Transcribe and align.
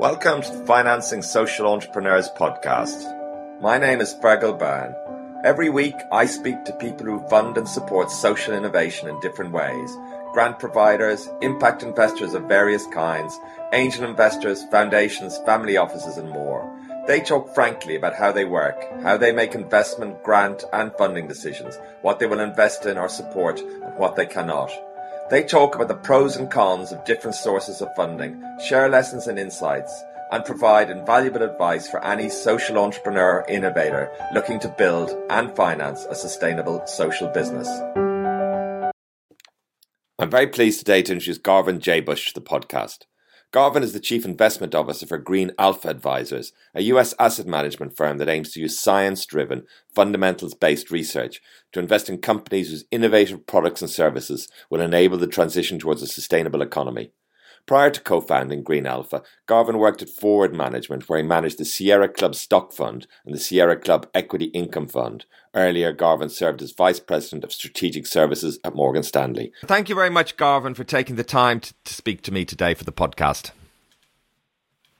Welcome 0.00 0.40
to 0.40 0.56
the 0.56 0.64
Financing 0.64 1.20
Social 1.20 1.66
Entrepreneurs 1.66 2.30
podcast. 2.30 3.60
My 3.60 3.76
name 3.76 4.00
is 4.00 4.14
Fergal 4.14 4.58
Byrne. 4.58 4.94
Every 5.44 5.68
week, 5.68 5.94
I 6.10 6.24
speak 6.24 6.64
to 6.64 6.72
people 6.72 7.04
who 7.04 7.28
fund 7.28 7.58
and 7.58 7.68
support 7.68 8.10
social 8.10 8.54
innovation 8.54 9.10
in 9.10 9.20
different 9.20 9.52
ways 9.52 9.94
grant 10.32 10.58
providers, 10.58 11.28
impact 11.42 11.82
investors 11.82 12.32
of 12.32 12.44
various 12.44 12.86
kinds, 12.86 13.38
angel 13.74 14.04
investors, 14.08 14.64
foundations, 14.70 15.36
family 15.44 15.76
offices, 15.76 16.16
and 16.16 16.30
more. 16.30 16.64
They 17.06 17.20
talk 17.20 17.54
frankly 17.54 17.94
about 17.94 18.14
how 18.14 18.32
they 18.32 18.46
work, 18.46 18.82
how 19.02 19.18
they 19.18 19.32
make 19.32 19.54
investment, 19.54 20.22
grant, 20.22 20.64
and 20.72 20.94
funding 20.96 21.28
decisions, 21.28 21.78
what 22.00 22.18
they 22.18 22.26
will 22.26 22.40
invest 22.40 22.86
in 22.86 22.96
or 22.96 23.10
support, 23.10 23.60
and 23.60 23.94
what 23.98 24.16
they 24.16 24.24
cannot. 24.24 24.70
They 25.30 25.44
talk 25.44 25.76
about 25.76 25.86
the 25.86 25.94
pros 25.94 26.34
and 26.34 26.50
cons 26.50 26.90
of 26.90 27.04
different 27.04 27.36
sources 27.36 27.80
of 27.80 27.94
funding, 27.94 28.42
share 28.66 28.88
lessons 28.88 29.28
and 29.28 29.38
insights, 29.38 30.02
and 30.32 30.44
provide 30.44 30.90
invaluable 30.90 31.42
advice 31.42 31.88
for 31.88 32.04
any 32.04 32.28
social 32.28 32.76
entrepreneur 32.78 33.44
innovator 33.48 34.10
looking 34.34 34.58
to 34.58 34.74
build 34.76 35.16
and 35.30 35.54
finance 35.54 36.04
a 36.06 36.16
sustainable 36.16 36.84
social 36.84 37.28
business. 37.28 37.68
I'm 40.18 40.30
very 40.30 40.48
pleased 40.48 40.80
today 40.80 41.02
to 41.02 41.12
introduce 41.12 41.38
Garvin 41.38 41.78
Jabusch 41.78 42.32
to 42.32 42.34
the 42.34 42.44
podcast. 42.44 43.04
Garvin 43.52 43.82
is 43.82 43.92
the 43.92 43.98
Chief 43.98 44.24
Investment 44.24 44.76
Officer 44.76 45.06
for 45.06 45.18
Green 45.18 45.50
Alpha 45.58 45.88
Advisors, 45.88 46.52
a 46.72 46.82
US 46.82 47.14
asset 47.18 47.46
management 47.46 47.96
firm 47.96 48.18
that 48.18 48.28
aims 48.28 48.52
to 48.52 48.60
use 48.60 48.78
science 48.78 49.26
driven, 49.26 49.64
fundamentals 49.92 50.54
based 50.54 50.92
research 50.92 51.42
to 51.72 51.80
invest 51.80 52.08
in 52.08 52.18
companies 52.18 52.70
whose 52.70 52.84
innovative 52.92 53.48
products 53.48 53.82
and 53.82 53.90
services 53.90 54.48
will 54.70 54.80
enable 54.80 55.18
the 55.18 55.26
transition 55.26 55.80
towards 55.80 56.00
a 56.00 56.06
sustainable 56.06 56.62
economy. 56.62 57.10
Prior 57.66 57.90
to 57.90 58.00
co 58.00 58.20
founding 58.20 58.62
Green 58.62 58.86
Alpha, 58.86 59.22
Garvin 59.46 59.78
worked 59.78 60.02
at 60.02 60.08
Forward 60.08 60.54
Management, 60.54 61.08
where 61.08 61.20
he 61.20 61.26
managed 61.26 61.58
the 61.58 61.64
Sierra 61.64 62.08
Club 62.08 62.34
Stock 62.34 62.72
Fund 62.72 63.06
and 63.24 63.34
the 63.34 63.38
Sierra 63.38 63.76
Club 63.76 64.08
Equity 64.14 64.46
Income 64.46 64.88
Fund. 64.88 65.24
Earlier, 65.54 65.92
Garvin 65.92 66.28
served 66.28 66.62
as 66.62 66.72
Vice 66.72 67.00
President 67.00 67.44
of 67.44 67.52
Strategic 67.52 68.06
Services 68.06 68.58
at 68.64 68.74
Morgan 68.74 69.02
Stanley. 69.02 69.52
Thank 69.64 69.88
you 69.88 69.94
very 69.94 70.10
much, 70.10 70.36
Garvin, 70.36 70.74
for 70.74 70.84
taking 70.84 71.16
the 71.16 71.24
time 71.24 71.60
to, 71.60 71.74
to 71.84 71.94
speak 71.94 72.22
to 72.22 72.32
me 72.32 72.44
today 72.44 72.74
for 72.74 72.84
the 72.84 72.92
podcast. 72.92 73.50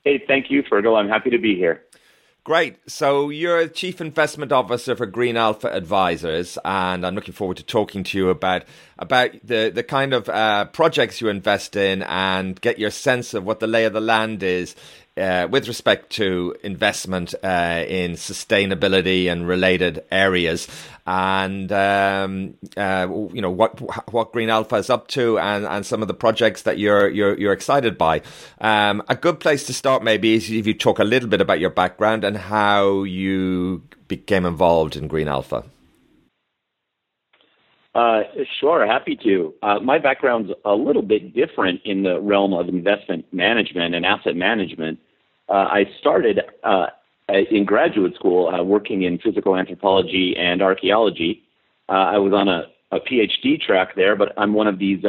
Hey, 0.05 0.22
thank 0.27 0.50
you, 0.50 0.62
Fergal. 0.62 0.97
I'm 0.98 1.08
happy 1.08 1.30
to 1.30 1.39
be 1.39 1.55
here. 1.56 1.83
Great. 2.42 2.78
So 2.91 3.28
you're 3.28 3.69
Chief 3.69 4.00
Investment 4.00 4.50
Officer 4.50 4.97
for 4.97 5.05
Green 5.05 5.36
Alpha 5.36 5.70
Advisors, 5.72 6.56
and 6.64 7.06
I'm 7.06 7.14
looking 7.14 7.34
forward 7.34 7.58
to 7.58 7.62
talking 7.62 8.02
to 8.02 8.19
you 8.19 8.30
about 8.30 8.64
about 9.01 9.33
the 9.43 9.73
the 9.75 9.83
kind 9.83 10.12
of 10.12 10.29
uh, 10.29 10.67
projects 10.67 11.20
you 11.20 11.29
invest 11.29 11.75
in 11.75 12.03
and 12.03 12.61
get 12.61 12.79
your 12.79 12.91
sense 12.91 13.34
of 13.34 13.45
what 13.45 13.59
the 13.59 13.67
lay 13.67 13.84
of 13.84 13.92
the 13.92 14.01
land 14.01 14.42
is 14.42 14.77
uh, 15.17 15.48
with 15.51 15.69
respect 15.69 16.11
to 16.11 16.57
investment 16.62 17.34
uh, 17.42 17.84
in 17.87 18.12
sustainability 18.12 19.31
and 19.31 19.47
related 19.47 20.05
areas, 20.11 20.69
and 21.07 21.70
um, 21.73 22.55
uh, 22.77 23.07
you 23.33 23.42
know 23.42 23.51
what 23.51 23.81
what 24.12 24.33
Green 24.33 24.51
Alpha 24.51 24.77
is 24.77 24.89
up 24.89 25.09
to, 25.09 25.39
and, 25.39 25.67
and 25.67 25.85
some 25.85 26.03
of 26.03 26.09
the 26.09 26.14
projects 26.14 26.62
that 26.62 26.79
you're 26.79 27.09
you're 27.09 27.39
you're 27.39 27.53
excited 27.53 27.98
by. 27.98 28.23
Um, 28.61 29.03
a 29.09 29.17
good 29.17 29.41
place 29.41 29.67
to 29.67 29.75
start 29.75 30.03
maybe 30.03 30.35
is 30.35 30.51
if 30.51 30.67
you 30.67 30.75
talk 30.75 30.98
a 30.98 31.05
little 31.05 31.29
bit 31.29 31.41
about 31.41 31.61
your 31.61 31.70
background 31.70 32.25
and 32.25 32.37
how 32.37 33.03
you 33.03 33.83
became 34.09 34.47
involved 34.47 34.97
in 34.97 35.09
Green 35.09 35.29
Alpha. 35.29 35.64
Uh, 37.94 38.22
sure, 38.60 38.86
happy 38.86 39.16
to. 39.16 39.52
Uh, 39.62 39.80
my 39.80 39.98
background's 39.98 40.52
a 40.64 40.74
little 40.74 41.02
bit 41.02 41.34
different 41.34 41.80
in 41.84 42.05
the 42.05 42.20
realm 42.20 42.52
of 42.52 42.69
investment 42.69 43.24
management 43.33 43.94
and 43.94 44.06
asset 44.06 44.36
management. 44.36 44.98
Uh, 45.48 45.66
I 45.69 45.84
started 45.98 46.41
uh, 46.62 46.86
in 47.28 47.64
graduate 47.64 48.14
school 48.14 48.48
uh, 48.48 48.62
working 48.62 49.02
in 49.02 49.18
physical 49.18 49.56
anthropology 49.56 50.36
and 50.38 50.62
archaeology. 50.62 51.42
Uh, 51.88 51.92
I 51.92 52.18
was 52.18 52.33
on 52.33 52.46
a, 52.46 52.67
a 52.92 53.00
PhD 53.00 53.61
track 53.61 53.96
there, 53.96 54.14
but 54.14 54.33
I'm 54.36 54.55
one 54.55 54.68
of 54.68 54.79
these 54.79 55.02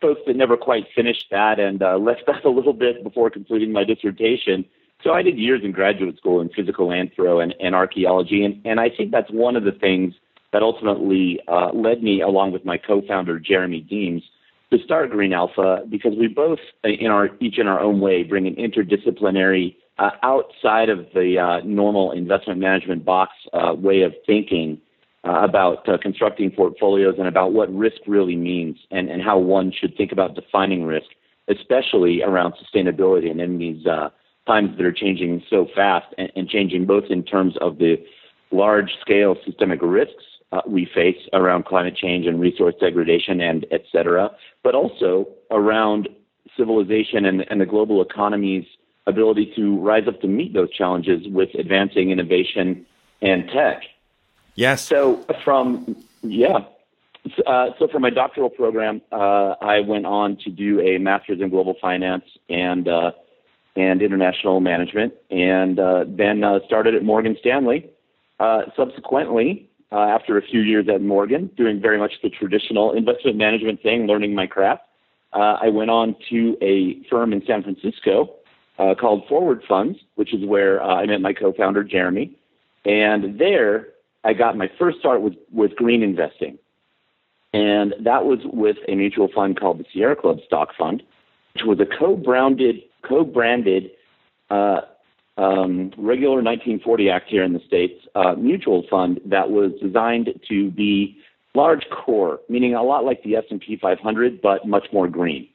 folks 0.00 0.20
that 0.26 0.36
never 0.36 0.56
quite 0.56 0.84
finished 0.94 1.26
that 1.32 1.58
and 1.58 1.80
left 2.04 2.22
that 2.26 2.44
a 2.44 2.50
little 2.50 2.72
bit 2.72 3.02
before 3.02 3.28
completing 3.28 3.72
my 3.72 3.82
dissertation. 3.82 4.64
So 5.02 5.12
I 5.12 5.22
did 5.22 5.36
years 5.36 5.62
in 5.64 5.72
graduate 5.72 6.16
school 6.16 6.40
in 6.40 6.48
physical 6.50 6.88
anthro 6.88 7.42
and, 7.42 7.54
and 7.60 7.74
archaeology, 7.74 8.44
and, 8.44 8.64
and 8.64 8.78
I 8.78 8.88
think 8.88 9.10
that's 9.10 9.30
one 9.30 9.56
of 9.56 9.64
the 9.64 9.72
things 9.72 10.14
that 10.54 10.62
ultimately 10.62 11.40
uh, 11.48 11.70
led 11.74 12.00
me, 12.00 12.22
along 12.22 12.52
with 12.52 12.64
my 12.64 12.78
co-founder 12.78 13.40
Jeremy 13.40 13.80
Deems, 13.80 14.22
to 14.72 14.78
start 14.84 15.10
Green 15.10 15.32
Alpha 15.32 15.82
because 15.90 16.12
we 16.16 16.28
both, 16.28 16.60
in 16.84 17.08
our 17.08 17.28
each 17.40 17.58
in 17.58 17.66
our 17.66 17.80
own 17.80 18.00
way, 18.00 18.22
bring 18.22 18.46
an 18.46 18.54
interdisciplinary, 18.54 19.74
uh, 19.98 20.10
outside 20.22 20.90
of 20.90 21.06
the 21.12 21.38
uh, 21.38 21.66
normal 21.66 22.12
investment 22.12 22.60
management 22.60 23.04
box 23.04 23.32
uh, 23.52 23.74
way 23.74 24.02
of 24.02 24.12
thinking 24.26 24.80
uh, 25.24 25.40
about 25.42 25.88
uh, 25.88 25.98
constructing 26.00 26.52
portfolios 26.52 27.16
and 27.18 27.26
about 27.26 27.52
what 27.52 27.72
risk 27.74 27.98
really 28.06 28.36
means 28.36 28.76
and, 28.92 29.10
and 29.10 29.22
how 29.22 29.36
one 29.36 29.72
should 29.72 29.96
think 29.96 30.12
about 30.12 30.36
defining 30.36 30.84
risk, 30.84 31.06
especially 31.48 32.22
around 32.22 32.54
sustainability 32.54 33.28
and 33.28 33.40
in 33.40 33.58
these 33.58 33.84
times 34.46 34.76
that 34.76 34.86
are 34.86 34.92
changing 34.92 35.42
so 35.50 35.66
fast 35.74 36.06
and, 36.16 36.30
and 36.36 36.48
changing 36.48 36.86
both 36.86 37.04
in 37.10 37.24
terms 37.24 37.54
of 37.60 37.78
the 37.78 37.96
large 38.52 38.90
scale 39.00 39.34
systemic 39.44 39.80
risks 39.82 40.22
uh, 40.54 40.62
we 40.76 40.82
face 41.00 41.20
around 41.32 41.60
climate 41.72 41.96
change 42.04 42.24
and 42.30 42.36
resource 42.48 42.76
degradation 42.86 43.36
and 43.50 43.60
et 43.76 43.84
cetera, 43.92 44.24
but 44.62 44.74
also 44.80 45.10
around 45.50 46.02
civilization 46.58 47.20
and, 47.28 47.38
and 47.50 47.58
the 47.60 47.70
global 47.74 47.98
economy's 48.08 48.66
ability 49.14 49.46
to 49.58 49.64
rise 49.90 50.06
up 50.10 50.18
to 50.24 50.28
meet 50.28 50.50
those 50.58 50.70
challenges 50.80 51.20
with 51.38 51.50
advancing 51.64 52.06
innovation 52.14 52.66
and 53.20 53.40
tech. 53.56 53.78
Yes. 54.54 54.78
So 54.94 55.00
from 55.44 55.96
yeah, 56.22 56.60
uh, 57.46 57.70
so 57.78 57.88
for 57.92 58.00
my 58.06 58.10
doctoral 58.10 58.50
program, 58.50 59.02
uh, 59.10 59.50
I 59.74 59.80
went 59.80 60.06
on 60.06 60.36
to 60.44 60.50
do 60.50 60.70
a 60.80 60.98
master's 60.98 61.40
in 61.40 61.48
global 61.50 61.74
finance 61.80 62.24
and 62.48 62.84
uh, 62.86 63.10
and 63.76 64.02
international 64.08 64.60
management, 64.60 65.12
and 65.30 65.74
uh, 65.80 66.04
then 66.06 66.36
uh, 66.44 66.60
started 66.66 66.94
at 66.94 67.02
Morgan 67.02 67.36
Stanley. 67.40 67.90
Uh, 68.40 68.62
subsequently, 68.76 69.68
uh, 69.92 70.00
after 70.00 70.36
a 70.38 70.42
few 70.42 70.60
years 70.60 70.86
at 70.88 71.00
Morgan, 71.02 71.50
doing 71.56 71.80
very 71.80 71.98
much 71.98 72.12
the 72.22 72.30
traditional 72.30 72.92
investment 72.92 73.36
management 73.36 73.82
thing, 73.82 74.06
learning 74.06 74.34
my 74.34 74.46
craft. 74.46 74.82
Uh, 75.32 75.58
I 75.60 75.68
went 75.68 75.90
on 75.90 76.16
to 76.30 76.56
a 76.62 77.02
firm 77.08 77.32
in 77.32 77.42
San 77.46 77.62
Francisco 77.62 78.34
uh, 78.78 78.94
called 78.98 79.26
Forward 79.28 79.62
Funds, 79.68 79.98
which 80.14 80.32
is 80.32 80.44
where 80.44 80.82
uh, 80.82 80.96
I 80.96 81.06
met 81.06 81.20
my 81.20 81.32
co-founder 81.32 81.84
Jeremy, 81.84 82.36
and 82.84 83.38
there 83.38 83.88
I 84.24 84.32
got 84.32 84.56
my 84.56 84.70
first 84.78 84.98
start 84.98 85.22
with 85.22 85.34
with 85.52 85.76
green 85.76 86.02
investing, 86.02 86.58
and 87.52 87.94
that 88.00 88.24
was 88.24 88.40
with 88.44 88.76
a 88.88 88.94
mutual 88.94 89.28
fund 89.34 89.58
called 89.58 89.78
the 89.78 89.84
Sierra 89.92 90.16
Club 90.16 90.38
Stock 90.46 90.70
Fund, 90.76 91.02
which 91.54 91.64
was 91.64 91.78
a 91.80 91.86
co-branded 91.86 92.82
co-branded 93.02 93.90
uh, 94.50 94.80
um, 95.36 95.92
regular 95.96 96.36
1940 96.36 97.10
Act 97.10 97.28
here 97.28 97.42
in 97.42 97.52
the 97.52 97.60
States 97.66 98.06
uh, 98.14 98.34
mutual 98.34 98.84
fund 98.88 99.20
that 99.26 99.50
was 99.50 99.72
designed 99.82 100.28
to 100.48 100.70
be 100.70 101.16
large 101.54 101.86
core, 101.90 102.40
meaning 102.48 102.74
a 102.74 102.82
lot 102.82 103.04
like 103.04 103.22
the 103.22 103.36
S&P 103.36 103.76
500, 103.80 104.40
but 104.40 104.66
much 104.66 104.86
more 104.92 105.08
green. 105.08 105.48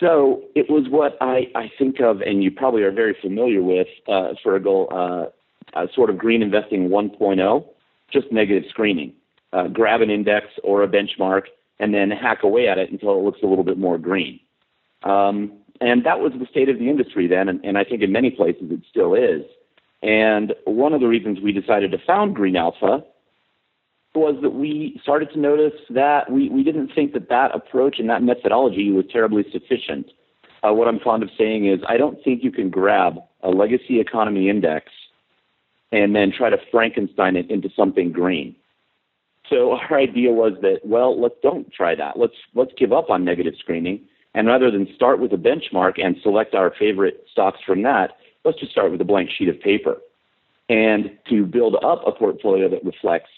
So 0.00 0.42
it 0.54 0.70
was 0.70 0.88
what 0.88 1.16
I, 1.20 1.50
I 1.54 1.70
think 1.78 2.00
of, 2.00 2.20
and 2.20 2.42
you 2.42 2.50
probably 2.50 2.82
are 2.82 2.92
very 2.92 3.16
familiar 3.20 3.62
with, 3.62 3.88
uh, 4.06 4.34
Fergal, 4.44 5.30
uh, 5.74 5.86
sort 5.94 6.10
of 6.10 6.18
green 6.18 6.42
investing 6.42 6.88
1.0, 6.88 7.64
just 8.12 8.30
negative 8.32 8.64
screening. 8.70 9.12
Uh, 9.52 9.68
grab 9.68 10.00
an 10.02 10.10
index 10.10 10.46
or 10.62 10.82
a 10.82 10.88
benchmark 10.88 11.42
and 11.80 11.94
then 11.94 12.10
hack 12.10 12.42
away 12.42 12.68
at 12.68 12.78
it 12.78 12.90
until 12.90 13.18
it 13.18 13.24
looks 13.24 13.40
a 13.42 13.46
little 13.46 13.64
bit 13.64 13.78
more 13.78 13.98
green. 13.98 14.40
Um, 15.04 15.52
and 15.80 16.04
that 16.04 16.20
was 16.20 16.32
the 16.38 16.46
state 16.46 16.68
of 16.68 16.78
the 16.78 16.88
industry 16.88 17.26
then, 17.26 17.48
and, 17.48 17.64
and 17.64 17.78
I 17.78 17.84
think 17.84 18.02
in 18.02 18.12
many 18.12 18.30
places 18.30 18.70
it 18.70 18.80
still 18.88 19.14
is. 19.14 19.42
And 20.02 20.54
one 20.64 20.92
of 20.92 21.00
the 21.00 21.08
reasons 21.08 21.40
we 21.40 21.52
decided 21.52 21.92
to 21.92 21.98
found 22.06 22.34
Green 22.34 22.56
Alpha 22.56 23.04
was 24.14 24.36
that 24.42 24.50
we 24.50 24.98
started 25.02 25.30
to 25.32 25.38
notice 25.38 25.78
that 25.90 26.30
we, 26.30 26.48
we 26.48 26.62
didn't 26.62 26.92
think 26.94 27.12
that 27.12 27.28
that 27.28 27.54
approach 27.54 27.98
and 27.98 28.08
that 28.10 28.22
methodology 28.22 28.90
was 28.90 29.04
terribly 29.12 29.44
sufficient. 29.52 30.10
Uh, 30.62 30.72
what 30.72 30.88
I'm 30.88 30.98
fond 30.98 31.22
of 31.22 31.30
saying 31.38 31.66
is, 31.66 31.80
I 31.88 31.96
don't 31.96 32.22
think 32.24 32.42
you 32.42 32.50
can 32.50 32.70
grab 32.70 33.18
a 33.42 33.50
legacy 33.50 34.00
economy 34.00 34.48
index 34.48 34.90
and 35.92 36.14
then 36.14 36.32
try 36.36 36.50
to 36.50 36.58
Frankenstein 36.70 37.36
it 37.36 37.50
into 37.50 37.70
something 37.76 38.10
green. 38.10 38.56
So 39.48 39.72
our 39.90 39.98
idea 39.98 40.32
was 40.32 40.54
that, 40.62 40.80
well, 40.84 41.20
let's 41.20 41.36
don't 41.42 41.72
try 41.72 41.94
that. 41.94 42.18
Let's 42.18 42.34
let's 42.54 42.72
give 42.76 42.92
up 42.92 43.10
on 43.10 43.24
negative 43.24 43.54
screening 43.58 44.04
and 44.38 44.46
rather 44.46 44.70
than 44.70 44.86
start 44.94 45.18
with 45.18 45.32
a 45.32 45.36
benchmark 45.36 45.94
and 46.00 46.14
select 46.22 46.54
our 46.54 46.72
favorite 46.78 47.26
stocks 47.28 47.58
from 47.66 47.82
that, 47.82 48.12
let's 48.44 48.60
just 48.60 48.70
start 48.70 48.92
with 48.92 49.00
a 49.00 49.04
blank 49.04 49.30
sheet 49.36 49.48
of 49.48 49.60
paper. 49.60 49.96
And 50.68 51.10
to 51.28 51.44
build 51.44 51.74
up 51.84 52.06
a 52.06 52.12
portfolio 52.12 52.68
that 52.68 52.84
reflects 52.84 53.30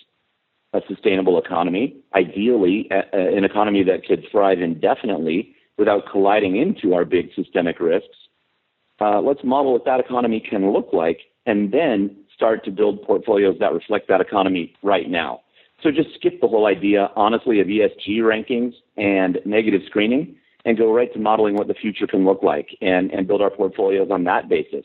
a 0.74 0.82
sustainable 0.86 1.38
economy, 1.42 1.96
ideally 2.14 2.86
an 2.90 3.44
economy 3.44 3.82
that 3.84 4.04
could 4.04 4.26
thrive 4.30 4.60
indefinitely 4.60 5.56
without 5.78 6.02
colliding 6.12 6.56
into 6.56 6.92
our 6.92 7.06
big 7.06 7.30
systemic 7.34 7.80
risks, 7.80 8.18
uh, 9.00 9.22
let's 9.22 9.42
model 9.42 9.72
what 9.72 9.86
that 9.86 10.00
economy 10.00 10.38
can 10.38 10.70
look 10.70 10.90
like, 10.92 11.20
and 11.46 11.72
then 11.72 12.14
start 12.36 12.62
to 12.66 12.70
build 12.70 13.02
portfolios 13.04 13.56
that 13.58 13.72
reflect 13.72 14.06
that 14.08 14.20
economy 14.20 14.74
right 14.82 15.08
now. 15.08 15.40
So 15.82 15.90
just 15.90 16.14
skip 16.14 16.42
the 16.42 16.46
whole 16.46 16.66
idea, 16.66 17.10
honestly, 17.16 17.58
of 17.60 17.68
ESG 17.68 18.18
rankings 18.18 18.74
and 18.98 19.38
negative 19.46 19.80
screening, 19.86 20.36
and 20.64 20.76
go 20.76 20.92
right 20.92 21.12
to 21.12 21.18
modeling 21.18 21.54
what 21.54 21.68
the 21.68 21.74
future 21.74 22.06
can 22.06 22.24
look 22.24 22.42
like, 22.42 22.76
and 22.80 23.10
and 23.10 23.26
build 23.26 23.42
our 23.42 23.50
portfolios 23.50 24.10
on 24.10 24.24
that 24.24 24.48
basis. 24.48 24.84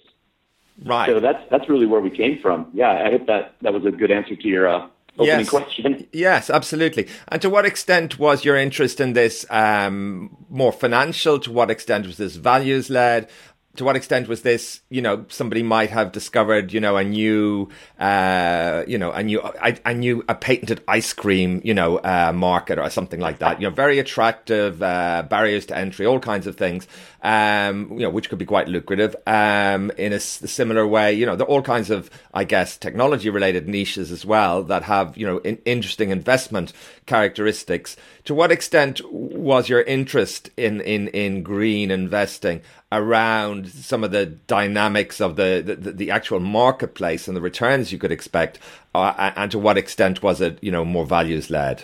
Right. 0.83 1.07
So 1.07 1.19
that's 1.19 1.43
that's 1.49 1.69
really 1.69 1.85
where 1.85 2.01
we 2.01 2.09
came 2.09 2.39
from. 2.41 2.67
Yeah, 2.73 2.91
I 2.91 3.11
hope 3.11 3.27
that 3.27 3.55
that 3.61 3.73
was 3.73 3.85
a 3.85 3.91
good 3.91 4.11
answer 4.11 4.35
to 4.35 4.47
your 4.47 4.67
uh, 4.67 4.87
opening 5.17 5.39
yes. 5.39 5.49
question. 5.49 6.07
Yes, 6.13 6.49
absolutely. 6.49 7.07
And 7.27 7.41
to 7.41 7.49
what 7.49 7.65
extent 7.65 8.19
was 8.19 8.45
your 8.45 8.55
interest 8.55 8.99
in 8.99 9.13
this 9.13 9.45
um, 9.49 10.35
more 10.49 10.71
financial? 10.71 11.39
To 11.39 11.51
what 11.51 11.71
extent 11.71 12.05
was 12.07 12.17
this 12.17 12.35
values 12.35 12.89
led? 12.89 13.29
To 13.75 13.83
what 13.83 13.95
extent 13.95 14.27
was 14.27 14.41
this, 14.41 14.81
you 14.89 15.01
know, 15.01 15.25
somebody 15.29 15.63
might 15.63 15.89
have 15.89 16.11
discovered, 16.11 16.73
you 16.73 16.79
know, 16.79 16.97
a 16.97 17.03
new, 17.03 17.69
uh, 17.99 18.83
you 18.87 18.97
know, 18.97 19.11
a 19.11 19.23
new, 19.23 19.41
a, 19.41 19.77
a 19.85 19.93
new, 19.93 20.23
a 20.29 20.35
patented 20.35 20.81
ice 20.87 21.13
cream, 21.13 21.61
you 21.63 21.73
know, 21.73 21.97
uh, 21.97 22.31
market 22.33 22.79
or 22.79 22.89
something 22.89 23.19
like 23.19 23.39
that. 23.39 23.59
You 23.59 23.67
know, 23.67 23.75
very 23.75 23.99
attractive, 23.99 24.81
uh, 24.81 25.23
barriers 25.29 25.65
to 25.67 25.77
entry, 25.77 26.05
all 26.05 26.19
kinds 26.19 26.47
of 26.47 26.55
things, 26.55 26.87
um, 27.21 27.91
you 27.91 27.99
know, 27.99 28.09
which 28.09 28.29
could 28.29 28.39
be 28.39 28.45
quite 28.45 28.67
lucrative, 28.67 29.15
um, 29.27 29.91
in 29.97 30.13
a, 30.13 30.19
similar 30.19 30.87
way. 30.87 31.13
You 31.13 31.25
know, 31.25 31.35
there 31.35 31.45
are 31.45 31.49
all 31.49 31.61
kinds 31.61 31.89
of, 31.89 32.09
I 32.33 32.43
guess, 32.43 32.77
technology 32.77 33.29
related 33.29 33.67
niches 33.67 34.11
as 34.11 34.25
well 34.25 34.63
that 34.63 34.83
have, 34.83 35.17
you 35.17 35.25
know, 35.25 35.39
in, 35.39 35.57
interesting 35.65 36.11
investment 36.11 36.71
characteristics. 37.05 37.97
To 38.25 38.33
what 38.33 38.51
extent 38.51 39.01
was 39.11 39.69
your 39.69 39.81
interest 39.81 40.49
in, 40.57 40.81
in, 40.81 41.09
in 41.09 41.43
green 41.43 41.91
investing 41.91 42.61
around 42.95 43.69
some 43.69 44.03
of 44.03 44.11
the 44.11 44.25
dynamics 44.25 45.19
of 45.21 45.35
the, 45.35 45.61
the, 45.65 45.91
the 45.91 46.11
actual 46.11 46.39
marketplace 46.39 47.27
and 47.27 47.35
the 47.35 47.41
returns 47.41 47.91
you 47.91 47.97
could 47.97 48.11
expect? 48.11 48.59
Uh, 48.93 49.31
and 49.35 49.51
to 49.51 49.59
what 49.59 49.77
extent 49.77 50.23
was 50.23 50.41
it, 50.41 50.57
you 50.61 50.71
know, 50.71 50.85
more 50.85 51.05
values 51.05 51.49
led? 51.49 51.83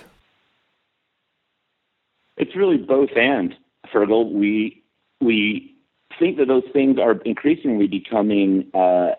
It's 2.37 2.55
really 2.55 2.77
both 2.77 3.09
and, 3.15 3.53
Fergal. 3.93 4.31
We, 4.31 4.81
we 5.19 5.75
think 6.17 6.37
that 6.37 6.47
those 6.47 6.63
things 6.73 6.97
are 6.99 7.13
increasingly 7.25 7.87
becoming 7.87 8.71
uh, 8.73 9.11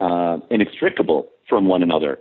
uh, 0.00 0.38
inextricable 0.50 1.28
from 1.48 1.66
one 1.66 1.82
another. 1.82 2.18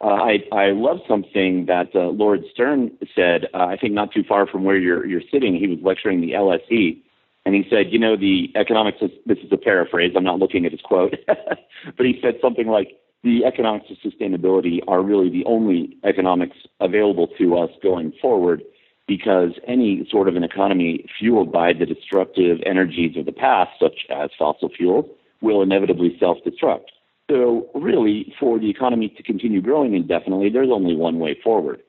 Uh, 0.00 0.08
I, 0.08 0.38
I 0.52 0.66
love 0.72 0.98
something 1.08 1.66
that 1.66 1.88
uh, 1.94 2.08
Lord 2.08 2.44
Stern 2.52 2.90
said. 3.14 3.46
Uh, 3.54 3.64
I 3.64 3.76
think 3.76 3.94
not 3.94 4.12
too 4.12 4.22
far 4.28 4.46
from 4.46 4.64
where 4.64 4.76
you're 4.76 5.06
you're 5.06 5.22
sitting. 5.32 5.56
He 5.56 5.66
was 5.66 5.78
lecturing 5.82 6.20
the 6.20 6.32
LSE, 6.32 6.98
and 7.46 7.54
he 7.54 7.64
said, 7.70 7.92
you 7.92 7.98
know, 7.98 8.16
the 8.16 8.50
economics. 8.56 8.98
Of, 9.00 9.12
this 9.24 9.38
is 9.38 9.52
a 9.52 9.56
paraphrase. 9.56 10.12
I'm 10.16 10.24
not 10.24 10.40
looking 10.40 10.66
at 10.66 10.72
his 10.72 10.80
quote, 10.80 11.14
but 11.26 12.04
he 12.04 12.18
said 12.20 12.34
something 12.42 12.66
like, 12.66 12.98
"The 13.22 13.44
economics 13.44 13.86
of 13.88 13.98
sustainability 13.98 14.80
are 14.88 15.00
really 15.00 15.30
the 15.30 15.44
only 15.46 15.96
economics 16.04 16.56
available 16.80 17.28
to 17.38 17.56
us 17.56 17.70
going 17.82 18.12
forward." 18.20 18.62
Because 19.06 19.52
any 19.68 20.04
sort 20.10 20.26
of 20.26 20.34
an 20.34 20.42
economy 20.42 21.06
fueled 21.16 21.52
by 21.52 21.72
the 21.72 21.86
destructive 21.86 22.58
energies 22.66 23.16
of 23.16 23.24
the 23.24 23.30
past, 23.30 23.70
such 23.80 24.04
as 24.10 24.30
fossil 24.36 24.68
fuels, 24.68 25.06
will 25.40 25.62
inevitably 25.62 26.16
self 26.18 26.38
destruct. 26.44 26.86
So, 27.30 27.68
really, 27.76 28.34
for 28.40 28.58
the 28.58 28.68
economy 28.68 29.08
to 29.16 29.22
continue 29.22 29.62
growing 29.62 29.94
indefinitely, 29.94 30.50
there's 30.50 30.70
only 30.72 30.96
one 30.96 31.20
way 31.20 31.38
forward. 31.44 31.80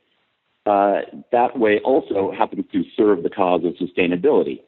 Uh, 0.68 1.02
that 1.32 1.58
way 1.58 1.80
also 1.84 2.32
happens 2.38 2.66
to 2.74 2.84
serve 2.96 3.24
the 3.24 3.30
cause 3.32 3.62
of 3.64 3.74
sustainability. 3.76 4.60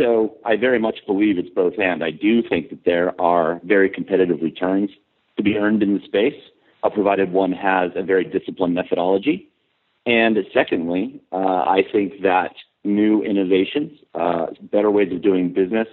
So, 0.00 0.38
I 0.46 0.56
very 0.56 0.78
much 0.78 1.00
believe 1.06 1.36
it's 1.36 1.50
both 1.50 1.78
and. 1.78 2.02
I 2.02 2.10
do 2.10 2.42
think 2.42 2.70
that 2.70 2.84
there 2.86 3.20
are 3.20 3.60
very 3.64 3.90
competitive 3.90 4.40
returns 4.40 4.88
to 5.36 5.42
be 5.42 5.58
earned 5.58 5.82
in 5.82 5.92
the 5.92 6.02
space, 6.06 6.40
uh, 6.82 6.88
provided 6.88 7.32
one 7.32 7.52
has 7.52 7.90
a 7.94 8.02
very 8.02 8.24
disciplined 8.24 8.72
methodology. 8.72 9.50
And 10.06 10.38
secondly, 10.54 11.20
uh, 11.32 11.36
I 11.36 11.84
think 11.92 12.22
that 12.22 12.54
new 12.82 13.22
innovations, 13.22 13.98
uh, 14.14 14.46
better 14.62 14.90
ways 14.90 15.12
of 15.12 15.20
doing 15.20 15.52
business, 15.52 15.88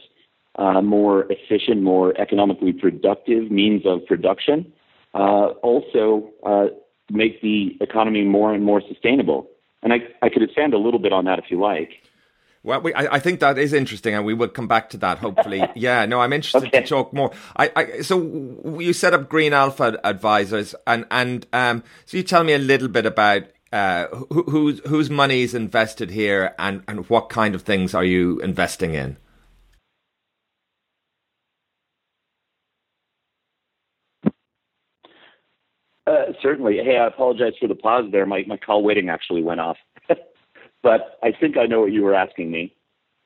uh, 0.55 0.81
more 0.81 1.29
efficient, 1.29 1.81
more 1.81 2.17
economically 2.17 2.71
productive 2.71 3.51
means 3.51 3.85
of 3.85 4.05
production, 4.05 4.71
uh, 5.15 5.47
also 5.63 6.29
uh, 6.45 6.67
make 7.11 7.41
the 7.41 7.77
economy 7.81 8.23
more 8.23 8.53
and 8.53 8.63
more 8.63 8.81
sustainable. 8.87 9.49
And 9.83 9.91
I, 9.91 9.97
I 10.21 10.29
could 10.29 10.43
expand 10.43 10.73
a 10.73 10.77
little 10.77 10.99
bit 10.99 11.11
on 11.11 11.25
that 11.25 11.39
if 11.39 11.51
you 11.51 11.59
like. 11.59 11.91
Well, 12.63 12.81
we, 12.81 12.93
I, 12.93 13.15
I, 13.15 13.19
think 13.19 13.39
that 13.39 13.57
is 13.57 13.71
interesting, 13.71 14.13
and 14.13 14.25
we 14.25 14.33
will 14.33 14.49
come 14.49 14.67
back 14.67 14.89
to 14.89 14.97
that. 14.97 15.19
Hopefully, 15.19 15.63
yeah. 15.75 16.05
No, 16.05 16.19
I'm 16.19 16.33
interested 16.33 16.67
okay. 16.67 16.81
to 16.81 16.87
talk 16.87 17.13
more. 17.13 17.31
I, 17.55 17.71
I, 17.75 18.01
so 18.01 18.77
you 18.79 18.93
set 18.93 19.13
up 19.13 19.29
Green 19.29 19.53
Alpha 19.53 19.99
Advisors, 20.03 20.75
and 20.85 21.05
and 21.11 21.45
um, 21.53 21.83
so 22.05 22.17
you 22.17 22.23
tell 22.23 22.43
me 22.43 22.53
a 22.53 22.57
little 22.57 22.87
bit 22.87 23.05
about 23.05 23.43
uh, 23.71 24.07
who, 24.07 24.43
whose 24.43 24.79
whose 24.87 25.09
money 25.09 25.41
is 25.41 25.53
invested 25.53 26.09
here, 26.11 26.55
and 26.57 26.83
and 26.87 27.09
what 27.09 27.29
kind 27.29 27.55
of 27.55 27.61
things 27.61 27.93
are 27.93 28.03
you 28.03 28.39
investing 28.39 28.93
in? 28.93 29.17
Uh, 36.07 36.31
certainly. 36.41 36.77
Hey, 36.77 36.97
I 36.97 37.07
apologize 37.07 37.53
for 37.59 37.67
the 37.67 37.75
pause 37.75 38.05
there. 38.11 38.25
My 38.25 38.43
my 38.47 38.57
call 38.57 38.81
waiting 38.83 39.09
actually 39.09 39.43
went 39.43 39.59
off, 39.59 39.77
but 40.83 41.19
I 41.23 41.31
think 41.31 41.57
I 41.57 41.65
know 41.65 41.81
what 41.81 41.91
you 41.91 42.03
were 42.03 42.15
asking 42.15 42.51
me, 42.51 42.75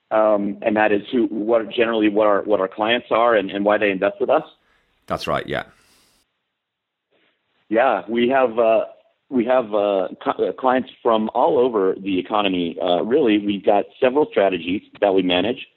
um, 0.09 0.57
and 0.61 0.75
that 0.75 0.91
is 0.91 1.01
who, 1.11 1.25
what 1.27 1.69
generally 1.69 2.09
what 2.09 2.27
our 2.27 2.41
what 2.43 2.59
our 2.59 2.67
clients 2.67 3.07
are 3.11 3.35
and, 3.35 3.51
and 3.51 3.65
why 3.65 3.77
they 3.77 3.91
invest 3.91 4.15
with 4.19 4.29
us. 4.29 4.43
That's 5.07 5.27
right. 5.27 5.47
Yeah. 5.47 5.63
Yeah, 7.69 8.03
we 8.09 8.27
have 8.29 8.59
uh, 8.59 8.85
we 9.29 9.45
have 9.45 9.73
uh, 9.73 10.09
co- 10.23 10.49
uh, 10.49 10.51
clients 10.53 10.89
from 11.01 11.29
all 11.33 11.57
over 11.57 11.95
the 11.97 12.19
economy. 12.19 12.77
Uh, 12.81 13.01
really, 13.03 13.37
we've 13.39 13.65
got 13.65 13.85
several 13.99 14.27
strategies 14.29 14.81
that 14.99 15.13
we 15.13 15.21
manage, 15.21 15.67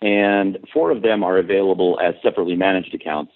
and 0.00 0.58
four 0.72 0.90
of 0.90 1.02
them 1.02 1.22
are 1.22 1.36
available 1.36 2.00
as 2.02 2.14
separately 2.22 2.56
managed 2.56 2.94
accounts. 2.94 3.32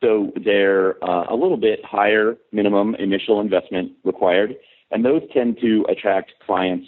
So 0.00 0.32
they're 0.44 1.02
uh, 1.02 1.26
a 1.28 1.34
little 1.34 1.56
bit 1.56 1.84
higher 1.84 2.36
minimum 2.52 2.94
initial 2.94 3.40
investment 3.40 3.90
required, 4.04 4.54
and 4.92 5.04
those 5.04 5.22
tend 5.32 5.58
to 5.60 5.84
attract 5.88 6.34
clients 6.46 6.86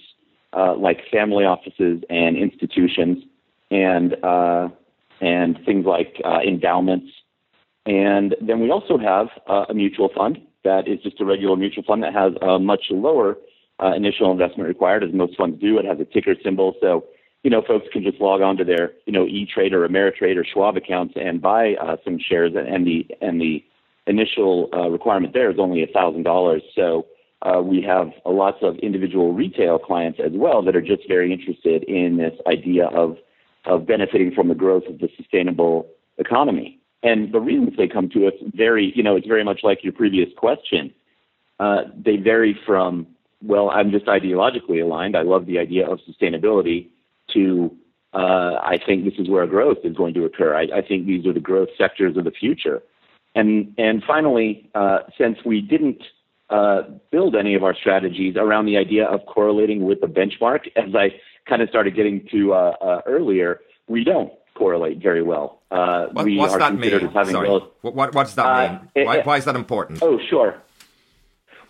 uh, 0.53 0.75
like 0.77 1.01
family 1.11 1.45
offices 1.45 2.03
and 2.11 2.37
institutions, 2.37 3.25
and 3.71 4.17
uh, 4.25 4.69
and 5.21 5.59
things 5.65 5.87
like 5.87 6.21
uh, 6.25 6.41
endowments. 6.47 7.07
And 7.87 8.37
then 8.41 8.61
we 8.61 8.71
also 8.71 8.99
have 8.99 9.29
uh, 9.49 9.67
a 9.69 9.75
mutual 9.75 10.11
fund 10.15 10.39
that 10.65 10.89
is 10.89 11.01
just 11.03 11.21
a 11.21 11.25
regular 11.25 11.57
mutual 11.57 11.85
fund 11.85 12.03
that 12.03 12.13
has 12.13 12.33
a 12.43 12.59
much 12.59 12.87
lower 12.91 13.37
uh, 13.83 13.93
initial 13.95 14.31
investment 14.31 14.69
required, 14.69 15.03
as 15.03 15.11
most 15.13 15.37
funds 15.37 15.59
do. 15.61 15.79
It 15.79 15.87
has 15.87 15.99
a 16.01 16.05
ticker 16.05 16.35
symbol, 16.43 16.75
so 16.81 17.05
you 17.43 17.51
know, 17.51 17.63
folks 17.67 17.87
can 17.91 18.03
just 18.03 18.21
log 18.21 18.43
on 18.43 18.59
to 18.59 18.65
their, 18.65 18.93
you 19.07 19.15
know, 19.15 19.25
E-Trade 19.25 19.73
or 19.73 19.89
Ameritrade 19.89 20.37
or 20.37 20.45
Schwab 20.45 20.77
accounts 20.77 21.15
and 21.17 21.41
buy 21.41 21.75
uh, 21.81 21.97
some 22.05 22.19
shares, 22.19 22.53
and 22.55 22.87
the 22.87 23.07
and 23.21 23.41
the 23.41 23.65
initial 24.07 24.69
requirement 24.91 25.33
there 25.33 25.51
is 25.51 25.59
only 25.59 25.83
a 25.83 25.87
thousand 25.87 26.25
dollars. 26.25 26.63
So 26.75 27.07
uh, 27.43 27.61
we 27.63 27.83
have 27.83 28.13
uh, 28.27 28.31
lots 28.31 28.59
of 28.63 28.77
individual 28.79 29.33
retail 29.33 29.79
clients 29.79 30.21
as 30.25 30.33
well 30.33 30.63
that 30.63 30.77
are 30.77 30.83
just 30.83 31.09
very 31.09 31.33
interested 31.33 31.83
in 31.85 32.17
this 32.17 32.35
idea 32.47 32.87
of 32.87 33.17
of 33.67 33.87
benefiting 33.87 34.33
from 34.33 34.49
the 34.49 34.55
growth 34.55 34.85
of 34.89 34.99
the 35.01 35.09
sustainable 35.17 35.87
economy. 36.17 36.79
And 37.03 37.33
the 37.33 37.41
reasons 37.41 37.77
they 37.77 37.89
come 37.89 38.09
to 38.11 38.27
us 38.27 38.35
vary. 38.55 38.93
You 38.95 39.03
know, 39.03 39.17
it's 39.17 39.27
very 39.27 39.45
much 39.45 39.61
like 39.63 39.85
your 39.85 39.93
previous 39.93 40.29
question. 40.37 40.93
Uh, 41.59 41.83
they 41.95 42.17
vary 42.17 42.59
from 42.67 43.07
well, 43.43 43.71
I'm 43.71 43.91
just 43.91 44.07
ideologically 44.07 44.83
aligned. 44.83 45.17
I 45.17 45.23
love 45.23 45.47
the 45.47 45.59
idea 45.59 45.89
of 45.89 45.99
sustainability 46.01 46.89
to 47.33 47.75
uh, 48.13 48.59
I 48.63 48.79
think 48.85 49.05
this 49.05 49.15
is 49.19 49.29
where 49.29 49.47
growth 49.47 49.79
is 49.85 49.97
going 49.97 50.15
to 50.15 50.25
occur. 50.25 50.55
I, 50.55 50.63
I, 50.75 50.83
think 50.83 51.07
these 51.07 51.25
are 51.27 51.33
the 51.33 51.41
growth 51.41 51.69
sectors 51.79 52.17
of 52.17 52.25
the 52.25 52.33
future. 52.33 52.83
And 53.37 53.73
and 53.79 54.03
finally, 54.05 54.69
uh, 54.75 55.01
since 55.17 55.39
we 55.45 55.61
didn't 55.61 56.03
uh, 56.51 56.83
build 57.11 57.37
any 57.37 57.55
of 57.55 57.63
our 57.63 57.75
strategies 57.75 58.37
around 58.37 58.67
the 58.67 58.77
idea 58.77 59.07
of 59.07 59.25
correlating 59.27 59.85
with 59.85 60.01
the 60.01 60.07
benchmark, 60.07 60.67
as 60.77 60.95
I 60.95 61.15
kind 61.49 61.63
of 61.63 61.69
started 61.69 61.95
getting 61.95 62.27
to 62.33 62.55
uh, 62.55 62.75
uh, 62.81 63.01
earlier, 63.07 63.61
we 63.89 64.05
don't 64.05 64.33
correlate 64.55 64.99
very 65.03 65.23
well. 65.23 65.63
Uh, 65.71 66.07
what, 66.13 66.25
we 66.25 66.37
what's 66.37 66.57
that 66.57 66.75
mean? 66.75 66.91
Sorry. 67.13 67.49
What, 67.49 67.83
what, 67.83 68.15
what, 68.15 68.25
does 68.25 68.35
that 68.35 68.83
mean? 68.95 69.07
Why, 69.07 69.19
it, 69.19 69.27
why 69.27 69.37
is 69.37 69.45
that 69.45 69.57
important? 69.57 70.03
Oh, 70.03 70.19
sure. 70.29 70.57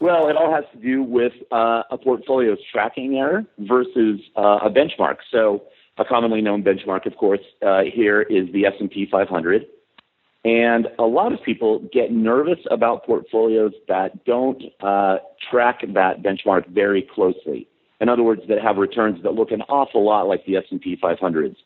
Well, 0.01 0.29
it 0.29 0.37
all 0.37 0.53
has 0.53 0.65
to 0.73 0.79
do 0.79 1.03
with 1.03 1.35
uh, 1.53 1.83
a 1.91 1.99
portfolio's 1.99 2.59
tracking 2.73 3.17
error 3.17 3.45
versus 3.59 4.21
uh, 4.35 4.61
a 4.63 4.71
benchmark. 4.71 5.19
So, 5.31 5.65
a 5.99 6.05
commonly 6.07 6.41
known 6.41 6.63
benchmark, 6.63 7.05
of 7.05 7.17
course, 7.19 7.41
uh, 7.61 7.83
here 7.83 8.23
is 8.23 8.51
the 8.53 8.65
S&P 8.65 9.07
500. 9.11 9.67
And 10.45 10.89
a 10.99 11.05
lot 11.05 11.33
of 11.33 11.43
people 11.43 11.81
get 11.93 12.11
nervous 12.11 12.59
about 12.71 13.05
portfolios 13.05 13.73
that 13.89 14.25
don't 14.25 14.63
uh, 14.81 15.19
track 15.51 15.81
that 15.95 16.23
benchmark 16.23 16.67
very 16.69 17.03
closely. 17.15 17.69
In 18.01 18.09
other 18.09 18.23
words, 18.23 18.43
that 18.49 18.63
have 18.63 18.79
returns 18.79 19.23
that 19.23 19.33
look 19.33 19.51
an 19.51 19.61
awful 19.63 20.03
lot 20.05 20.27
like 20.27 20.47
the 20.47 20.57
S&P 20.57 20.97
500s. 21.03 21.57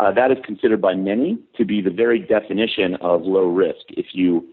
uh, 0.00 0.12
that 0.12 0.30
is 0.30 0.38
considered 0.44 0.80
by 0.80 0.94
many 0.94 1.38
to 1.56 1.64
be 1.64 1.80
the 1.80 1.90
very 1.90 2.18
definition 2.18 2.96
of 3.00 3.22
low 3.22 3.46
risk. 3.46 3.84
If 3.90 4.06
you 4.12 4.46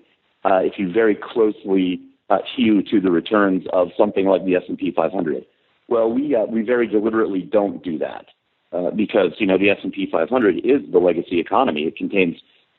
uh, 0.46 0.60
if 0.62 0.74
you 0.77 0.92
very 0.92 1.15
closely 1.15 2.01
uh, 2.30 2.39
hew 2.56 2.82
to 2.84 3.00
the 3.00 3.12
returns 3.12 3.65
of 3.72 3.89
something 3.98 4.25
like 4.25 4.46
the 4.46 4.56
S&P 4.56 4.92
500. 4.92 5.46
Well, 5.88 6.12
we 6.12 6.36
uh, 6.36 6.46
we 6.46 6.62
very 6.62 6.88
deliberately 6.88 7.42
don't 7.42 7.84
do 7.84 7.98
that 8.00 8.25
uh, 8.72 8.92
because 8.92 9.32
you 9.39 9.48
know 9.48 9.58
the 9.58 9.70
S&P 9.70 10.08
500 10.12 10.58
is 10.58 10.82
the 10.92 11.00
legacy 11.00 11.39
economy. 11.39 11.84
It 11.84 11.98
contains 11.98 12.38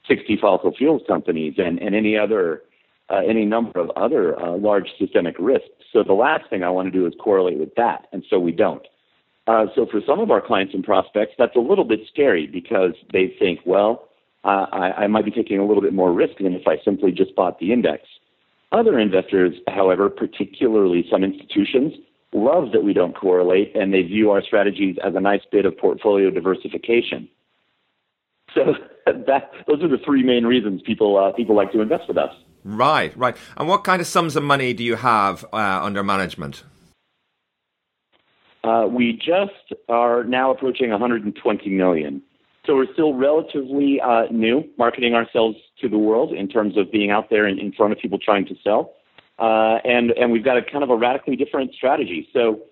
60 0.08 0.38
fossil 0.40 0.75
fuels 0.75 1.02
companies 1.06 1.54
and, 1.58 1.78
and 1.80 1.94
any 1.94 2.16
other 2.16 2.62
uh, 3.11 3.20
any 3.28 3.44
number 3.44 3.78
of 3.78 3.90
other 3.96 4.38
uh, 4.40 4.56
large 4.56 4.88
systemic 4.99 5.37
risks. 5.38 5.68
So 5.92 6.02
the 6.02 6.14
last 6.14 6.49
thing 6.49 6.62
I 6.62 6.70
want 6.70 6.90
to 6.90 6.99
do 6.99 7.06
is 7.06 7.12
correlate 7.20 7.58
with 7.58 7.75
that, 7.76 8.06
and 8.12 8.25
so 8.30 8.38
we 8.38 8.50
don't. 8.50 8.87
Uh, 9.46 9.66
so 9.75 9.87
for 9.90 10.00
some 10.06 10.20
of 10.20 10.30
our 10.30 10.40
clients 10.40 10.73
and 10.73 10.82
prospects, 10.82 11.34
that's 11.37 11.54
a 11.54 11.61
little 11.61 11.84
bit 11.84 12.00
scary 12.11 12.46
because 12.46 12.94
they 13.12 13.34
think, 13.38 13.61
well, 13.66 14.08
I, 14.42 14.92
I 14.96 15.06
might 15.06 15.25
be 15.25 15.30
taking 15.30 15.58
a 15.58 15.66
little 15.66 15.82
bit 15.82 15.92
more 15.92 16.12
risk 16.12 16.38
than 16.38 16.54
if 16.54 16.66
I 16.66 16.76
simply 16.84 17.12
just 17.12 17.34
bought 17.34 17.58
the 17.58 17.73
index. 17.73 18.04
Other 18.73 18.99
investors, 18.99 19.54
however, 19.68 20.11
particularly 20.11 21.06
some 21.11 21.25
institutions, 21.25 21.94
love 22.32 22.73
that 22.73 22.82
we 22.82 22.92
don't 22.92 23.14
correlate 23.14 23.75
and 23.76 23.94
they 23.94 24.02
view 24.02 24.30
our 24.32 24.42
strategies 24.42 24.96
as 25.04 25.14
a 25.14 25.20
nice 25.20 25.42
bit 25.50 25.64
of 25.64 25.78
portfolio 25.78 26.30
diversification. 26.30 27.28
So 28.54 28.75
that, 29.06 29.50
those 29.66 29.82
are 29.82 29.88
the 29.88 29.99
three 30.04 30.23
main 30.23 30.46
reasons 30.46 30.82
people 30.82 31.16
uh, 31.18 31.32
people 31.32 31.56
like 31.56 31.73
to 31.73 31.80
invest 31.80 32.08
with 32.08 32.18
us. 32.18 32.34
Right, 32.64 33.14
right. 33.16 33.37
And 33.56 33.68
what 33.68 33.84
kind 33.84 34.00
of 34.00 34.06
sums 34.06 34.37
of 34.37 34.42
money 34.42 34.73
do 34.73 34.82
you 34.82 34.96
have 34.96 35.44
uh, 35.52 35.56
under 35.82 36.02
management? 36.02 36.64
Uh, 38.62 38.87
we 38.87 39.12
just 39.12 39.78
are 39.90 40.25
now 40.25 40.50
approaching 40.50 40.90
120 40.90 41.68
million. 41.68 42.23
So 42.66 42.76
we're 42.76 42.90
still 42.94 43.12
relatively 43.12 44.00
uh, 44.00 44.23
new, 44.30 44.64
marketing 44.78 45.14
ourselves 45.14 45.58
to 45.82 45.88
the 45.88 45.99
world 45.99 46.32
in 46.32 46.49
terms 46.49 46.78
of 46.78 46.90
being 46.90 47.11
out 47.11 47.28
there 47.28 47.46
in, 47.46 47.58
in 47.58 47.73
front 47.73 47.92
of 47.92 47.99
people 47.99 48.18
trying 48.18 48.46
to 48.46 48.54
sell, 48.64 48.94
uh, 49.38 49.80
and 49.84 50.12
and 50.12 50.32
we've 50.32 50.44
got 50.44 50.56
a 50.56 50.62
kind 50.62 50.82
of 50.82 50.88
a 50.88 50.96
radically 50.96 51.37
different 51.37 51.75
strategy. 51.75 52.26
So 52.32 52.62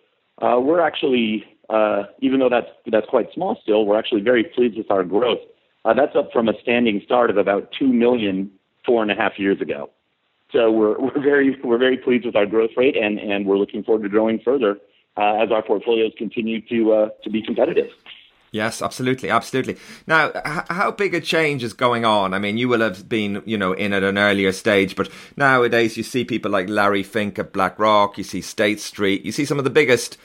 uh, 0.40 0.58
we're 0.60 0.80
actually, 0.80 1.44
uh, 1.68 2.04
even 2.20 2.40
though 2.40 2.48
that's 2.48 2.68
that's 2.90 3.06
quite 3.06 3.26
small 3.34 3.58
still, 3.62 3.84
we're 3.84 3.98
actually 3.98 4.22
very 4.22 4.44
pleased 4.44 4.78
with 4.78 4.90
our 4.90 5.04
growth. 5.04 5.40
Uh, 5.84 5.94
that's 5.94 6.14
up 6.14 6.32
from 6.32 6.48
a 6.48 6.52
standing 6.62 7.00
start 7.04 7.30
of 7.30 7.36
about 7.36 7.72
two 7.78 7.92
million 7.92 8.50
four 8.86 9.02
and 9.02 9.10
a 9.10 9.14
half 9.14 9.38
years 9.38 9.60
ago. 9.60 9.90
So 10.52 10.70
we're 10.70 10.98
we're 10.98 11.22
very 11.22 11.58
we're 11.64 11.78
very 11.78 11.96
pleased 11.96 12.26
with 12.26 12.36
our 12.36 12.46
growth 12.46 12.70
rate, 12.76 12.96
and 12.96 13.18
and 13.18 13.46
we're 13.46 13.58
looking 13.58 13.82
forward 13.82 14.02
to 14.02 14.08
growing 14.08 14.38
further 14.44 14.78
uh, 15.16 15.42
as 15.42 15.50
our 15.50 15.62
portfolios 15.62 16.12
continue 16.16 16.60
to 16.68 16.92
uh, 16.92 17.08
to 17.24 17.30
be 17.30 17.42
competitive. 17.42 17.90
Yes, 18.52 18.82
absolutely, 18.82 19.30
absolutely. 19.30 19.78
Now, 20.06 20.28
h- 20.28 20.66
how 20.68 20.90
big 20.90 21.14
a 21.14 21.22
change 21.22 21.64
is 21.64 21.72
going 21.72 22.04
on? 22.04 22.34
I 22.34 22.38
mean, 22.38 22.58
you 22.58 22.68
will 22.68 22.82
have 22.82 23.08
been, 23.08 23.42
you 23.46 23.56
know, 23.56 23.72
in 23.72 23.94
at 23.94 24.02
an 24.02 24.18
earlier 24.18 24.52
stage, 24.52 24.94
but 24.94 25.08
nowadays 25.38 25.96
you 25.96 26.02
see 26.02 26.22
people 26.22 26.50
like 26.50 26.68
Larry 26.68 27.02
Fink 27.02 27.38
at 27.38 27.54
BlackRock, 27.54 28.18
you 28.18 28.24
see 28.24 28.42
State 28.42 28.78
Street, 28.78 29.24
you 29.24 29.32
see 29.32 29.46
some 29.46 29.56
of 29.56 29.64
the 29.64 29.70
biggest 29.70 30.18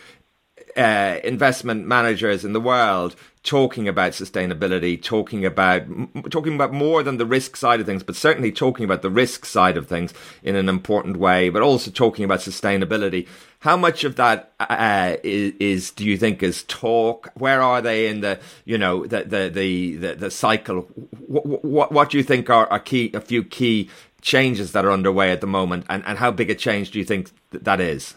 uh, 0.78 1.20
investment 1.24 1.86
managers 1.86 2.46
in 2.46 2.54
the 2.54 2.62
world 2.62 3.16
talking 3.48 3.88
about 3.88 4.12
sustainability, 4.12 5.02
talking 5.02 5.46
about 5.46 5.84
talking 6.30 6.54
about 6.54 6.74
more 6.74 7.02
than 7.02 7.18
the 7.18 7.26
risk 7.26 7.56
side 7.56 7.80
of 7.80 7.86
things, 7.86 8.04
but 8.04 8.16
certainly 8.16 8.52
talking 8.52 8.84
about 8.84 9.02
the 9.02 9.10
risk 9.10 9.46
side 9.46 9.78
of 9.78 9.88
things 9.88 10.14
in 10.44 10.56
an 10.56 10.68
important 10.68 11.18
way, 11.18 11.50
but 11.50 11.62
also 11.62 11.90
talking 11.90 12.26
about 12.26 12.40
sustainability. 12.40 13.26
How 13.60 13.78
much 13.78 14.04
of 14.04 14.18
that 14.18 14.52
uh, 14.60 15.16
is, 15.24 15.54
is, 15.60 15.92
do 15.92 16.06
you 16.06 16.18
think 16.18 16.44
is 16.44 16.64
talk? 16.64 17.32
Where 17.36 17.62
are 17.62 17.82
they 17.82 18.08
in 18.08 18.22
the 18.22 18.40
you 18.66 18.78
know 18.78 19.06
the 19.06 19.24
the 19.24 19.50
the 19.50 19.96
the, 19.96 20.16
the 20.16 20.32
cycle? 20.32 20.82
What, 21.26 21.64
what, 21.64 21.92
what 21.92 22.10
do 22.10 22.18
you 22.18 22.24
think 22.24 22.50
are, 22.50 22.68
are 22.68 22.80
key 22.80 23.12
a 23.14 23.22
few 23.22 23.44
key 23.44 23.90
changes 24.22 24.74
that 24.74 24.84
are 24.84 24.92
underway 24.92 25.32
at 25.32 25.42
the 25.42 25.48
moment, 25.48 25.86
and 25.90 26.04
and 26.06 26.18
how 26.18 26.32
big 26.32 26.50
a 26.50 26.56
change 26.56 26.92
do 26.92 27.00
you 27.00 27.06
think 27.06 27.32
that 27.52 27.80
is? 27.80 28.14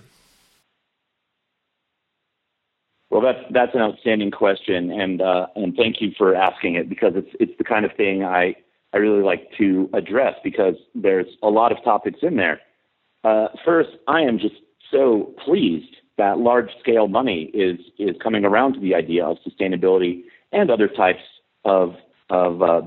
Well, 3.10 3.20
that's 3.20 3.40
that's 3.50 3.74
an 3.74 3.80
outstanding 3.80 4.30
question, 4.30 4.92
and 4.92 5.20
uh, 5.20 5.46
and 5.56 5.74
thank 5.76 6.00
you 6.00 6.12
for 6.16 6.34
asking 6.34 6.76
it 6.76 6.88
because 6.88 7.12
it's 7.16 7.30
it's 7.40 7.52
the 7.58 7.64
kind 7.64 7.84
of 7.84 7.92
thing 7.96 8.22
I 8.22 8.54
I 8.92 8.98
really 8.98 9.22
like 9.22 9.50
to 9.58 9.90
address 9.92 10.34
because 10.44 10.76
there's 10.94 11.26
a 11.42 11.48
lot 11.48 11.72
of 11.72 11.82
topics 11.82 12.20
in 12.22 12.36
there. 12.36 12.60
Uh, 13.24 13.48
first, 13.64 13.90
I 14.06 14.20
am 14.20 14.38
just 14.38 14.54
so 14.90 15.34
pleased 15.44 15.96
that 16.18 16.38
large 16.38 16.70
scale 16.78 17.08
money 17.08 17.50
is 17.52 17.80
is 17.98 18.14
coming 18.22 18.44
around 18.44 18.74
to 18.74 18.80
the 18.80 18.94
idea 18.94 19.24
of 19.24 19.38
sustainability 19.46 20.22
and 20.52 20.70
other 20.70 20.86
types 20.86 21.22
of 21.64 21.96
of 22.30 22.62
uh, 22.62 22.82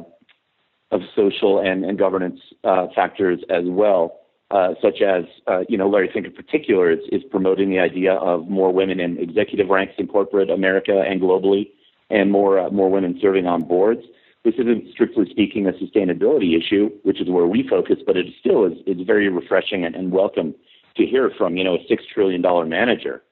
of 0.92 1.02
social 1.16 1.60
and, 1.60 1.84
and 1.84 1.98
governance 1.98 2.40
uh, 2.64 2.88
factors 2.96 3.40
as 3.50 3.66
well. 3.66 4.20
Uh, 4.54 4.76
such 4.84 5.02
as, 5.02 5.24
uh, 5.48 5.62
you 5.68 5.76
know, 5.76 5.90
Larry 5.90 6.12
Fink 6.14 6.28
in 6.28 6.32
particular 6.32 6.92
is, 6.92 7.00
is 7.12 7.24
promoting 7.32 7.72
the 7.72 7.80
idea 7.80 8.14
of 8.14 8.48
more 8.48 8.72
women 8.72 9.00
in 9.00 9.18
executive 9.18 9.70
ranks 9.70 9.96
in 9.98 10.06
corporate 10.06 10.52
America 10.52 11.04
and 11.10 11.20
globally, 11.20 11.72
and 12.12 12.32
more 12.32 12.60
uh, 12.60 12.70
more 12.70 12.88
women 12.92 13.18
serving 13.20 13.48
on 13.48 13.64
boards. 13.64 14.02
This 14.46 14.54
isn't 14.60 14.92
strictly 14.92 15.28
speaking 15.28 15.66
a 15.66 15.72
sustainability 15.72 16.56
issue, 16.56 16.92
which 17.02 17.20
is 17.20 17.32
where 17.32 17.48
we 17.48 17.68
focus, 17.68 17.98
but 18.06 18.16
it 18.16 18.28
still 18.40 18.66
is 18.66 18.74
it's 18.86 19.02
very 19.02 19.28
refreshing 19.28 19.86
and, 19.86 19.96
and 19.96 20.12
welcome 20.12 20.54
to 20.98 21.04
hear 21.04 21.32
from, 21.36 21.58
you 21.58 21.64
know, 21.64 21.74
a 21.74 21.86
six 21.90 22.04
trillion 22.14 22.44
dollar 22.44 22.68
manager. 22.68 23.24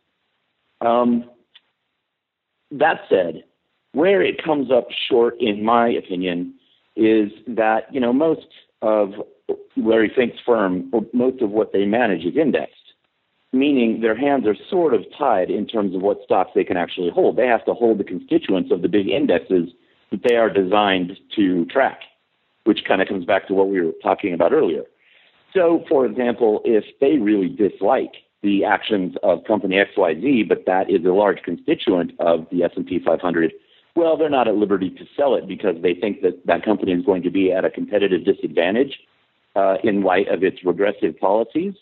Um, 0.84 1.30
that 2.72 3.02
said, 3.10 3.44
where 3.92 4.24
it 4.24 4.44
comes 4.44 4.72
up 4.72 4.88
short, 5.08 5.36
in 5.40 5.64
my 5.64 5.88
opinion, 5.88 6.56
is 6.96 7.32
that 7.46 7.94
you 7.94 8.00
know 8.00 8.12
most 8.12 8.48
of 8.82 9.14
Larry 9.78 10.12
Fink's 10.16 10.38
firm, 10.46 10.92
most 11.14 11.42
of 11.42 11.50
what 11.52 11.74
they 11.74 11.86
manage 11.86 12.26
is 12.26 12.38
indexed, 12.38 12.94
meaning 13.54 14.02
their 14.02 14.16
hands 14.16 14.46
are 14.48 14.56
sort 14.70 14.94
of 14.94 15.06
tied 15.18 15.50
in 15.50 15.68
terms 15.68 15.96
of 15.96 16.02
what 16.02 16.20
stocks 16.24 16.52
they 16.56 16.64
can 16.64 16.78
actually 16.78 17.10
hold. 17.10 17.36
They 17.36 17.48
have 17.48 17.66
to 17.66 17.74
hold 17.74 17.98
the 17.98 18.04
constituents 18.04 18.72
of 18.72 18.82
the 18.82 18.90
big 18.90 19.08
indexes 19.10 19.70
that 20.12 20.24
they 20.28 20.36
are 20.36 20.50
designed 20.50 21.18
to 21.36 21.66
track, 21.66 22.02
which 22.66 22.84
kind 22.88 23.02
of 23.02 23.08
comes 23.08 23.26
back 23.26 23.48
to 23.48 23.54
what 23.54 23.70
we 23.70 23.82
were 23.82 23.94
talking 24.04 24.34
about 24.34 24.54
earlier. 24.54 24.84
So, 25.54 25.84
for 25.90 26.06
example, 26.06 26.62
if 26.64 26.86
they 27.00 27.18
really 27.18 27.50
dislike 27.50 28.14
the 28.42 28.64
actions 28.64 29.16
of 29.22 29.44
company 29.44 29.76
XYZ, 29.76 30.48
but 30.48 30.66
that 30.66 30.90
is 30.90 31.06
a 31.06 31.10
large 31.10 31.44
constituent 31.44 32.14
of 32.20 32.48
the 32.52 32.64
S&P 32.64 33.00
500, 33.00 33.52
well, 33.96 34.16
they're 34.16 34.30
not 34.30 34.48
at 34.48 34.56
liberty 34.56 34.90
to 34.90 35.06
sell 35.18 35.36
it 35.36 35.48
because 35.48 35.76
they 35.82 35.94
think 35.94 36.22
that 36.22 36.46
that 36.46 36.64
company 36.64 36.94
is 36.94 37.06
going 37.06 37.24
to 37.24 37.30
be 37.30 37.52
at 37.52 37.66
a 37.66 37.70
competitive 37.70 38.24
disadvantage 38.24 38.98
uh, 39.56 39.76
in 39.84 40.04
light 40.04 40.28
of 40.30 40.44
its 40.44 40.64
regressive 40.64 41.20
policies. 41.20 41.74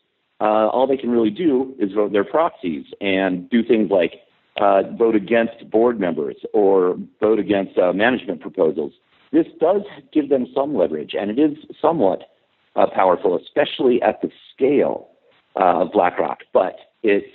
Uh, 0.42 0.68
all 0.68 0.88
they 0.88 0.98
can 0.98 1.10
really 1.10 1.30
do 1.30 1.76
is 1.80 1.92
vote 1.92 2.14
their 2.14 2.24
proxies 2.24 2.86
and 3.02 3.50
do 3.50 3.64
things 3.64 3.92
like 3.92 4.14
uh, 4.58 4.84
vote 4.98 5.16
against 5.16 5.70
board 5.70 6.00
members 6.00 6.38
or 6.54 6.98
vote 7.20 7.40
against 7.40 7.78
uh, 7.78 7.92
management 7.94 8.42
proposals. 8.42 8.94
This 9.32 9.48
does 9.60 9.82
give 10.12 10.30
them 10.30 10.48
some 10.56 10.76
leverage, 10.76 11.14
and 11.14 11.30
it 11.30 11.40
is 11.40 11.58
somewhat 11.82 12.32
uh, 12.76 12.88
powerful, 12.88 13.38
especially 13.38 14.02
at 14.02 14.22
the 14.22 14.32
scale 14.54 15.10
uh, 15.56 15.82
of 15.82 15.92
BlackRock. 15.92 16.40
But 16.54 16.78
it's 17.04 17.28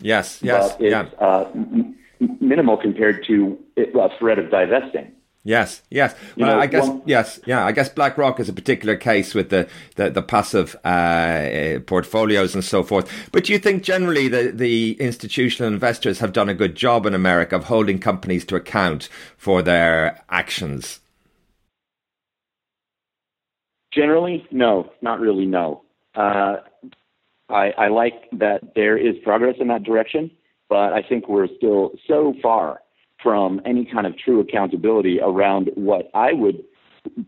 yes, 0.00 0.42
yes, 0.42 0.76
it's, 0.80 1.12
yeah. 1.20 1.44
m- 1.54 1.96
minimal 2.40 2.76
compared 2.76 3.24
to 3.26 3.58
a 3.76 4.08
threat 4.18 4.38
of 4.38 4.50
divesting. 4.50 5.12
Yes, 5.46 5.82
yes. 5.90 6.14
Well, 6.38 6.56
know, 6.56 6.58
I 6.58 6.66
guess 6.66 6.88
one, 6.88 7.02
yes, 7.04 7.38
yeah. 7.44 7.66
I 7.66 7.72
guess 7.72 7.90
BlackRock 7.90 8.40
is 8.40 8.48
a 8.48 8.52
particular 8.54 8.96
case 8.96 9.34
with 9.34 9.50
the 9.50 9.68
the, 9.96 10.08
the 10.08 10.22
passive 10.22 10.74
uh, 10.84 11.80
portfolios 11.86 12.54
and 12.54 12.64
so 12.64 12.82
forth. 12.82 13.10
But 13.30 13.44
do 13.44 13.52
you 13.52 13.58
think 13.58 13.82
generally 13.82 14.28
the 14.28 14.52
the 14.54 14.92
institutional 14.98 15.70
investors 15.70 16.18
have 16.20 16.32
done 16.32 16.48
a 16.48 16.54
good 16.54 16.74
job 16.74 17.04
in 17.04 17.12
America 17.12 17.56
of 17.56 17.64
holding 17.64 17.98
companies 17.98 18.46
to 18.46 18.56
account 18.56 19.10
for 19.36 19.60
their 19.60 20.24
actions? 20.30 21.00
Generally, 23.92 24.46
no, 24.50 24.90
not 25.02 25.20
really. 25.20 25.44
No. 25.44 25.82
Uh, 26.14 26.56
I, 27.50 27.70
I 27.76 27.88
like 27.88 28.30
that 28.32 28.74
there 28.74 28.96
is 28.96 29.16
progress 29.22 29.56
in 29.60 29.68
that 29.68 29.82
direction, 29.82 30.30
but 30.70 30.94
I 30.94 31.02
think 31.02 31.28
we're 31.28 31.48
still 31.58 31.92
so 32.08 32.34
far 32.42 32.80
from 33.24 33.60
any 33.64 33.84
kind 33.86 34.06
of 34.06 34.16
true 34.16 34.38
accountability 34.38 35.18
around 35.20 35.70
what 35.74 36.10
I 36.14 36.32
would 36.34 36.62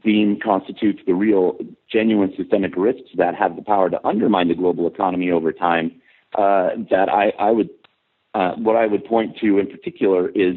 deem 0.04 0.38
constitutes 0.38 1.00
the 1.06 1.14
real, 1.14 1.56
genuine 1.90 2.32
systemic 2.36 2.76
risks 2.76 3.10
that 3.16 3.34
have 3.34 3.56
the 3.56 3.62
power 3.62 3.90
to 3.90 4.06
undermine 4.06 4.48
the 4.48 4.54
global 4.54 4.86
economy 4.86 5.30
over 5.30 5.52
time. 5.52 5.90
Uh, 6.36 6.70
that 6.90 7.08
I, 7.08 7.32
I 7.38 7.50
would, 7.50 7.70
uh, 8.34 8.52
what 8.56 8.76
I 8.76 8.86
would 8.86 9.04
point 9.06 9.38
to 9.38 9.58
in 9.58 9.68
particular 9.68 10.28
is 10.28 10.56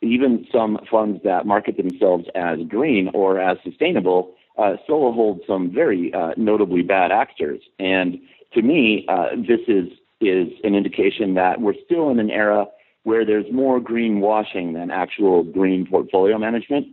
even 0.00 0.46
some 0.52 0.78
funds 0.90 1.20
that 1.22 1.46
market 1.46 1.76
themselves 1.76 2.24
as 2.34 2.58
green 2.68 3.08
or 3.14 3.38
as 3.38 3.58
sustainable 3.62 4.34
uh, 4.58 4.74
still 4.82 5.12
hold 5.12 5.40
some 5.46 5.72
very 5.72 6.12
uh, 6.12 6.32
notably 6.36 6.82
bad 6.82 7.12
actors. 7.12 7.60
And 7.78 8.18
to 8.54 8.62
me, 8.62 9.06
uh, 9.08 9.28
this 9.36 9.60
is 9.68 9.88
is 10.20 10.48
an 10.62 10.76
indication 10.76 11.34
that 11.34 11.60
we're 11.60 11.74
still 11.84 12.08
in 12.10 12.20
an 12.20 12.30
era 12.30 12.66
where 13.04 13.24
there's 13.24 13.50
more 13.52 13.80
greenwashing 13.80 14.74
than 14.74 14.90
actual 14.90 15.42
green 15.42 15.86
portfolio 15.86 16.38
management. 16.38 16.86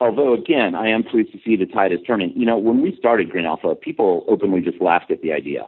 Although, 0.00 0.34
again, 0.34 0.74
I 0.74 0.88
am 0.88 1.04
pleased 1.04 1.32
to 1.32 1.38
see 1.44 1.56
the 1.56 1.66
tide 1.66 1.92
is 1.92 2.00
turning. 2.06 2.32
You 2.34 2.46
know, 2.46 2.58
when 2.58 2.82
we 2.82 2.96
started 2.96 3.30
Green 3.30 3.46
Alpha, 3.46 3.74
people 3.74 4.24
openly 4.28 4.60
just 4.60 4.80
laughed 4.80 5.10
at 5.10 5.22
the 5.22 5.32
idea 5.32 5.66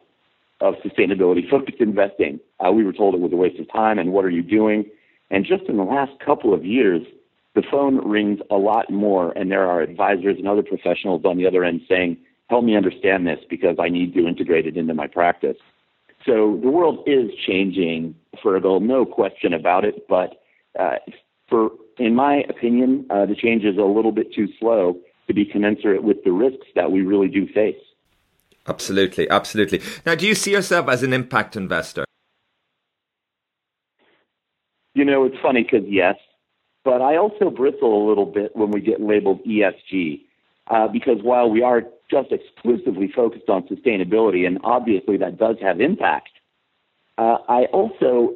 of 0.60 0.74
sustainability 0.84 1.48
focused 1.48 1.80
investing. 1.80 2.40
Uh, 2.64 2.72
we 2.72 2.84
were 2.84 2.92
told 2.92 3.14
it 3.14 3.20
was 3.20 3.32
a 3.32 3.36
waste 3.36 3.60
of 3.60 3.70
time 3.70 3.98
and 3.98 4.12
what 4.12 4.24
are 4.24 4.30
you 4.30 4.42
doing? 4.42 4.84
And 5.30 5.44
just 5.44 5.64
in 5.64 5.76
the 5.76 5.84
last 5.84 6.12
couple 6.24 6.54
of 6.54 6.64
years, 6.64 7.02
the 7.54 7.62
phone 7.62 8.06
rings 8.06 8.40
a 8.50 8.56
lot 8.56 8.90
more, 8.90 9.32
and 9.32 9.50
there 9.50 9.66
are 9.66 9.80
advisors 9.80 10.36
and 10.36 10.46
other 10.46 10.62
professionals 10.62 11.24
on 11.24 11.38
the 11.38 11.46
other 11.46 11.64
end 11.64 11.80
saying, 11.88 12.18
Help 12.48 12.64
me 12.64 12.76
understand 12.76 13.26
this 13.26 13.40
because 13.50 13.76
I 13.80 13.88
need 13.88 14.14
to 14.14 14.26
integrate 14.26 14.66
it 14.66 14.76
into 14.76 14.94
my 14.94 15.08
practice. 15.08 15.56
So 16.26 16.58
the 16.60 16.68
world 16.68 17.04
is 17.06 17.30
changing, 17.46 18.16
Fergal, 18.44 18.82
no 18.82 19.06
question 19.06 19.54
about 19.54 19.84
it. 19.84 20.08
But 20.08 20.42
uh, 20.78 20.96
for, 21.48 21.70
in 21.98 22.14
my 22.16 22.42
opinion, 22.48 23.06
uh, 23.08 23.26
the 23.26 23.36
change 23.36 23.64
is 23.64 23.78
a 23.78 23.82
little 23.82 24.12
bit 24.12 24.34
too 24.34 24.48
slow 24.58 24.98
to 25.28 25.34
be 25.34 25.44
commensurate 25.44 26.02
with 26.02 26.24
the 26.24 26.32
risks 26.32 26.66
that 26.74 26.90
we 26.90 27.02
really 27.02 27.28
do 27.28 27.46
face. 27.46 27.76
Absolutely, 28.68 29.30
absolutely. 29.30 29.80
Now, 30.04 30.16
do 30.16 30.26
you 30.26 30.34
see 30.34 30.50
yourself 30.50 30.88
as 30.88 31.04
an 31.04 31.12
impact 31.12 31.54
investor? 31.54 32.04
You 34.94 35.04
know, 35.04 35.24
it's 35.24 35.36
funny 35.40 35.62
because 35.62 35.86
yes, 35.88 36.16
but 36.84 37.02
I 37.02 37.16
also 37.16 37.50
bristle 37.50 38.02
a 38.02 38.08
little 38.08 38.26
bit 38.26 38.56
when 38.56 38.70
we 38.70 38.80
get 38.80 39.00
labeled 39.00 39.40
ESG 39.44 40.22
uh, 40.68 40.88
because 40.88 41.18
while 41.22 41.48
we 41.50 41.62
are 41.62 41.82
just 42.10 42.32
exclusively 42.32 43.10
focused 43.14 43.48
on 43.48 43.62
sustainability, 43.64 44.46
and 44.46 44.58
obviously 44.64 45.16
that 45.16 45.38
does 45.38 45.56
have 45.60 45.80
impact, 45.80 46.30
uh, 47.18 47.38
I 47.48 47.64
also, 47.66 48.34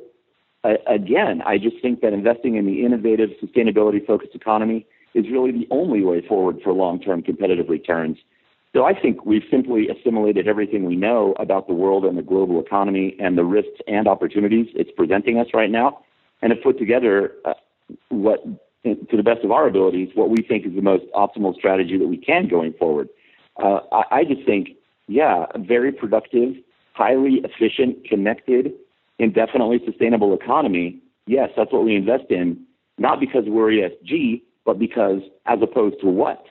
uh, 0.65 0.75
again, 0.87 1.43
I 1.45 1.59
just 1.59 1.81
think 1.83 2.01
that 2.01 2.13
investing 2.13 2.57
in 2.57 2.67
the 2.67 2.85
innovative, 2.85 3.31
sustainability 3.43 4.05
focused 4.07 4.35
economy 4.35 4.87
is 5.15 5.27
really 5.31 5.53
the 5.53 5.67
only 5.71 6.03
way 6.03 6.27
forward 6.27 6.61
for 6.63 6.73
long 6.73 7.01
term 7.01 7.23
competitive 7.23 7.69
returns. 7.69 8.19
So 8.73 8.85
I 8.85 8.95
think 8.99 9.27
we've 9.27 9.43
simply 9.51 9.89
assimilated 9.89 10.47
everything 10.47 10.85
we 10.85 10.95
know 10.95 11.35
about 11.39 11.67
the 11.67 11.75
world 11.75 12.05
and 12.05 12.17
the 12.17 12.23
global 12.23 12.61
economy 12.61 13.17
and 13.19 13.37
the 13.37 13.45
risks 13.45 13.81
and 13.89 14.07
opportunities 14.07 14.69
it's 14.75 14.91
presenting 14.97 15.39
us 15.39 15.49
right 15.53 15.71
now, 15.71 15.99
and 16.41 16.53
have 16.53 16.63
put 16.63 16.79
together 16.79 17.33
uh, 17.45 17.55
what, 18.11 18.39
to 18.85 19.17
the 19.17 19.23
best 19.23 19.45
of 19.45 19.51
our 19.51 19.67
abilities, 19.67 20.11
what 20.15 20.31
we 20.31 20.43
think 20.43 20.67
is 20.67 20.75
the 20.75 20.83
most 20.83 21.05
optimal 21.15 21.55
strategy 21.55 21.99
that 21.99 22.07
we 22.07 22.17
can 22.17 22.49
going 22.49 22.73
forward. 22.75 23.09
Uh, 23.63 23.81
I, 23.93 24.21
I 24.21 24.25
just 24.25 24.45
think, 24.47 24.71
yeah, 25.07 25.47
a 25.55 25.59
very 25.59 25.93
productive, 25.93 26.55
highly 26.95 27.43
efficient, 27.45 28.05
connected, 28.09 28.73
indefinitely 29.19 29.81
sustainable 29.85 30.35
economy. 30.35 30.99
Yes, 31.27 31.51
that's 31.57 31.73
what 31.73 31.85
we 31.85 31.95
invest 31.95 32.31
in, 32.31 32.65
not 32.99 33.21
because 33.21 33.45
we're 33.47 33.71
ESG, 33.71 34.43
but 34.65 34.79
because 34.79 35.21
as 35.47 35.59
opposed 35.63 36.01
to 36.01 36.07
what? 36.07 36.47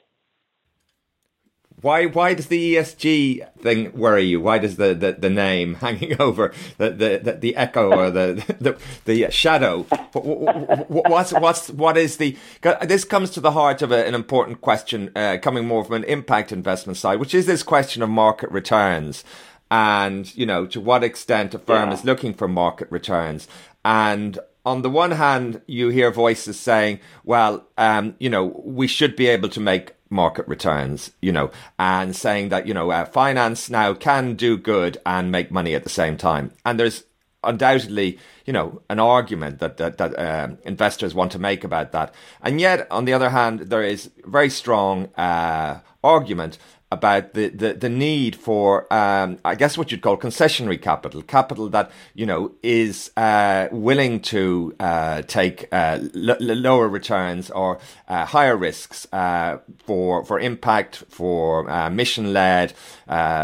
Why 1.81 2.07
why 2.07 2.33
does 2.33 2.47
the 2.47 2.75
ESG 2.75 3.57
thing 3.59 3.91
worry 3.93 4.23
you? 4.23 4.41
Why 4.41 4.57
does 4.57 4.75
the, 4.75 4.93
the, 4.93 5.13
the 5.13 5.29
name 5.29 5.75
hanging 5.85 6.19
over 6.21 6.53
the, 6.77 6.89
the, 6.89 7.37
the, 7.39 7.55
echo 7.55 7.91
or 7.91 8.11
the, 8.11 8.43
the, 8.59 8.77
the 9.05 9.31
shadow? 9.31 9.83
What's 10.13 11.31
what's 11.31 11.69
what 11.69 11.97
is 11.97 12.17
the? 12.17 12.37
This 12.83 13.05
comes 13.05 13.29
to 13.31 13.39
the 13.39 13.51
heart 13.51 13.81
of 13.81 13.91
a, 13.91 14.05
an 14.05 14.13
important 14.13 14.61
question, 14.61 15.11
uh, 15.15 15.37
coming 15.41 15.65
more 15.65 15.85
from 15.85 15.95
an 15.95 16.03
impact 16.05 16.51
investment 16.51 16.97
side, 16.97 17.19
which 17.19 17.33
is 17.33 17.45
this 17.45 17.63
question 17.63 18.01
of 18.01 18.09
market 18.09 18.51
returns, 18.51 19.23
and 19.71 20.35
you 20.35 20.45
know 20.45 20.65
to 20.65 20.81
what 20.81 21.03
extent 21.03 21.53
a 21.53 21.59
firm 21.59 21.89
yeah. 21.89 21.95
is 21.95 22.03
looking 22.03 22.33
for 22.33 22.47
market 22.47 22.89
returns, 22.91 23.47
and 23.85 24.39
on 24.65 24.81
the 24.81 24.89
one 24.89 25.11
hand, 25.11 25.61
you 25.67 25.89
hear 25.89 26.11
voices 26.11 26.59
saying, 26.59 26.99
well, 27.23 27.65
um, 27.77 28.15
you 28.19 28.29
know, 28.29 28.61
we 28.63 28.87
should 28.87 29.15
be 29.15 29.27
able 29.27 29.49
to 29.49 29.59
make 29.59 29.93
market 30.09 30.47
returns, 30.47 31.11
you 31.21 31.31
know, 31.31 31.51
and 31.77 32.15
saying 32.15 32.49
that, 32.49 32.67
you 32.67 32.73
know, 32.73 32.91
uh, 32.91 33.05
finance 33.05 33.69
now 33.69 33.93
can 33.93 34.35
do 34.35 34.57
good 34.57 34.97
and 35.05 35.31
make 35.31 35.51
money 35.51 35.75
at 35.75 35.83
the 35.83 35.89
same 35.89 36.17
time. 36.17 36.51
And 36.65 36.79
there's 36.79 37.03
undoubtedly, 37.43 38.19
you 38.45 38.53
know, 38.53 38.81
an 38.89 38.99
argument 38.99 39.59
that 39.59 39.77
that, 39.77 39.97
that 39.97 40.17
uh, 40.17 40.49
investors 40.63 41.15
want 41.15 41.31
to 41.31 41.39
make 41.39 41.63
about 41.63 41.91
that. 41.91 42.13
And 42.41 42.59
yet, 42.59 42.87
on 42.91 43.05
the 43.05 43.13
other 43.13 43.29
hand, 43.29 43.59
there 43.61 43.83
is 43.83 44.09
very 44.25 44.49
strong 44.49 45.05
uh, 45.15 45.79
argument 46.03 46.57
about 46.91 47.33
the, 47.33 47.49
the, 47.49 47.73
the 47.73 47.89
need 47.89 48.35
for, 48.35 48.91
um, 48.91 49.37
I 49.45 49.55
guess, 49.55 49.77
what 49.77 49.91
you'd 49.91 50.01
call 50.01 50.17
concessionary 50.17 50.81
capital, 50.81 51.21
capital 51.21 51.69
that 51.69 51.91
you 52.15 52.25
know 52.25 52.53
is 52.63 53.11
uh, 53.15 53.67
willing 53.71 54.21
to 54.21 54.75
uh, 54.79 55.21
take 55.23 55.67
uh, 55.71 55.99
l- 56.15 56.37
lower 56.39 56.87
returns 56.87 57.51
or 57.51 57.79
uh, 58.07 58.25
higher 58.25 58.57
risks 58.57 59.07
uh, 59.13 59.57
for 59.85 60.25
for 60.25 60.39
impact, 60.39 61.03
for 61.09 61.69
uh, 61.69 61.89
mission 61.89 62.33
led, 62.33 62.73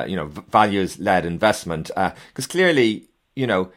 you 0.08 0.16
know, 0.16 0.32
values 0.50 0.98
led 1.00 1.26
investment. 1.26 1.92
Because 1.96 2.48
clearly, 2.48 3.10
you 3.36 3.46
know, 3.46 3.72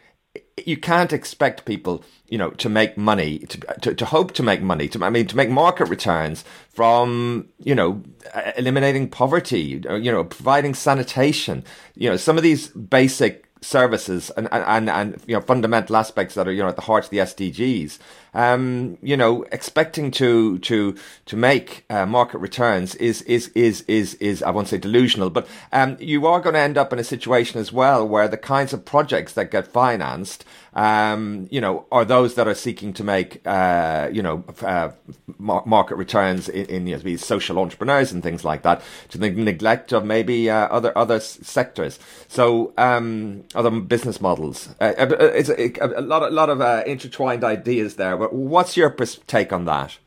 you 0.66 0.76
can't 0.76 1.12
expect 1.12 1.64
people 1.64 2.04
you 2.28 2.36
know, 2.36 2.50
to 2.50 2.68
make 2.68 2.96
money, 2.96 3.38
to, 3.40 3.58
to, 3.80 3.94
to, 3.94 4.04
hope 4.04 4.32
to 4.32 4.42
make 4.42 4.60
money, 4.60 4.86
to, 4.88 5.02
I 5.02 5.10
mean, 5.10 5.26
to 5.28 5.36
make 5.36 5.48
market 5.48 5.86
returns 5.86 6.44
from, 6.68 7.48
you 7.58 7.74
know, 7.74 8.02
eliminating 8.56 9.08
poverty, 9.08 9.82
you 9.88 10.12
know, 10.12 10.24
providing 10.24 10.74
sanitation, 10.74 11.64
you 11.94 12.10
know, 12.10 12.16
some 12.16 12.36
of 12.36 12.42
these 12.42 12.68
basic 12.68 13.46
services 13.62 14.30
and, 14.36 14.48
and, 14.52 14.90
and, 14.90 15.22
you 15.26 15.34
know, 15.34 15.40
fundamental 15.40 15.96
aspects 15.96 16.34
that 16.34 16.46
are, 16.46 16.52
you 16.52 16.62
know, 16.62 16.68
at 16.68 16.76
the 16.76 16.82
heart 16.82 17.04
of 17.04 17.10
the 17.10 17.18
SDGs. 17.18 17.98
Um, 18.34 18.98
you 19.02 19.16
know, 19.16 19.44
expecting 19.52 20.10
to, 20.12 20.58
to, 20.58 20.94
to 21.26 21.36
make 21.36 21.84
uh, 21.88 22.06
market 22.06 22.38
returns 22.38 22.94
is, 22.96 23.22
is, 23.22 23.48
is, 23.54 23.82
is, 23.88 24.14
is, 24.14 24.42
I 24.42 24.50
won't 24.50 24.68
say 24.68 24.78
delusional, 24.78 25.30
but, 25.30 25.48
um, 25.72 25.96
you 25.98 26.26
are 26.26 26.40
going 26.40 26.54
to 26.54 26.60
end 26.60 26.76
up 26.76 26.92
in 26.92 26.98
a 26.98 27.04
situation 27.04 27.60
as 27.60 27.72
well 27.72 28.06
where 28.06 28.28
the 28.28 28.36
kinds 28.36 28.72
of 28.72 28.84
projects 28.84 29.32
that 29.32 29.50
get 29.50 29.66
financed, 29.66 30.44
um, 30.74 31.48
you 31.50 31.60
know, 31.60 31.86
are 31.90 32.04
those 32.04 32.34
that 32.34 32.46
are 32.46 32.54
seeking 32.54 32.92
to 32.92 33.02
make, 33.02 33.40
uh, 33.46 34.08
you 34.12 34.22
know, 34.22 34.44
uh, 34.62 34.90
market 35.38 35.96
returns 35.96 36.48
in, 36.48 36.66
in 36.66 36.86
you 36.86 36.96
know, 36.96 37.02
these 37.02 37.24
social 37.24 37.58
entrepreneurs 37.58 38.12
and 38.12 38.22
things 38.22 38.44
like 38.44 38.62
that, 38.62 38.82
to 39.08 39.18
the 39.18 39.30
neglect 39.30 39.92
of 39.92 40.04
maybe 40.04 40.50
uh, 40.50 40.68
other 40.68 40.96
other 40.96 41.18
sectors. 41.20 41.98
So 42.28 42.72
um, 42.76 43.44
other 43.54 43.70
business 43.70 44.20
models. 44.20 44.68
Uh, 44.80 44.92
uh, 44.98 45.16
it's 45.34 45.48
a, 45.48 45.72
a, 45.80 46.02
lot, 46.02 46.22
a 46.22 46.30
lot 46.30 46.50
of 46.50 46.60
intertwined 46.86 47.42
ideas 47.42 47.96
there. 47.96 48.16
What's 48.18 48.76
your 48.76 48.90
take 48.90 49.52
on 49.52 49.64
that? 49.66 49.98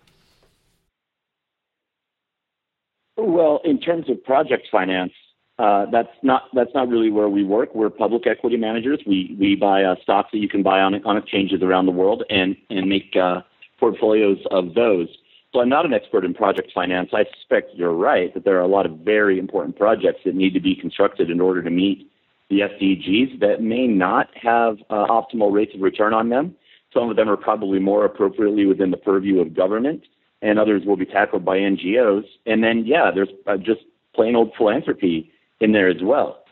Well, 3.17 3.62
in 3.63 3.80
terms 3.80 4.10
of 4.10 4.24
project 4.24 4.67
finance, 4.71 5.13
uh, 5.60 5.86
that's 5.91 6.10
not 6.24 6.43
that's 6.54 6.74
not 6.74 6.89
really 6.89 7.12
where 7.12 7.30
we 7.30 7.43
work. 7.43 7.76
We're 7.76 7.89
public 7.89 8.26
equity 8.26 8.58
managers. 8.58 9.00
We 9.06 9.36
we 9.39 9.56
buy 9.56 9.84
uh, 9.84 9.95
stocks 10.02 10.30
that 10.32 10.39
you 10.39 10.50
can 10.50 10.63
buy 10.63 10.80
on 10.80 10.95
on 11.06 11.17
exchanges 11.17 11.62
around 11.62 11.86
the 11.86 11.91
world 11.91 12.24
and 12.30 12.56
and 12.69 12.89
make 12.89 13.15
uh, 13.15 13.41
portfolios 13.80 14.39
of 14.50 14.74
those. 14.74 15.08
So 15.54 15.60
I'm 15.60 15.69
not 15.69 15.86
an 15.86 15.93
expert 15.93 16.24
in 16.24 16.34
project 16.34 16.71
finance. 16.74 17.10
I 17.13 17.26
suspect 17.36 17.76
you're 17.76 17.93
right 17.93 18.34
that 18.34 18.45
there 18.45 18.56
are 18.58 18.62
a 18.62 18.67
lot 18.67 18.86
of 18.86 19.00
very 19.00 19.38
important 19.38 19.76
projects 19.76 20.21
that 20.26 20.34
need 20.34 20.54
to 20.54 20.62
be 20.62 20.76
constructed 20.76 21.30
in 21.30 21.41
order 21.41 21.62
to 21.62 21.69
meet 21.69 22.10
the 22.50 22.62
SDGs 22.62 23.39
that 23.39 23.62
may 23.62 23.86
not 23.86 24.30
have 24.36 24.78
uh, 24.89 25.06
optimal 25.08 25.52
rates 25.52 25.76
of 25.76 25.82
return 25.82 26.13
on 26.13 26.30
them. 26.30 26.56
Some 26.93 27.10
of 27.10 27.15
them 27.15 27.30
are 27.30 27.38
probably 27.38 27.80
more 27.80 28.06
appropriately 28.06 28.65
within 28.65 28.91
the 28.91 28.97
purview 28.97 29.39
of 29.39 29.56
government, 29.56 30.04
and 30.41 30.60
others 30.60 30.84
will 30.86 30.97
be 30.97 31.06
tackled 31.06 31.45
by 31.45 31.58
NGOs. 31.58 32.25
And 32.45 32.63
then, 32.63 32.86
yeah, 32.86 33.12
there's 33.13 33.30
uh, 33.47 33.58
just 33.58 33.82
plain 34.13 34.36
old 34.36 34.51
philanthropy 34.58 35.32
in 35.60 35.71
there 35.71 35.88
as 35.88 36.01
well. 36.01 36.43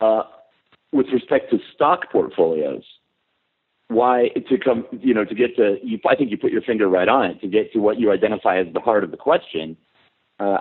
Uh, 0.00 0.24
with 0.92 1.06
respect 1.08 1.50
to 1.50 1.58
stock 1.74 2.10
portfolios, 2.10 2.82
why 3.88 4.28
to 4.48 4.58
come, 4.58 4.86
you 5.00 5.14
know, 5.14 5.24
to 5.24 5.34
get 5.34 5.56
to, 5.56 5.78
you, 5.82 5.98
I 6.06 6.16
think 6.16 6.30
you 6.30 6.38
put 6.38 6.52
your 6.52 6.62
finger 6.62 6.88
right 6.88 7.08
on 7.08 7.30
it, 7.30 7.40
to 7.40 7.48
get 7.48 7.72
to 7.72 7.78
what 7.78 7.98
you 7.98 8.10
identify 8.10 8.58
as 8.58 8.66
the 8.72 8.80
heart 8.80 9.04
of 9.04 9.10
the 9.10 9.16
question. 9.16 9.76
Uh, 10.38 10.58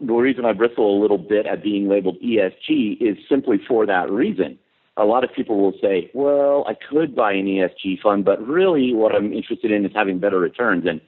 the 0.00 0.12
reason 0.12 0.44
I 0.44 0.52
bristle 0.52 0.98
a 0.98 1.00
little 1.00 1.18
bit 1.18 1.46
at 1.46 1.62
being 1.62 1.88
labeled 1.88 2.16
ESG 2.20 3.00
is 3.00 3.16
simply 3.28 3.58
for 3.66 3.86
that 3.86 4.10
reason. 4.10 4.58
A 5.00 5.04
lot 5.04 5.24
of 5.24 5.32
people 5.32 5.58
will 5.58 5.74
say, 5.80 6.10
well, 6.12 6.64
I 6.68 6.74
could 6.74 7.16
buy 7.16 7.32
an 7.32 7.46
ESG 7.46 8.00
fund, 8.02 8.24
but 8.24 8.46
really 8.46 8.92
what 8.92 9.14
I'm 9.14 9.32
interested 9.32 9.70
in 9.70 9.84
is 9.84 9.92
having 9.94 10.18
better 10.18 10.38
returns. 10.38 10.84
And 10.86 11.00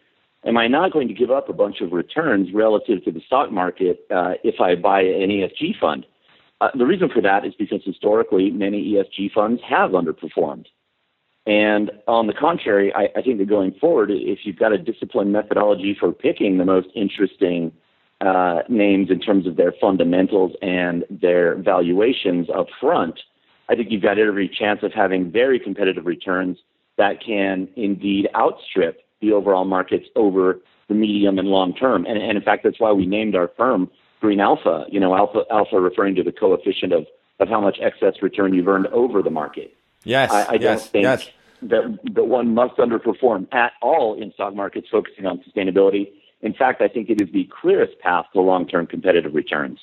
am 0.46 0.56
I 0.56 0.66
not 0.66 0.92
going 0.92 1.08
to 1.08 1.14
give 1.14 1.30
up 1.30 1.48
a 1.48 1.52
bunch 1.52 1.80
of 1.80 1.92
returns 1.92 2.48
relative 2.54 3.04
to 3.04 3.12
the 3.12 3.20
stock 3.26 3.52
market 3.52 4.06
uh, 4.10 4.34
if 4.42 4.60
I 4.60 4.76
buy 4.76 5.02
an 5.02 5.28
ESG 5.28 5.78
fund? 5.78 6.06
Uh, 6.62 6.68
the 6.76 6.86
reason 6.86 7.10
for 7.12 7.20
that 7.20 7.44
is 7.44 7.54
because 7.58 7.82
historically 7.84 8.50
many 8.50 8.94
ESG 8.94 9.32
funds 9.32 9.60
have 9.68 9.90
underperformed. 9.90 10.66
And 11.44 11.90
on 12.06 12.28
the 12.28 12.32
contrary, 12.32 12.94
I, 12.94 13.08
I 13.16 13.22
think 13.22 13.38
that 13.38 13.48
going 13.48 13.74
forward, 13.80 14.10
if 14.10 14.40
you've 14.44 14.58
got 14.58 14.72
a 14.72 14.78
disciplined 14.78 15.32
methodology 15.32 15.96
for 15.98 16.12
picking 16.12 16.58
the 16.58 16.64
most 16.64 16.88
interesting 16.94 17.72
uh, 18.20 18.60
names 18.68 19.10
in 19.10 19.20
terms 19.20 19.46
of 19.46 19.56
their 19.56 19.74
fundamentals 19.80 20.52
and 20.62 21.04
their 21.10 21.56
valuations 21.56 22.46
up 22.56 22.68
front, 22.80 23.18
I 23.72 23.74
think 23.74 23.90
you've 23.90 24.02
got 24.02 24.18
every 24.18 24.48
chance 24.50 24.82
of 24.82 24.92
having 24.92 25.32
very 25.32 25.58
competitive 25.58 26.04
returns 26.04 26.58
that 26.98 27.24
can 27.24 27.68
indeed 27.74 28.28
outstrip 28.36 29.00
the 29.22 29.32
overall 29.32 29.64
markets 29.64 30.06
over 30.14 30.58
the 30.88 30.94
medium 30.94 31.38
and 31.38 31.48
long 31.48 31.74
term. 31.74 32.04
And, 32.04 32.18
and 32.18 32.36
in 32.36 32.42
fact, 32.42 32.64
that's 32.64 32.78
why 32.78 32.92
we 32.92 33.06
named 33.06 33.34
our 33.34 33.48
firm 33.56 33.90
Green 34.20 34.40
Alpha. 34.40 34.84
You 34.90 35.00
know, 35.00 35.16
alpha 35.16 35.44
alpha 35.50 35.80
referring 35.80 36.16
to 36.16 36.22
the 36.22 36.32
coefficient 36.32 36.92
of 36.92 37.06
of 37.40 37.48
how 37.48 37.62
much 37.62 37.78
excess 37.80 38.20
return 38.20 38.52
you've 38.52 38.68
earned 38.68 38.88
over 38.88 39.22
the 39.22 39.30
market. 39.30 39.74
Yes, 40.04 40.30
I, 40.30 40.42
I 40.42 40.52
yes, 40.54 40.60
don't 40.60 40.90
think 40.90 41.02
yes. 41.04 41.30
that 41.62 42.14
that 42.14 42.24
one 42.24 42.52
must 42.52 42.76
underperform 42.76 43.48
at 43.54 43.72
all 43.80 44.20
in 44.20 44.34
stock 44.34 44.54
markets 44.54 44.88
focusing 44.90 45.24
on 45.24 45.42
sustainability. 45.48 46.12
In 46.42 46.52
fact, 46.52 46.82
I 46.82 46.88
think 46.88 47.08
it 47.08 47.22
is 47.22 47.32
the 47.32 47.48
clearest 47.62 47.98
path 48.00 48.26
to 48.34 48.40
long-term 48.42 48.88
competitive 48.88 49.34
returns. 49.34 49.78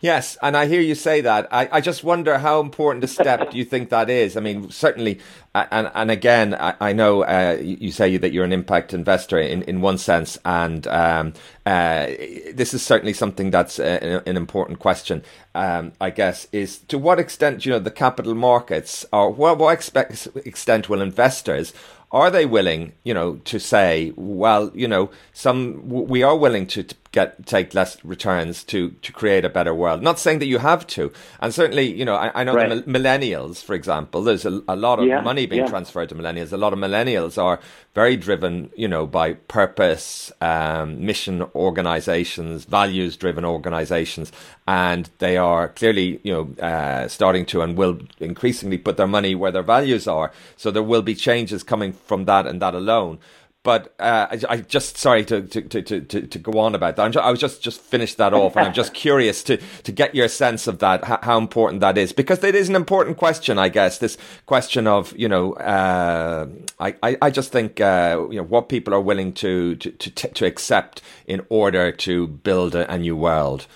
Yes, 0.00 0.36
and 0.42 0.56
I 0.56 0.66
hear 0.66 0.80
you 0.80 0.94
say 0.94 1.20
that. 1.20 1.48
I, 1.52 1.68
I 1.72 1.80
just 1.80 2.02
wonder 2.04 2.38
how 2.38 2.60
important 2.60 3.04
a 3.04 3.08
step 3.08 3.50
do 3.50 3.58
you 3.58 3.64
think 3.64 3.90
that 3.90 4.10
is? 4.10 4.36
I 4.36 4.40
mean, 4.40 4.70
certainly, 4.70 5.20
and 5.54 5.90
and 5.94 6.10
again, 6.10 6.54
I, 6.54 6.74
I 6.80 6.92
know 6.92 7.22
uh, 7.22 7.58
you 7.60 7.92
say 7.92 8.16
that 8.16 8.32
you're 8.32 8.44
an 8.44 8.52
impact 8.52 8.92
investor 8.94 9.38
in, 9.38 9.62
in 9.62 9.80
one 9.80 9.98
sense, 9.98 10.38
and 10.44 10.86
um, 10.86 11.34
uh, 11.66 12.06
this 12.52 12.74
is 12.74 12.82
certainly 12.82 13.12
something 13.12 13.50
that's 13.50 13.78
a, 13.78 14.22
an 14.28 14.36
important 14.36 14.78
question. 14.78 15.22
Um, 15.54 15.92
I 16.00 16.10
guess 16.10 16.48
is 16.52 16.78
to 16.88 16.98
what 16.98 17.18
extent 17.18 17.64
you 17.64 17.72
know 17.72 17.78
the 17.78 17.90
capital 17.90 18.34
markets, 18.34 19.04
or 19.12 19.30
what, 19.30 19.58
what 19.58 19.72
expect, 19.72 20.28
extent 20.44 20.88
will 20.88 21.00
investors 21.00 21.72
are 22.12 22.30
they 22.30 22.44
willing, 22.44 22.92
you 23.04 23.14
know, 23.14 23.36
to 23.36 23.58
say, 23.58 24.12
well, 24.16 24.70
you 24.74 24.86
know, 24.86 25.10
some 25.32 25.88
we 25.88 26.22
are 26.22 26.36
willing 26.36 26.66
to, 26.66 26.82
to 26.82 26.94
get 27.12 27.46
take 27.46 27.74
less 27.74 28.02
returns 28.04 28.64
to 28.64 28.90
to 28.90 29.12
create 29.12 29.44
a 29.44 29.48
better 29.48 29.74
world. 29.74 30.02
Not 30.02 30.18
saying 30.18 30.38
that 30.40 30.46
you 30.46 30.58
have 30.58 30.86
to, 30.88 31.12
and 31.40 31.54
certainly, 31.54 31.92
you 31.92 32.04
know, 32.04 32.14
I, 32.14 32.40
I 32.40 32.44
know 32.44 32.54
right. 32.54 32.68
the 32.68 32.90
millennials, 32.90 33.62
for 33.62 33.74
example, 33.74 34.22
there's 34.22 34.46
a, 34.46 34.62
a 34.66 34.76
lot 34.76 34.98
of 34.98 35.06
yeah, 35.06 35.20
money 35.20 35.46
being 35.46 35.62
yeah. 35.62 35.68
transferred 35.68 36.08
to 36.08 36.14
millennials. 36.14 36.52
A 36.52 36.56
lot 36.56 36.72
of 36.72 36.78
millennials 36.78 37.40
are 37.40 37.60
very 37.94 38.16
driven, 38.16 38.70
you 38.74 38.88
know, 38.88 39.06
by 39.06 39.34
purpose, 39.34 40.32
um, 40.40 41.04
mission 41.04 41.42
organizations, 41.54 42.64
values 42.64 43.16
driven 43.18 43.44
organizations, 43.44 44.32
and 44.66 45.10
they 45.18 45.36
are 45.36 45.68
clearly, 45.68 46.18
you 46.22 46.32
know, 46.32 46.64
uh, 46.64 47.06
starting 47.08 47.44
to 47.46 47.60
and 47.60 47.76
will 47.76 47.98
increasingly 48.20 48.78
put 48.78 48.96
their 48.96 49.06
money 49.06 49.34
where 49.34 49.52
their 49.52 49.62
values 49.62 50.08
are. 50.08 50.32
So 50.56 50.70
there 50.70 50.82
will 50.82 51.02
be 51.02 51.14
changes 51.14 51.62
coming 51.62 51.92
from 51.92 52.24
that 52.24 52.46
and 52.46 52.62
that 52.62 52.74
alone. 52.74 53.18
But 53.64 53.94
uh, 54.00 54.26
I, 54.30 54.40
I, 54.48 54.56
just 54.56 54.98
sorry 54.98 55.24
to, 55.26 55.42
to, 55.42 55.62
to, 55.62 56.00
to, 56.00 56.26
to 56.26 56.38
go 56.38 56.58
on 56.58 56.74
about 56.74 56.96
that. 56.96 57.12
Just, 57.12 57.24
i 57.24 57.30
was 57.30 57.38
just 57.38 57.62
just 57.62 57.80
finished 57.80 58.16
that 58.16 58.34
off, 58.34 58.56
and 58.56 58.66
I'm 58.66 58.74
just 58.74 58.92
curious 59.06 59.44
to 59.44 59.58
to 59.84 59.92
get 59.92 60.16
your 60.16 60.26
sense 60.26 60.66
of 60.66 60.80
that, 60.80 61.04
how, 61.04 61.20
how, 61.22 61.38
important 61.38 61.80
that 61.80 61.96
is, 61.96 62.12
because 62.12 62.42
it 62.42 62.56
is 62.56 62.68
an 62.68 62.74
important 62.74 63.18
question, 63.18 63.60
I 63.60 63.68
guess. 63.68 63.98
This 63.98 64.18
question 64.46 64.88
of 64.88 65.16
you 65.16 65.28
know, 65.28 65.52
uh, 65.52 66.48
I, 66.80 66.96
I, 67.04 67.16
I 67.22 67.30
just 67.30 67.52
think 67.52 67.80
uh, 67.80 68.26
you 68.30 68.38
know 68.38 68.42
what 68.42 68.68
people 68.68 68.94
are 68.94 69.00
willing 69.00 69.32
to 69.34 69.76
to 69.76 69.92
to, 69.92 70.10
to 70.10 70.44
accept 70.44 71.00
in 71.28 71.46
order 71.48 71.92
to 71.92 72.26
build 72.26 72.74
a, 72.74 72.92
a 72.92 72.98
new 72.98 73.14
world. 73.14 73.68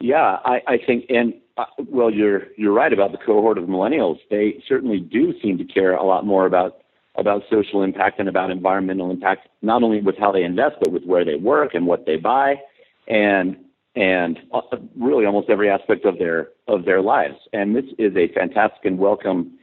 Yeah, 0.00 0.38
I, 0.44 0.62
I 0.68 0.78
think, 0.78 1.06
and 1.08 1.34
uh, 1.56 1.64
well, 1.88 2.12
you're 2.12 2.44
you're 2.56 2.72
right 2.72 2.92
about 2.92 3.10
the 3.10 3.18
cohort 3.18 3.58
of 3.58 3.64
millennials. 3.64 4.18
They 4.30 4.62
certainly 4.68 5.00
do 5.00 5.34
seem 5.42 5.58
to 5.58 5.64
care 5.64 5.94
a 5.94 6.04
lot 6.04 6.24
more 6.24 6.46
about 6.46 6.84
about 7.18 7.42
social 7.50 7.82
impact 7.82 8.20
and 8.20 8.28
about 8.28 8.50
environmental 8.50 9.10
impact, 9.10 9.48
not 9.60 9.82
only 9.82 10.00
with 10.00 10.16
how 10.18 10.30
they 10.32 10.44
invest, 10.44 10.76
but 10.80 10.92
with 10.92 11.04
where 11.04 11.24
they 11.24 11.34
work 11.34 11.74
and 11.74 11.86
what 11.86 12.06
they 12.06 12.16
buy, 12.16 12.54
and 13.08 13.56
and 13.96 14.38
uh, 14.54 14.60
really 14.96 15.26
almost 15.26 15.50
every 15.50 15.68
aspect 15.68 16.04
of 16.04 16.18
their 16.18 16.48
of 16.68 16.84
their 16.84 17.02
lives. 17.02 17.34
And 17.52 17.74
this 17.74 17.84
is 17.98 18.16
a 18.16 18.28
fantastic 18.32 18.84
and 18.84 18.98
welcome 18.98 19.58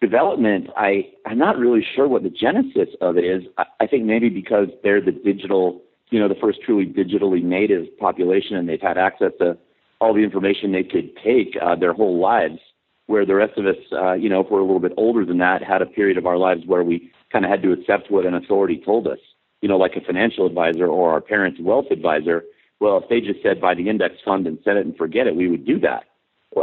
development. 0.00 0.68
I 0.76 1.10
I'm 1.26 1.38
not 1.38 1.58
really 1.58 1.84
sure 1.96 2.06
what 2.06 2.22
the 2.22 2.30
genesis 2.30 2.90
of 3.00 3.16
it 3.16 3.24
is. 3.24 3.44
I, 3.56 3.64
I 3.80 3.86
think 3.86 4.04
maybe 4.04 4.28
because 4.28 4.68
they're 4.82 5.00
the 5.00 5.12
digital, 5.12 5.80
you 6.10 6.20
know, 6.20 6.28
the 6.28 6.38
first 6.40 6.58
truly 6.64 6.86
digitally 6.86 7.42
native 7.42 7.86
population, 7.98 8.56
and 8.56 8.68
they've 8.68 8.80
had 8.80 8.98
access 8.98 9.32
to 9.38 9.56
all 10.00 10.12
the 10.14 10.22
information 10.22 10.72
they 10.72 10.84
could 10.84 11.16
take 11.24 11.56
uh, 11.60 11.74
their 11.74 11.92
whole 11.92 12.20
lives 12.20 12.60
where 13.08 13.26
the 13.26 13.34
rest 13.34 13.58
of 13.58 13.66
us, 13.66 13.76
uh, 13.92 14.12
you 14.12 14.28
know, 14.28 14.40
if 14.40 14.50
we're 14.50 14.60
a 14.60 14.64
little 14.64 14.80
bit 14.80 14.92
older 14.96 15.24
than 15.24 15.38
that, 15.38 15.62
had 15.62 15.82
a 15.82 15.86
period 15.86 16.18
of 16.18 16.26
our 16.26 16.36
lives 16.36 16.62
where 16.66 16.84
we 16.84 17.10
kind 17.32 17.44
of 17.44 17.50
had 17.50 17.62
to 17.62 17.72
accept 17.72 18.10
what 18.10 18.26
an 18.26 18.34
authority 18.34 18.80
told 18.84 19.08
us, 19.08 19.18
you 19.62 19.68
know, 19.68 19.78
like 19.78 19.96
a 19.96 20.00
financial 20.02 20.46
advisor 20.46 20.86
or 20.86 21.10
our 21.12 21.20
parents' 21.22 21.58
wealth 21.60 21.86
advisor. 21.90 22.44
Well, 22.80 22.98
if 22.98 23.08
they 23.08 23.20
just 23.20 23.42
said 23.42 23.60
buy 23.60 23.74
the 23.74 23.88
index 23.88 24.16
fund 24.24 24.46
and 24.46 24.58
set 24.62 24.76
it 24.76 24.86
and 24.86 24.96
forget 24.96 25.26
it, 25.26 25.34
we 25.34 25.48
would 25.48 25.66
do 25.66 25.80
that. 25.80 26.04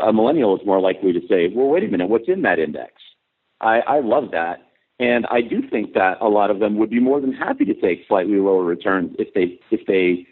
A 0.02 0.14
millennial 0.14 0.56
is 0.56 0.66
more 0.66 0.80
likely 0.80 1.14
to 1.14 1.22
say, 1.28 1.50
well, 1.54 1.68
wait 1.68 1.84
a 1.84 1.88
minute, 1.88 2.10
what's 2.10 2.30
in 2.30 2.44
that 2.44 2.60
index? 2.60 2.94
I, 3.60 3.80
I 3.80 4.00
love 4.02 4.32
that. 4.32 4.60
And 5.00 5.26
I 5.32 5.42
do 5.42 5.68
think 5.68 5.94
that 5.94 6.18
a 6.22 6.30
lot 6.30 6.52
of 6.52 6.60
them 6.60 6.78
would 6.78 6.92
be 6.92 7.00
more 7.00 7.20
than 7.20 7.34
happy 7.34 7.66
to 7.66 7.74
take 7.74 8.06
slightly 8.08 8.38
lower 8.38 8.64
returns 8.64 9.16
if 9.20 9.34
they 9.34 9.60
if 9.72 9.86
they 9.88 10.26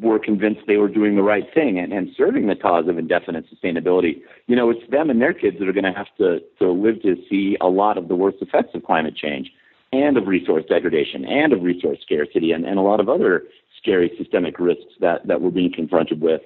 were 0.00 0.18
convinced 0.18 0.62
they 0.66 0.76
were 0.76 0.88
doing 0.88 1.14
the 1.14 1.22
right 1.22 1.46
thing 1.54 1.78
and, 1.78 1.92
and 1.92 2.08
serving 2.16 2.46
the 2.46 2.56
cause 2.56 2.88
of 2.88 2.98
indefinite 2.98 3.44
sustainability. 3.52 4.20
You 4.46 4.56
know, 4.56 4.70
it's 4.70 4.90
them 4.90 5.10
and 5.10 5.20
their 5.20 5.34
kids 5.34 5.58
that 5.58 5.68
are 5.68 5.72
going 5.72 5.84
to 5.84 5.92
have 5.92 6.08
to, 6.18 6.40
to 6.58 6.70
live 6.70 7.02
to 7.02 7.16
see 7.30 7.56
a 7.60 7.68
lot 7.68 7.96
of 7.96 8.08
the 8.08 8.16
worst 8.16 8.38
effects 8.40 8.74
of 8.74 8.84
climate 8.84 9.14
change 9.16 9.52
and 9.92 10.16
of 10.16 10.26
resource 10.26 10.64
degradation 10.68 11.24
and 11.24 11.52
of 11.52 11.62
resource 11.62 11.98
scarcity 12.02 12.50
and, 12.50 12.64
and 12.64 12.78
a 12.78 12.82
lot 12.82 12.98
of 12.98 13.08
other 13.08 13.44
scary 13.78 14.10
systemic 14.18 14.58
risks 14.58 14.92
that, 15.00 15.26
that 15.26 15.40
we're 15.40 15.50
being 15.50 15.72
confronted 15.72 16.20
with. 16.20 16.40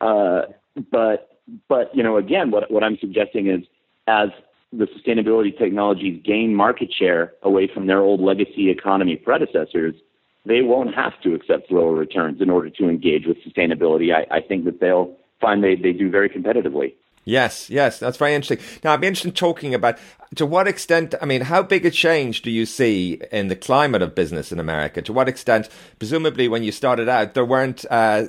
Uh, 0.00 0.42
but, 0.92 1.38
but, 1.68 1.94
you 1.94 2.02
know, 2.02 2.16
again, 2.16 2.50
what, 2.50 2.70
what 2.70 2.84
I'm 2.84 2.98
suggesting 3.00 3.48
is 3.48 3.66
as 4.06 4.28
the 4.72 4.86
sustainability 4.86 5.56
technologies 5.56 6.20
gain 6.24 6.54
market 6.54 6.92
share 6.92 7.32
away 7.42 7.68
from 7.72 7.86
their 7.86 8.00
old 8.00 8.20
legacy 8.20 8.70
economy 8.70 9.16
predecessors, 9.16 9.94
they 10.44 10.62
won't 10.62 10.94
have 10.94 11.20
to 11.22 11.34
accept 11.34 11.70
lower 11.70 11.94
returns 11.94 12.40
in 12.40 12.50
order 12.50 12.70
to 12.70 12.88
engage 12.88 13.26
with 13.26 13.38
sustainability. 13.38 14.14
I, 14.14 14.26
I 14.36 14.40
think 14.40 14.64
that 14.64 14.80
they'll 14.80 15.16
find 15.40 15.62
they, 15.62 15.74
they 15.74 15.92
do 15.92 16.10
very 16.10 16.28
competitively. 16.28 16.94
Yes, 17.24 17.70
yes, 17.70 17.98
that's 17.98 18.18
very 18.18 18.34
interesting. 18.34 18.64
Now, 18.84 18.92
I'd 18.92 19.00
be 19.00 19.06
interested 19.06 19.28
in 19.28 19.34
talking 19.34 19.74
about 19.74 19.98
to 20.36 20.46
what 20.46 20.68
extent, 20.68 21.14
I 21.20 21.26
mean, 21.26 21.42
how 21.42 21.62
big 21.62 21.84
a 21.86 21.90
change 21.90 22.42
do 22.42 22.50
you 22.50 22.66
see 22.66 23.20
in 23.30 23.48
the 23.48 23.56
climate 23.56 24.02
of 24.02 24.14
business 24.14 24.52
in 24.52 24.58
America? 24.58 25.02
To 25.02 25.12
what 25.12 25.28
extent, 25.28 25.68
presumably, 25.98 26.48
when 26.48 26.62
you 26.62 26.72
started 26.72 27.08
out, 27.08 27.34
there 27.34 27.44
weren't 27.44 27.84
uh, 27.90 28.24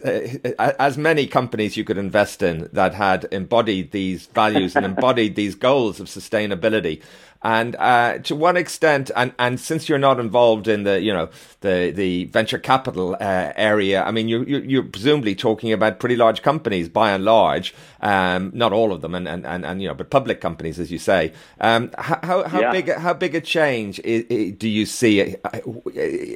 as 0.80 0.98
many 0.98 1.28
companies 1.28 1.78
you 1.78 1.84
could 1.84 1.98
invest 1.98 2.42
in 2.42 2.70
that 2.74 2.94
had 2.94 3.28
embodied 3.32 3.92
these 3.92 4.28
values 4.28 4.76
and 4.76 4.86
embodied 4.86 5.36
these 5.36 5.56
goals 5.56 6.00
of 6.00 6.08
sustainability. 6.08 7.02
And 7.46 7.76
uh, 7.76 8.18
to 8.24 8.36
what 8.36 8.58
extent, 8.58 9.12
and, 9.16 9.32
and 9.38 9.60
since 9.60 9.88
you're 9.88 10.00
not 10.00 10.20
involved 10.20 10.68
in 10.68 10.82
the 10.82 11.00
you 11.00 11.14
know 11.14 11.30
the 11.62 11.92
the 11.96 12.26
venture 12.26 12.58
capital 12.58 13.14
uh, 13.14 13.54
area, 13.56 14.04
I 14.04 14.10
mean 14.10 14.28
you're, 14.28 14.48
you're 14.48 14.82
presumably 14.82 15.36
talking 15.36 15.72
about 15.72 16.00
pretty 16.00 16.16
large 16.16 16.42
companies 16.42 16.90
by 16.90 17.12
and 17.12 17.24
large, 17.24 17.76
um, 18.02 18.50
not 18.56 18.74
all 18.74 18.92
of 18.92 19.02
them, 19.02 19.14
and, 19.14 19.28
and, 19.28 19.46
and, 19.46 19.64
and, 19.64 19.80
you 19.80 19.88
know, 19.88 19.94
but 19.94 20.10
public 20.10 20.42
companies 20.42 20.80
as 20.80 20.92
you 20.92 20.98
say. 20.98 21.34
Um, 21.62 21.92
how 21.98 22.48
how, 22.48 22.60
yeah. 22.60 22.72
big 22.72 22.90
how 22.94 23.14
big 23.14 23.36
a 23.36 23.42
change 23.42 24.00
is, 24.00 24.54
do 24.58 24.68
you 24.68 24.86
see 24.86 25.36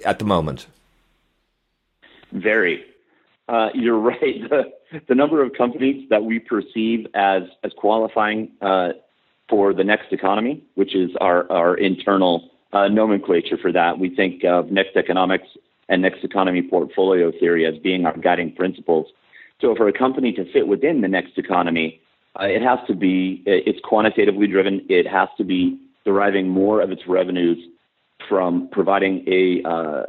at 0.05 0.19
the 0.19 0.25
moment? 0.25 0.67
Very. 2.31 2.83
Uh, 3.47 3.69
you're 3.73 3.99
right. 3.99 4.49
The, 4.49 4.71
the, 5.07 5.15
number 5.15 5.43
of 5.43 5.53
companies 5.53 6.07
that 6.09 6.23
we 6.23 6.39
perceive 6.39 7.07
as 7.13 7.43
as 7.63 7.71
qualifying 7.77 8.51
uh, 8.61 8.89
for 9.49 9.73
the 9.73 9.83
next 9.83 10.13
economy, 10.13 10.63
which 10.75 10.95
is 10.95 11.09
our, 11.19 11.51
our 11.51 11.75
internal 11.75 12.49
uh, 12.71 12.87
nomenclature 12.87 13.57
for 13.57 13.71
that. 13.71 13.99
We 13.99 14.15
think 14.15 14.43
of 14.43 14.71
next 14.71 14.95
economics 14.95 15.47
and 15.89 16.03
next 16.03 16.23
economy 16.23 16.61
portfolio 16.61 17.31
theory 17.31 17.65
as 17.65 17.77
being 17.79 18.05
our 18.05 18.15
guiding 18.15 18.53
principles. 18.53 19.07
So 19.59 19.75
for 19.75 19.87
a 19.87 19.93
company 19.93 20.31
to 20.33 20.49
fit 20.53 20.67
within 20.67 21.01
the 21.01 21.07
next 21.07 21.37
economy, 21.37 21.99
uh, 22.39 22.45
it 22.45 22.61
has 22.61 22.79
to 22.87 22.95
be, 22.95 23.43
it's 23.45 23.79
quantitatively 23.83 24.47
driven. 24.47 24.85
It 24.89 25.07
has 25.07 25.29
to 25.37 25.43
be 25.43 25.79
deriving 26.05 26.49
more 26.49 26.81
of 26.81 26.91
its 26.91 27.01
revenues 27.07 27.57
from 28.27 28.69
providing 28.71 29.23
a, 29.27 29.67
uh, 29.67 30.03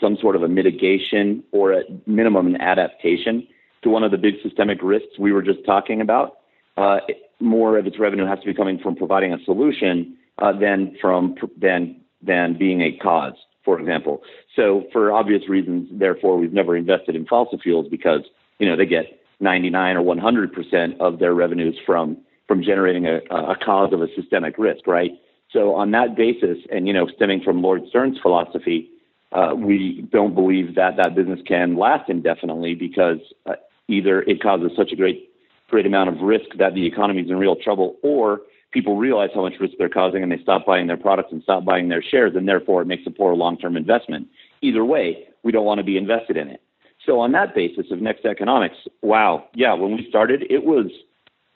some 0.00 0.16
sort 0.20 0.36
of 0.36 0.42
a 0.42 0.48
mitigation 0.48 1.42
or 1.52 1.72
at 1.72 1.86
minimum 2.06 2.46
an 2.46 2.60
adaptation 2.60 3.46
to 3.82 3.90
one 3.90 4.02
of 4.02 4.10
the 4.10 4.18
big 4.18 4.34
systemic 4.42 4.78
risks 4.82 5.18
we 5.18 5.32
were 5.32 5.42
just 5.42 5.64
talking 5.64 6.00
about. 6.00 6.38
Uh, 6.76 6.98
more 7.40 7.78
of 7.78 7.86
its 7.86 7.98
revenue 7.98 8.26
has 8.26 8.38
to 8.40 8.46
be 8.46 8.54
coming 8.54 8.78
from 8.78 8.96
providing 8.96 9.32
a 9.32 9.38
solution 9.44 10.16
uh, 10.38 10.52
than 10.52 10.96
from 11.00 11.34
than 11.60 12.00
than 12.22 12.56
being 12.56 12.80
a 12.82 12.96
cause, 12.98 13.34
for 13.64 13.78
example. 13.78 14.22
So 14.56 14.84
for 14.92 15.12
obvious 15.12 15.48
reasons, 15.48 15.88
therefore, 15.92 16.36
we've 16.36 16.52
never 16.52 16.76
invested 16.76 17.14
in 17.14 17.26
fossil 17.26 17.58
fuels 17.58 17.86
because 17.88 18.22
you 18.58 18.68
know 18.68 18.76
they 18.76 18.86
get 18.86 19.17
99 19.40 19.96
or 19.96 20.02
100 20.02 20.52
percent 20.52 21.00
of 21.00 21.18
their 21.18 21.34
revenues 21.34 21.78
from 21.86 22.18
from 22.46 22.62
generating 22.62 23.06
a, 23.06 23.18
a 23.30 23.56
cause 23.62 23.92
of 23.92 24.00
a 24.00 24.06
systemic 24.16 24.56
risk, 24.58 24.86
right? 24.86 25.12
So 25.52 25.74
on 25.74 25.90
that 25.92 26.16
basis, 26.16 26.58
and 26.70 26.86
you 26.86 26.92
know, 26.92 27.06
stemming 27.14 27.42
from 27.42 27.62
Lord 27.62 27.82
Stern's 27.88 28.18
philosophy, 28.20 28.90
uh, 29.32 29.54
we 29.54 30.06
don't 30.10 30.34
believe 30.34 30.74
that 30.74 30.96
that 30.96 31.14
business 31.14 31.40
can 31.46 31.76
last 31.76 32.08
indefinitely 32.08 32.74
because 32.74 33.18
uh, 33.46 33.54
either 33.88 34.22
it 34.22 34.42
causes 34.42 34.72
such 34.76 34.92
a 34.92 34.96
great 34.96 35.30
great 35.68 35.86
amount 35.86 36.08
of 36.08 36.20
risk 36.22 36.46
that 36.58 36.74
the 36.74 36.86
economy 36.86 37.22
is 37.22 37.30
in 37.30 37.36
real 37.36 37.56
trouble, 37.56 37.96
or 38.02 38.40
people 38.72 38.96
realize 38.96 39.28
how 39.34 39.42
much 39.42 39.52
risk 39.60 39.74
they're 39.78 39.88
causing 39.88 40.22
and 40.22 40.32
they 40.32 40.38
stop 40.42 40.64
buying 40.64 40.86
their 40.86 40.96
products 40.96 41.30
and 41.30 41.42
stop 41.42 41.64
buying 41.64 41.88
their 41.88 42.02
shares, 42.02 42.32
and 42.34 42.48
therefore 42.48 42.82
it 42.82 42.86
makes 42.86 43.06
a 43.06 43.10
poor 43.10 43.34
long 43.34 43.56
term 43.58 43.76
investment. 43.76 44.26
Either 44.62 44.84
way, 44.84 45.28
we 45.42 45.52
don't 45.52 45.64
want 45.64 45.78
to 45.78 45.84
be 45.84 45.96
invested 45.96 46.36
in 46.36 46.48
it. 46.48 46.62
So 47.08 47.20
on 47.20 47.32
that 47.32 47.54
basis 47.54 47.86
of 47.90 48.02
Next 48.02 48.26
Economics, 48.26 48.76
wow, 49.00 49.48
yeah, 49.54 49.72
when 49.72 49.96
we 49.96 50.06
started, 50.10 50.44
it 50.50 50.64
was 50.64 50.90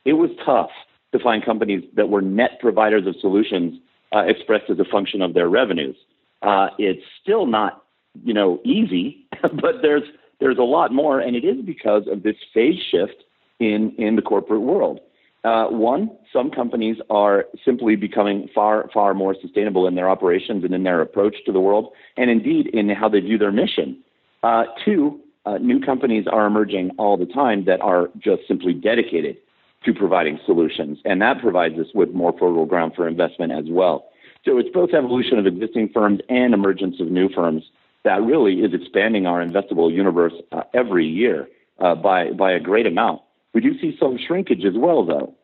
it 0.06 0.14
was 0.14 0.30
tough 0.46 0.70
to 1.12 1.18
find 1.18 1.44
companies 1.44 1.84
that 1.94 2.08
were 2.08 2.22
net 2.22 2.52
providers 2.58 3.06
of 3.06 3.14
solutions 3.20 3.78
uh, 4.16 4.20
expressed 4.20 4.70
as 4.70 4.78
a 4.78 4.84
function 4.84 5.20
of 5.20 5.34
their 5.34 5.50
revenues. 5.50 5.96
Uh, 6.40 6.68
it's 6.78 7.02
still 7.22 7.44
not, 7.44 7.84
you 8.24 8.32
know, 8.32 8.60
easy, 8.64 9.26
but 9.42 9.82
there's 9.82 10.04
there's 10.40 10.56
a 10.56 10.62
lot 10.62 10.90
more, 10.90 11.20
and 11.20 11.36
it 11.36 11.44
is 11.44 11.62
because 11.66 12.04
of 12.10 12.22
this 12.22 12.36
phase 12.54 12.80
shift 12.90 13.22
in 13.60 13.94
in 13.98 14.16
the 14.16 14.22
corporate 14.22 14.62
world. 14.62 15.00
Uh, 15.44 15.66
one, 15.66 16.08
some 16.32 16.50
companies 16.50 16.96
are 17.10 17.44
simply 17.62 17.94
becoming 17.94 18.48
far, 18.54 18.88
far 18.94 19.12
more 19.12 19.36
sustainable 19.42 19.86
in 19.86 19.96
their 19.96 20.08
operations 20.08 20.64
and 20.64 20.72
in 20.72 20.84
their 20.84 21.02
approach 21.02 21.34
to 21.44 21.52
the 21.52 21.60
world, 21.60 21.92
and 22.16 22.30
indeed 22.30 22.68
in 22.68 22.88
how 22.88 23.08
they 23.08 23.20
view 23.20 23.36
their 23.36 23.52
mission. 23.52 24.02
Uh, 24.42 24.64
two, 24.84 25.20
uh, 25.44 25.58
new 25.58 25.80
companies 25.80 26.26
are 26.30 26.46
emerging 26.46 26.90
all 26.98 27.16
the 27.16 27.26
time 27.26 27.64
that 27.64 27.80
are 27.80 28.08
just 28.18 28.42
simply 28.46 28.72
dedicated 28.72 29.36
to 29.84 29.92
providing 29.92 30.38
solutions, 30.46 30.98
and 31.04 31.20
that 31.20 31.40
provides 31.40 31.78
us 31.78 31.88
with 31.94 32.10
more 32.10 32.32
fertile 32.32 32.66
ground 32.66 32.92
for 32.94 33.08
investment 33.08 33.52
as 33.52 33.64
well. 33.68 34.06
So 34.44 34.58
it's 34.58 34.68
both 34.72 34.90
evolution 34.90 35.38
of 35.38 35.46
existing 35.46 35.90
firms 35.92 36.20
and 36.28 36.54
emergence 36.54 37.00
of 37.00 37.08
new 37.08 37.28
firms 37.28 37.64
that 38.04 38.22
really 38.22 38.60
is 38.60 38.74
expanding 38.74 39.26
our 39.26 39.44
investable 39.44 39.92
universe 39.92 40.32
uh, 40.50 40.62
every 40.74 41.06
year 41.06 41.48
uh, 41.78 41.94
by 41.94 42.30
by 42.32 42.52
a 42.52 42.60
great 42.60 42.86
amount. 42.86 43.22
We 43.54 43.60
do 43.60 43.78
see 43.78 43.96
some 44.00 44.18
shrinkage 44.18 44.64
as 44.64 44.74
well, 44.76 45.04
though, 45.04 45.34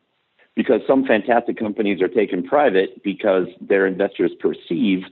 because 0.57 0.81
some 0.87 1.05
fantastic 1.05 1.59
companies 1.59 2.01
are 2.01 2.09
taken 2.09 2.43
private 2.43 3.03
because 3.03 3.47
their 3.61 3.87
investors 3.87 4.33
perceive 4.41 5.05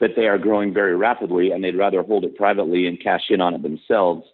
that 0.00 0.10
they 0.16 0.26
are 0.26 0.38
growing 0.38 0.72
very 0.72 0.96
rapidly 0.96 1.50
and 1.50 1.62
they'd 1.62 1.76
rather 1.76 2.02
hold 2.02 2.24
it 2.24 2.36
privately 2.36 2.86
and 2.86 3.02
cash 3.02 3.24
in 3.30 3.40
on 3.40 3.54
it 3.54 3.62
themselves 3.62 4.24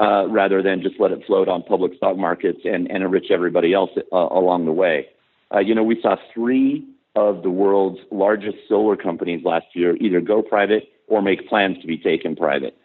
uh, 0.00 0.26
rather 0.28 0.62
than 0.62 0.82
just 0.82 0.98
let 0.98 1.10
it 1.10 1.22
float 1.26 1.48
on 1.48 1.62
public 1.62 1.94
stock 1.96 2.16
markets 2.16 2.60
and, 2.64 2.90
and 2.90 3.02
enrich 3.02 3.30
everybody 3.30 3.74
else 3.74 3.90
uh, 4.12 4.16
along 4.16 4.64
the 4.64 4.72
way. 4.72 5.06
Uh, 5.54 5.58
you 5.58 5.74
know, 5.74 5.82
we 5.82 6.00
saw 6.00 6.16
three 6.32 6.86
of 7.16 7.42
the 7.42 7.50
world's 7.50 7.98
largest 8.10 8.56
solar 8.68 8.96
companies 8.96 9.44
last 9.44 9.66
year 9.74 9.96
either 9.96 10.20
go 10.20 10.42
private 10.42 10.84
or 11.08 11.20
make 11.20 11.48
plans 11.48 11.78
to 11.80 11.86
be 11.86 11.98
taken 11.98 12.36
private. 12.36 12.76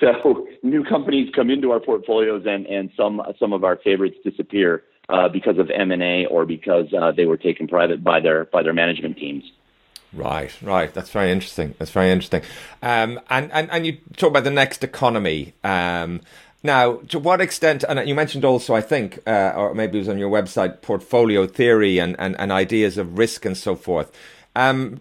So 0.00 0.46
new 0.62 0.84
companies 0.84 1.30
come 1.34 1.50
into 1.50 1.72
our 1.72 1.80
portfolios, 1.80 2.44
and, 2.46 2.66
and 2.66 2.90
some 2.96 3.20
some 3.38 3.52
of 3.52 3.64
our 3.64 3.76
favorites 3.76 4.16
disappear 4.24 4.84
uh, 5.08 5.28
because 5.28 5.58
of 5.58 5.70
M 5.70 5.90
and 5.90 6.02
A 6.02 6.26
or 6.26 6.46
because 6.46 6.86
uh, 6.94 7.12
they 7.12 7.24
were 7.26 7.36
taken 7.36 7.66
private 7.66 8.04
by 8.04 8.20
their 8.20 8.44
by 8.46 8.62
their 8.62 8.72
management 8.72 9.16
teams. 9.16 9.44
Right, 10.16 10.50
right. 10.62 10.92
That's 10.92 11.10
very 11.10 11.30
interesting. 11.30 11.74
That's 11.78 11.90
very 11.90 12.10
interesting. 12.10 12.42
Um, 12.82 13.20
and, 13.28 13.52
and 13.52 13.70
and 13.70 13.86
you 13.86 13.98
talk 14.16 14.30
about 14.30 14.44
the 14.44 14.50
next 14.50 14.82
economy. 14.82 15.52
Um, 15.62 16.22
now, 16.62 16.96
to 17.08 17.18
what 17.18 17.40
extent, 17.40 17.84
and 17.88 18.08
you 18.08 18.14
mentioned 18.14 18.44
also, 18.44 18.74
I 18.74 18.80
think, 18.80 19.20
uh, 19.26 19.52
or 19.54 19.74
maybe 19.74 19.98
it 19.98 20.00
was 20.00 20.08
on 20.08 20.18
your 20.18 20.30
website, 20.30 20.82
portfolio 20.82 21.46
theory 21.46 21.98
and, 21.98 22.16
and, 22.18 22.34
and 22.40 22.50
ideas 22.50 22.98
of 22.98 23.18
risk 23.18 23.44
and 23.44 23.56
so 23.56 23.76
forth. 23.76 24.10
Um, 24.56 25.00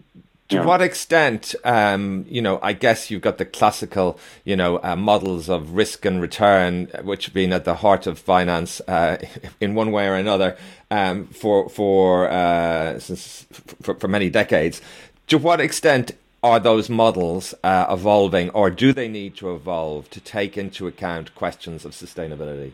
to 0.49 0.57
yeah. 0.57 0.65
what 0.65 0.79
extent, 0.79 1.55
um, 1.63 2.23
you 2.29 2.39
know, 2.39 2.59
I 2.61 2.73
guess 2.73 3.09
you've 3.09 3.23
got 3.23 3.39
the 3.39 3.45
classical, 3.45 4.19
you 4.43 4.55
know, 4.55 4.79
uh, 4.83 4.95
models 4.95 5.49
of 5.49 5.71
risk 5.71 6.05
and 6.05 6.21
return, 6.21 6.85
which 7.01 7.25
have 7.25 7.33
been 7.33 7.51
at 7.51 7.65
the 7.65 7.75
heart 7.75 8.05
of 8.05 8.19
finance 8.19 8.79
uh, 8.81 9.17
in 9.59 9.73
one 9.73 9.91
way 9.91 10.07
or 10.07 10.13
another 10.13 10.55
um, 10.91 11.25
for 11.27 11.67
for, 11.69 12.29
uh, 12.29 12.99
since, 12.99 13.47
for 13.81 13.95
for 13.95 14.07
many 14.07 14.29
decades. 14.29 14.81
To 15.27 15.37
what 15.37 15.59
extent 15.59 16.11
are 16.43 16.59
those 16.59 16.89
models 16.89 17.55
uh, 17.63 17.87
evolving, 17.89 18.49
or 18.51 18.69
do 18.69 18.93
they 18.93 19.07
need 19.07 19.35
to 19.37 19.53
evolve 19.53 20.09
to 20.11 20.19
take 20.19 20.57
into 20.57 20.87
account 20.87 21.33
questions 21.33 21.85
of 21.85 21.91
sustainability? 21.91 22.73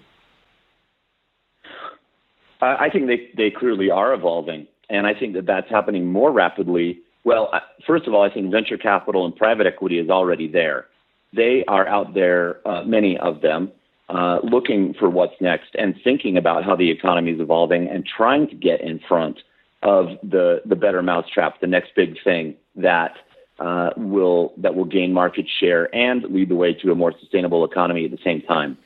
I 2.62 2.90
think 2.92 3.08
they 3.08 3.30
they 3.36 3.50
clearly 3.50 3.90
are 3.90 4.14
evolving, 4.14 4.68
and 4.90 5.08
I 5.08 5.16
think 5.16 5.34
that 5.34 5.48
that's 5.48 5.70
happening 5.70 6.06
more 6.12 6.32
rapidly 6.32 7.02
well, 7.24 7.52
first 7.86 8.08
of 8.08 8.14
all, 8.14 8.24
I 8.24 8.34
think 8.34 8.52
venture 8.52 8.78
capital 8.78 9.26
and 9.26 9.36
private 9.36 9.68
equity 9.68 10.00
is 10.00 10.10
already 10.10 10.48
there. 10.48 10.88
They 11.34 11.64
are 11.68 11.88
out 11.88 12.14
there, 12.14 12.68
uh, 12.68 12.84
many 12.84 13.18
of 13.18 13.42
them, 13.42 13.72
uh, 14.10 14.40
looking 14.44 14.94
for 14.96 15.10
what's 15.10 15.40
next 15.40 15.76
and 15.76 15.96
thinking 16.04 16.36
about 16.36 16.66
how 16.66 16.76
the 16.76 16.90
economy 16.90 17.32
is 17.32 17.40
evolving 17.40 17.88
and 17.88 18.06
trying 18.06 18.48
to 18.50 18.56
get 18.56 18.82
in 18.82 19.00
front 19.08 19.40
of 19.84 20.08
the 20.24 20.62
the 20.65 20.76
better 20.76 21.02
mousetrap, 21.02 21.60
the 21.60 21.67
next 21.67 21.96
big 21.96 22.15
thing 22.24 22.56
that 22.76 23.13
uh, 23.60 23.91
will 23.98 24.54
that 24.58 24.76
will 24.76 24.86
gain 24.86 25.13
market 25.13 25.46
share 25.60 25.94
and 25.96 26.24
lead 26.24 26.50
the 26.50 26.56
way 26.56 26.74
to 26.74 26.91
a 26.91 26.96
more 26.96 27.13
sustainable 27.20 27.65
economy 27.65 28.06
at 28.06 28.12
the 28.12 28.20
same 28.24 28.41
time. 28.41 28.78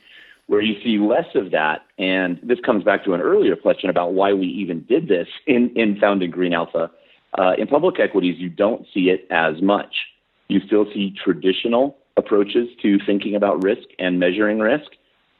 Where 0.46 0.60
you 0.60 0.80
see 0.82 0.98
less 0.98 1.34
of 1.34 1.50
that, 1.50 1.82
and 1.98 2.38
this 2.42 2.60
comes 2.64 2.84
back 2.84 3.04
to 3.04 3.14
an 3.14 3.20
earlier 3.20 3.56
question 3.56 3.90
about 3.90 4.12
why 4.12 4.32
we 4.32 4.46
even 4.46 4.84
did 4.84 5.08
this 5.08 5.28
in 5.46 5.70
in 5.76 5.98
founding 5.98 6.30
Green 6.30 6.54
Alpha 6.54 6.90
uh, 7.38 7.52
in 7.58 7.66
public 7.66 8.00
equities, 8.00 8.38
you 8.38 8.48
don't 8.48 8.86
see 8.94 9.10
it 9.10 9.26
as 9.30 9.60
much. 9.60 9.94
You 10.48 10.60
still 10.66 10.86
see 10.92 11.14
traditional 11.22 11.96
approaches 12.16 12.68
to 12.82 12.98
thinking 13.04 13.34
about 13.34 13.62
risk 13.62 13.88
and 13.98 14.18
measuring 14.18 14.58
risk. 14.58 14.92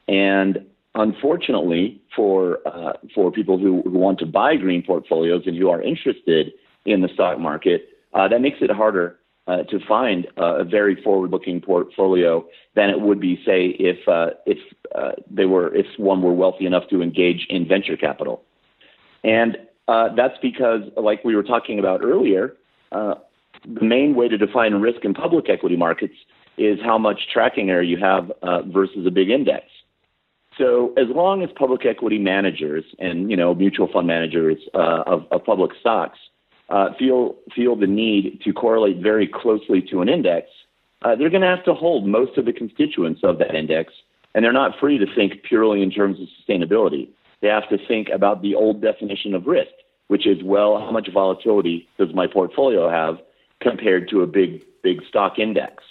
And 0.08 0.66
unfortunately, 0.96 2.00
for 2.14 2.58
uh, 2.66 2.94
for 3.14 3.30
people 3.30 3.58
who, 3.58 3.82
who 3.82 3.98
want 3.98 4.18
to 4.18 4.26
buy 4.26 4.56
green 4.56 4.82
portfolios 4.82 5.42
and 5.46 5.56
who 5.56 5.70
are 5.70 5.80
interested 5.80 6.52
in 6.84 7.02
the 7.02 7.08
stock 7.14 7.38
market, 7.38 7.88
uh, 8.14 8.26
that 8.28 8.40
makes 8.40 8.58
it 8.60 8.70
harder 8.70 9.18
uh, 9.46 9.62
to 9.64 9.78
find 9.86 10.26
uh, 10.38 10.60
a 10.60 10.64
very 10.64 11.00
forward-looking 11.02 11.60
portfolio 11.60 12.44
than 12.74 12.90
it 12.90 13.00
would 13.00 13.20
be, 13.20 13.36
say, 13.46 13.76
if 13.78 14.08
uh, 14.08 14.30
if 14.46 14.58
uh, 14.94 15.12
they 15.30 15.44
were 15.44 15.74
if 15.74 15.86
one 15.98 16.22
were 16.22 16.32
wealthy 16.32 16.66
enough 16.66 16.88
to 16.88 17.02
engage 17.02 17.46
in 17.48 17.68
venture 17.68 17.96
capital. 17.96 18.42
And 19.22 19.58
uh, 19.88 20.14
that's 20.16 20.38
because, 20.42 20.82
like 20.96 21.24
we 21.24 21.36
were 21.36 21.42
talking 21.44 21.78
about 21.78 22.02
earlier, 22.02 22.54
uh, 22.90 23.14
the 23.64 23.84
main 23.84 24.14
way 24.14 24.28
to 24.28 24.38
define 24.38 24.74
risk 24.74 25.04
in 25.04 25.14
public 25.14 25.48
equity 25.48 25.76
markets 25.76 26.14
is 26.58 26.78
how 26.82 26.96
much 26.96 27.28
tracking 27.32 27.70
error 27.70 27.82
you 27.82 27.98
have 27.98 28.32
versus 28.66 29.06
a 29.06 29.10
big 29.10 29.28
index. 29.28 29.64
So 30.58 30.94
as 30.96 31.08
long 31.08 31.42
as 31.42 31.50
public 31.54 31.84
equity 31.84 32.18
managers 32.18 32.84
and 32.98 33.30
you 33.30 33.36
know 33.36 33.54
mutual 33.54 33.88
fund 33.88 34.06
managers 34.06 34.58
uh, 34.74 35.02
of, 35.06 35.26
of, 35.30 35.44
public 35.44 35.72
stocks 35.78 36.18
uh, 36.70 36.94
feel 36.98 37.34
feel 37.54 37.76
the 37.76 37.86
need 37.86 38.40
to 38.44 38.52
correlate 38.52 38.98
very 38.98 39.28
closely 39.28 39.82
to 39.90 40.00
an 40.00 40.08
index, 40.08 40.48
uh, 41.02 41.14
they're 41.14 41.30
going 41.30 41.42
to 41.42 41.48
have 41.48 41.64
to 41.64 41.74
hold 41.74 42.06
most 42.06 42.38
of 42.38 42.46
the 42.46 42.52
constituents 42.52 43.20
of 43.22 43.38
that 43.38 43.54
index, 43.54 43.92
and 44.34 44.44
they're 44.44 44.52
not 44.52 44.78
free 44.80 44.98
to 44.98 45.06
think 45.14 45.42
purely 45.42 45.82
in 45.82 45.90
terms 45.90 46.18
of 46.20 46.28
sustainability 46.40 47.08
they 47.40 47.48
have 47.48 47.68
to 47.68 47.78
think 47.86 48.08
about 48.08 48.42
the 48.42 48.54
old 48.54 48.80
definition 48.80 49.34
of 49.34 49.46
risk, 49.46 49.72
which 50.08 50.26
is, 50.26 50.42
well, 50.42 50.78
how 50.78 50.90
much 50.90 51.08
volatility 51.12 51.88
does 51.98 52.14
my 52.14 52.26
portfolio 52.26 52.88
have 52.88 53.18
compared 53.60 54.08
to 54.10 54.22
a 54.22 54.26
big, 54.26 54.62
big 54.82 55.02
stock 55.08 55.38
index? 55.38 55.84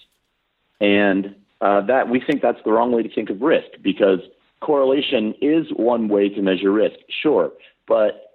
And 0.82 1.36
uh, 1.62 1.82
that 1.82 2.10
we 2.10 2.20
think 2.20 2.42
that's 2.42 2.62
the 2.66 2.72
wrong 2.72 2.92
way 2.92 3.04
to 3.04 3.14
think 3.14 3.30
of 3.30 3.42
risk 3.42 3.68
because 3.82 4.20
correlation 4.66 5.34
is 5.42 5.68
one 5.76 6.08
way 6.08 6.30
to 6.30 6.42
measure 6.42 6.72
risk, 6.72 6.96
sure, 7.22 7.52
but 7.88 8.26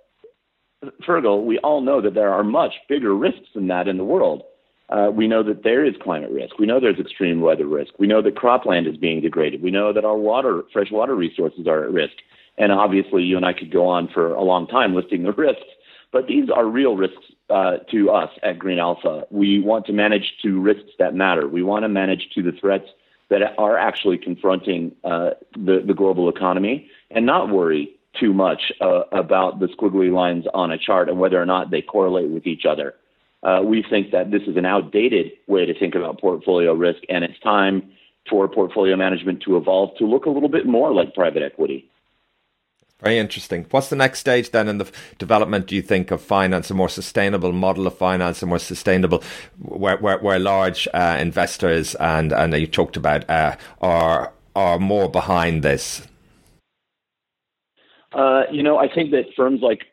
Fergal, 1.07 1.45
we 1.45 1.59
all 1.59 1.81
know 1.81 2.01
that 2.01 2.15
there 2.15 2.33
are 2.33 2.45
much 2.45 2.73
bigger 2.89 3.15
risks 3.15 3.49
than 3.55 3.69
that 3.69 3.89
in 3.89 3.97
the 3.99 4.05
world. 4.05 4.43
Uh, 4.89 5.11
we 5.13 5.29
know 5.29 5.43
that 5.43 5.63
there 5.63 5.85
is 5.85 5.95
climate 6.03 6.31
risk. 6.31 6.59
We 6.59 6.67
know 6.67 6.81
there's 6.81 6.99
extreme 6.99 7.41
weather 7.41 7.67
risk. 7.67 7.93
We 7.99 8.07
know 8.07 8.23
that 8.23 8.35
cropland 8.35 8.91
is 8.91 8.97
being 8.97 9.21
degraded. 9.21 9.63
We 9.63 9.71
know 9.71 9.93
that 9.93 10.05
our 10.05 10.17
water, 10.17 10.63
fresh 10.73 10.91
water 10.91 11.15
resources 11.15 11.67
are 11.69 11.85
at 11.85 11.93
risk. 11.93 12.15
And 12.59 12.73
obviously, 12.73 13.23
you 13.23 13.37
and 13.37 13.47
I 13.47 13.53
could 13.53 13.71
go 13.71 13.87
on 13.87 14.09
for 14.13 14.35
a 14.35 14.43
long 14.43 14.67
time 14.67 14.95
listing 14.95 15.23
the 15.23 15.33
risks, 15.33 15.63
but 16.13 16.27
these 16.27 16.51
are 16.51 16.67
real 16.67 16.97
risks 16.97 17.25
uh, 17.51 17.79
to 17.91 18.11
us 18.11 18.31
at 18.43 18.59
Green 18.59 18.79
Alpha. 18.79 19.27
We 19.31 19.61
want 19.61 19.87
to 19.87 19.93
manage 19.93 20.35
to 20.43 20.61
risks 20.61 20.91
that 20.99 21.15
matter. 21.15 21.47
We 21.47 21.63
want 21.63 21.85
to 21.85 21.89
manage 21.89 22.29
to 22.35 22.43
the 22.43 22.53
threats 22.53 22.89
that 23.31 23.59
are 23.59 23.79
actually 23.79 24.19
confronting 24.19 24.93
uh, 25.05 25.31
the, 25.55 25.83
the 25.87 25.95
global 25.95 26.29
economy 26.29 26.91
and 27.11 27.25
not 27.25 27.49
worry 27.49 27.97
too 28.19 28.35
much 28.35 28.73
uh, 28.81 29.03
about 29.13 29.61
the 29.61 29.67
squiggly 29.67 30.13
lines 30.13 30.45
on 30.53 30.71
a 30.71 30.79
chart 30.79 31.09
and 31.09 31.19
whether 31.19 31.41
or 31.41 31.47
not 31.47 31.71
they 31.71 31.81
correlate 31.81 32.29
with 32.29 32.47
each 32.47 32.65
other. 32.67 32.95
Uh, 33.43 33.63
we 33.65 33.85
think 33.89 34.11
that 34.11 34.31
this 34.31 34.43
is 34.43 34.57
an 34.57 34.67
outdated 34.67 35.33
way 35.47 35.65
to 35.65 35.79
think 35.79 35.95
about 35.95 36.21
portfolio 36.21 36.75
risk, 36.75 37.01
and 37.09 37.25
it's 37.25 37.39
time 37.41 37.91
for 38.29 38.49
portfolio 38.49 38.97
management 38.97 39.43
to 39.43 39.57
evolve 39.57 39.97
to 39.97 40.05
look 40.05 40.27
a 40.27 40.31
little 40.31 40.49
bit 40.49 40.67
more 40.67 40.93
like 40.93 41.15
private 41.15 41.43
equity. 41.43 41.89
Very 43.03 43.19
interesting. 43.19 43.67
What's 43.71 43.89
the 43.89 43.97
next 43.97 44.19
stage 44.19 44.51
then 44.51 44.69
in 44.69 44.79
the 44.79 44.91
development, 45.19 45.67
do 45.67 45.75
you 45.75 45.83
think, 45.83 46.11
of 46.11 46.21
finance, 46.21 46.71
a 46.71 46.75
more 46.75 46.89
sustainable 46.89 47.53
model 47.53 47.87
of 47.87 47.97
finance, 47.97 48.43
a 48.43 48.47
more 48.47 48.59
sustainable, 48.59 49.23
where, 49.59 49.97
where, 49.97 50.19
where 50.19 50.39
large 50.39 50.87
uh, 50.93 51.17
investors 51.19 51.95
and, 51.95 52.33
and 52.33 52.53
you 52.55 52.67
talked 52.67 52.97
about 52.97 53.29
uh, 53.31 53.57
are, 53.81 54.33
are 54.55 54.79
more 54.79 55.11
behind 55.11 55.63
this? 55.63 56.07
Uh, 58.13 58.43
you 58.51 58.63
know, 58.63 58.77
I 58.77 58.93
think 58.93 59.13
that 59.13 59.27
firms 59.37 59.61
like 59.63 59.87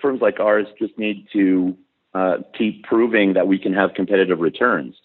firms 0.00 0.20
like 0.20 0.40
ours 0.40 0.66
just 0.78 0.98
need 0.98 1.28
to 1.32 1.76
uh, 2.12 2.38
keep 2.58 2.82
proving 2.82 3.34
that 3.34 3.46
we 3.46 3.58
can 3.58 3.72
have 3.72 3.94
competitive 3.94 4.40
returns. 4.40 4.96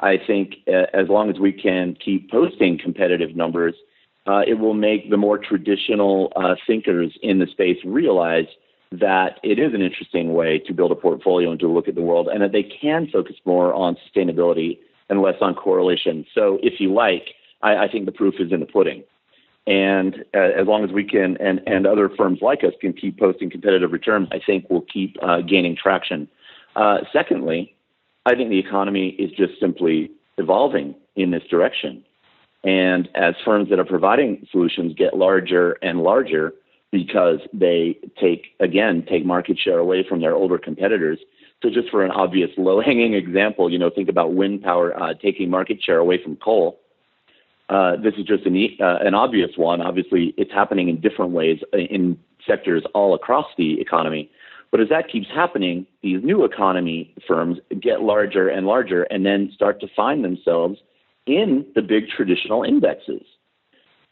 I 0.00 0.18
think 0.18 0.56
uh, 0.66 0.86
as 0.94 1.08
long 1.08 1.30
as 1.30 1.38
we 1.38 1.52
can 1.52 1.94
keep 1.94 2.30
posting 2.30 2.78
competitive 2.78 3.36
numbers, 3.36 3.74
uh, 4.26 4.42
it 4.46 4.54
will 4.54 4.74
make 4.74 5.10
the 5.10 5.16
more 5.16 5.38
traditional 5.38 6.32
uh, 6.36 6.54
thinkers 6.66 7.16
in 7.22 7.38
the 7.38 7.46
space 7.46 7.78
realize 7.84 8.46
that 8.92 9.38
it 9.42 9.58
is 9.58 9.74
an 9.74 9.82
interesting 9.82 10.34
way 10.34 10.58
to 10.58 10.72
build 10.72 10.92
a 10.92 10.94
portfolio 10.94 11.50
and 11.50 11.60
to 11.60 11.68
look 11.68 11.88
at 11.88 11.94
the 11.94 12.02
world, 12.02 12.28
and 12.28 12.42
that 12.42 12.52
they 12.52 12.62
can 12.62 13.08
focus 13.12 13.36
more 13.44 13.74
on 13.74 13.96
sustainability 14.06 14.78
and 15.08 15.22
less 15.22 15.36
on 15.40 15.54
correlation. 15.54 16.24
So, 16.34 16.58
if 16.62 16.80
you 16.80 16.92
like, 16.92 17.34
I, 17.62 17.76
I 17.76 17.88
think 17.88 18.06
the 18.06 18.12
proof 18.12 18.34
is 18.38 18.52
in 18.52 18.60
the 18.60 18.66
pudding. 18.66 19.04
And 19.66 20.24
uh, 20.32 20.60
as 20.60 20.66
long 20.68 20.84
as 20.84 20.92
we 20.92 21.02
can, 21.02 21.36
and, 21.38 21.60
and 21.66 21.86
other 21.86 22.08
firms 22.08 22.38
like 22.40 22.62
us 22.62 22.72
can 22.80 22.92
keep 22.92 23.18
posting 23.18 23.50
competitive 23.50 23.90
returns, 23.90 24.28
I 24.30 24.38
think 24.44 24.66
we'll 24.70 24.82
keep 24.92 25.16
uh, 25.22 25.40
gaining 25.40 25.76
traction. 25.76 26.28
Uh, 26.76 26.98
secondly, 27.12 27.74
I 28.24 28.36
think 28.36 28.50
the 28.50 28.60
economy 28.60 29.08
is 29.18 29.30
just 29.32 29.58
simply 29.58 30.12
evolving 30.38 30.94
in 31.16 31.32
this 31.32 31.42
direction. 31.50 32.04
And 32.66 33.08
as 33.14 33.36
firms 33.44 33.70
that 33.70 33.78
are 33.78 33.84
providing 33.84 34.46
solutions 34.50 34.92
get 34.98 35.16
larger 35.16 35.78
and 35.82 36.02
larger 36.02 36.52
because 36.90 37.38
they 37.52 37.96
take, 38.20 38.48
again, 38.58 39.06
take 39.08 39.24
market 39.24 39.56
share 39.56 39.78
away 39.78 40.04
from 40.06 40.20
their 40.20 40.34
older 40.34 40.58
competitors. 40.58 41.20
So 41.62 41.70
just 41.70 41.88
for 41.90 42.04
an 42.04 42.10
obvious 42.10 42.50
low 42.58 42.80
hanging 42.80 43.14
example, 43.24 43.70
you 43.70 43.78
know, 43.78 43.88
think 43.88 44.08
about 44.08 44.34
wind 44.34 44.62
power 44.62 45.00
uh, 45.00 45.14
taking 45.14 45.48
market 45.48 45.82
share 45.82 45.98
away 45.98 46.20
from 46.22 46.36
coal. 46.36 46.80
Uh, 47.68 47.96
this 47.96 48.14
is 48.18 48.24
just 48.24 48.46
an, 48.46 48.56
uh, 48.80 48.98
an 49.00 49.14
obvious 49.14 49.50
one. 49.56 49.80
Obviously, 49.80 50.34
it's 50.36 50.52
happening 50.52 50.88
in 50.88 51.00
different 51.00 51.32
ways 51.32 51.60
in 51.72 52.18
sectors 52.46 52.84
all 52.94 53.14
across 53.14 53.46
the 53.56 53.80
economy. 53.80 54.30
But 54.72 54.80
as 54.80 54.88
that 54.88 55.08
keeps 55.10 55.28
happening, 55.32 55.86
these 56.02 56.22
new 56.22 56.44
economy 56.44 57.14
firms 57.26 57.58
get 57.80 58.02
larger 58.02 58.48
and 58.48 58.66
larger 58.66 59.04
and 59.04 59.24
then 59.24 59.50
start 59.54 59.80
to 59.80 59.88
find 59.94 60.24
themselves 60.24 60.78
in 61.26 61.66
the 61.74 61.82
big 61.82 62.08
traditional 62.08 62.62
indexes. 62.62 63.22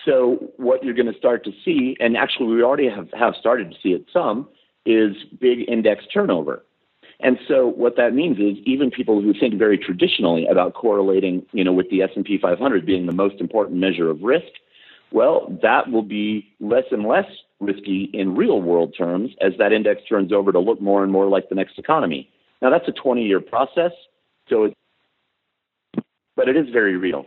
So 0.04 0.52
what 0.56 0.84
you're 0.84 0.94
going 0.94 1.10
to 1.10 1.18
start 1.18 1.44
to 1.44 1.52
see, 1.64 1.96
and 2.00 2.16
actually 2.16 2.54
we 2.54 2.62
already 2.62 2.88
have, 2.88 3.08
have 3.12 3.34
started 3.38 3.70
to 3.70 3.76
see 3.82 3.90
it 3.90 4.04
some, 4.12 4.48
is 4.84 5.16
big 5.40 5.68
index 5.68 6.04
turnover. 6.12 6.64
And 7.20 7.38
so 7.48 7.68
what 7.68 7.96
that 7.96 8.12
means 8.12 8.38
is 8.38 8.58
even 8.66 8.90
people 8.90 9.22
who 9.22 9.32
think 9.32 9.54
very 9.54 9.78
traditionally 9.78 10.46
about 10.46 10.74
correlating, 10.74 11.46
you 11.52 11.64
know, 11.64 11.72
with 11.72 11.88
the 11.90 12.02
S&P 12.02 12.38
500 12.38 12.84
being 12.84 13.06
the 13.06 13.12
most 13.12 13.40
important 13.40 13.78
measure 13.78 14.10
of 14.10 14.20
risk, 14.22 14.46
well, 15.10 15.56
that 15.62 15.90
will 15.90 16.02
be 16.02 16.52
less 16.60 16.84
and 16.90 17.06
less 17.06 17.26
risky 17.60 18.10
in 18.12 18.34
real 18.34 18.60
world 18.60 18.94
terms 18.98 19.30
as 19.40 19.52
that 19.58 19.72
index 19.72 20.02
turns 20.08 20.32
over 20.32 20.52
to 20.52 20.58
look 20.58 20.80
more 20.80 21.02
and 21.02 21.12
more 21.12 21.28
like 21.28 21.48
the 21.48 21.54
next 21.54 21.78
economy. 21.78 22.28
Now, 22.60 22.70
that's 22.70 22.88
a 22.88 22.92
20 22.92 23.22
year 23.22 23.40
process, 23.40 23.92
so 24.48 24.64
it's, 24.64 24.74
but 26.36 26.48
it 26.48 26.56
is 26.56 26.68
very 26.70 26.96
real. 26.96 27.26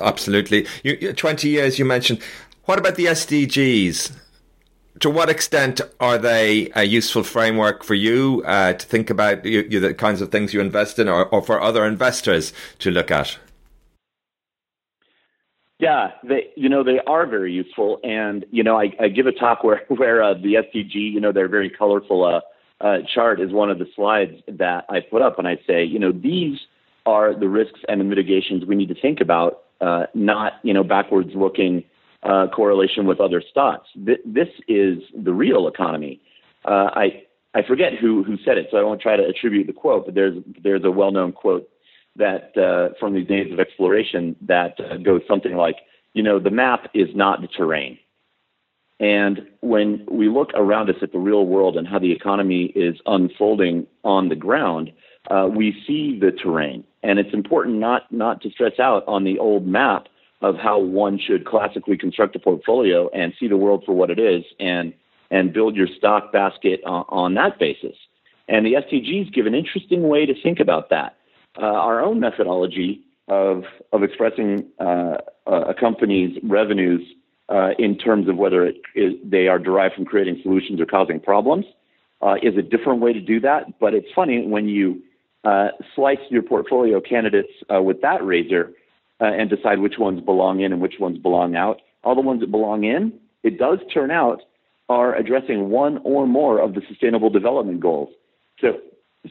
Absolutely. 0.00 0.66
You, 0.82 1.12
20 1.12 1.48
years 1.48 1.78
you 1.78 1.84
mentioned. 1.84 2.20
What 2.64 2.78
about 2.78 2.94
the 2.94 3.06
SDGs? 3.06 4.16
To 5.00 5.10
what 5.10 5.28
extent 5.28 5.80
are 6.00 6.18
they 6.18 6.70
a 6.76 6.84
useful 6.84 7.24
framework 7.24 7.82
for 7.82 7.94
you 7.94 8.42
uh, 8.46 8.74
to 8.74 8.86
think 8.86 9.10
about 9.10 9.44
you, 9.44 9.66
you, 9.68 9.80
the 9.80 9.94
kinds 9.94 10.20
of 10.20 10.30
things 10.30 10.54
you 10.54 10.60
invest 10.60 10.98
in 10.98 11.08
or, 11.08 11.26
or 11.26 11.42
for 11.42 11.60
other 11.60 11.84
investors 11.84 12.52
to 12.78 12.90
look 12.90 13.10
at? 13.10 13.38
Yeah, 15.78 16.12
they 16.22 16.50
you 16.54 16.68
know 16.68 16.84
they 16.84 17.00
are 17.08 17.26
very 17.26 17.52
useful, 17.52 17.98
and 18.04 18.46
you 18.52 18.62
know 18.62 18.78
I, 18.78 18.92
I 19.00 19.08
give 19.08 19.26
a 19.26 19.32
talk 19.32 19.64
where 19.64 19.82
where 19.88 20.22
uh, 20.22 20.34
the 20.34 20.54
SDG 20.54 20.94
you 20.94 21.20
know 21.20 21.32
their 21.32 21.48
very 21.48 21.68
colorful 21.68 22.24
uh, 22.24 22.40
uh, 22.80 22.98
chart 23.12 23.40
is 23.40 23.50
one 23.50 23.70
of 23.70 23.80
the 23.80 23.86
slides 23.96 24.40
that 24.46 24.84
I 24.88 25.00
put 25.00 25.22
up, 25.22 25.40
and 25.40 25.48
I 25.48 25.58
say 25.66 25.82
you 25.82 25.98
know 25.98 26.12
these 26.12 26.60
are 27.06 27.34
the 27.38 27.48
risks 27.48 27.80
and 27.88 28.00
the 28.00 28.04
mitigations 28.04 28.64
we 28.64 28.74
need 28.74 28.88
to 28.88 29.00
think 29.00 29.20
about, 29.20 29.64
uh, 29.80 30.06
not 30.14 30.54
you 30.62 30.72
know 30.72 30.84
backwards 30.84 31.30
looking 31.34 31.84
uh, 32.22 32.46
correlation 32.54 33.06
with 33.06 33.20
other 33.20 33.42
stocks. 33.50 33.88
Th- 34.06 34.20
this 34.24 34.48
is 34.68 34.98
the 35.14 35.32
real 35.32 35.66
economy. 35.68 36.20
Uh, 36.64 36.90
I 36.94 37.24
I 37.54 37.62
forget 37.62 37.94
who 37.94 38.22
who 38.22 38.36
said 38.44 38.58
it, 38.58 38.68
so 38.70 38.76
I 38.76 38.82
won't 38.82 39.00
try 39.00 39.16
to 39.16 39.24
attribute 39.24 39.66
the 39.66 39.72
quote, 39.72 40.06
but 40.06 40.14
there's 40.14 40.36
there's 40.62 40.84
a 40.84 40.90
well 40.90 41.10
known 41.10 41.32
quote 41.32 41.68
that 42.16 42.56
uh, 42.56 42.94
from 43.00 43.14
these 43.14 43.26
days 43.26 43.52
of 43.52 43.58
exploration 43.58 44.36
that 44.42 44.78
uh, 44.78 44.96
goes 44.98 45.22
something 45.26 45.54
like, 45.54 45.76
you 46.12 46.22
know, 46.22 46.38
the 46.38 46.50
map 46.50 46.90
is 46.94 47.08
not 47.14 47.40
the 47.40 47.48
terrain. 47.48 47.98
And 49.00 49.46
when 49.60 50.06
we 50.10 50.28
look 50.28 50.50
around 50.54 50.90
us 50.90 50.96
at 51.02 51.12
the 51.12 51.18
real 51.18 51.46
world 51.46 51.76
and 51.76 51.88
how 51.88 51.98
the 51.98 52.12
economy 52.12 52.66
is 52.66 52.96
unfolding 53.06 53.86
on 54.04 54.28
the 54.28 54.36
ground, 54.36 54.92
uh, 55.30 55.48
we 55.50 55.76
see 55.86 56.18
the 56.18 56.32
terrain. 56.32 56.84
And 57.02 57.18
it's 57.18 57.32
important 57.32 57.78
not, 57.78 58.10
not 58.12 58.40
to 58.42 58.50
stress 58.50 58.78
out 58.78 59.04
on 59.06 59.24
the 59.24 59.38
old 59.38 59.66
map 59.66 60.06
of 60.40 60.56
how 60.56 60.78
one 60.78 61.18
should 61.18 61.44
classically 61.46 61.96
construct 61.96 62.34
a 62.36 62.38
portfolio 62.38 63.08
and 63.10 63.32
see 63.38 63.48
the 63.48 63.56
world 63.56 63.84
for 63.86 63.92
what 63.92 64.10
it 64.10 64.18
is 64.18 64.44
and, 64.58 64.92
and 65.30 65.52
build 65.52 65.76
your 65.76 65.86
stock 65.86 66.32
basket 66.32 66.80
on, 66.84 67.04
on 67.08 67.34
that 67.34 67.58
basis. 67.58 67.96
And 68.48 68.66
the 68.66 68.74
SDGs 68.74 69.32
give 69.32 69.46
an 69.46 69.54
interesting 69.54 70.08
way 70.08 70.26
to 70.26 70.34
think 70.42 70.58
about 70.58 70.90
that 70.90 71.16
uh, 71.58 71.64
our 71.64 72.00
own 72.00 72.20
methodology 72.20 73.02
of 73.28 73.64
of 73.92 74.02
expressing 74.02 74.66
uh, 74.80 75.18
a 75.46 75.74
company's 75.74 76.38
revenues 76.42 77.02
uh, 77.48 77.70
in 77.78 77.96
terms 77.96 78.28
of 78.28 78.36
whether 78.36 78.64
it 78.64 78.76
is, 78.94 79.14
they 79.24 79.48
are 79.48 79.58
derived 79.58 79.94
from 79.94 80.04
creating 80.04 80.40
solutions 80.42 80.80
or 80.80 80.86
causing 80.86 81.20
problems 81.20 81.66
uh, 82.22 82.34
is 82.42 82.56
a 82.56 82.62
different 82.62 83.00
way 83.00 83.12
to 83.12 83.20
do 83.20 83.40
that. 83.40 83.78
But 83.78 83.94
it's 83.94 84.08
funny 84.14 84.46
when 84.46 84.68
you 84.68 85.02
uh, 85.44 85.68
slice 85.94 86.18
your 86.30 86.42
portfolio 86.42 87.00
candidates 87.00 87.52
uh, 87.74 87.82
with 87.82 88.00
that 88.02 88.24
razor 88.24 88.72
and 89.20 89.48
decide 89.48 89.78
which 89.78 89.98
ones 89.98 90.20
belong 90.20 90.60
in 90.60 90.72
and 90.72 90.82
which 90.82 90.94
ones 90.98 91.16
belong 91.16 91.54
out. 91.54 91.80
All 92.02 92.16
the 92.16 92.20
ones 92.20 92.40
that 92.40 92.50
belong 92.50 92.82
in, 92.82 93.12
it 93.44 93.56
does 93.56 93.78
turn 93.94 94.10
out, 94.10 94.42
are 94.88 95.14
addressing 95.14 95.70
one 95.70 95.98
or 96.04 96.26
more 96.26 96.58
of 96.58 96.74
the 96.74 96.82
Sustainable 96.88 97.30
Development 97.30 97.78
Goals. 97.78 98.08
So 98.60 98.78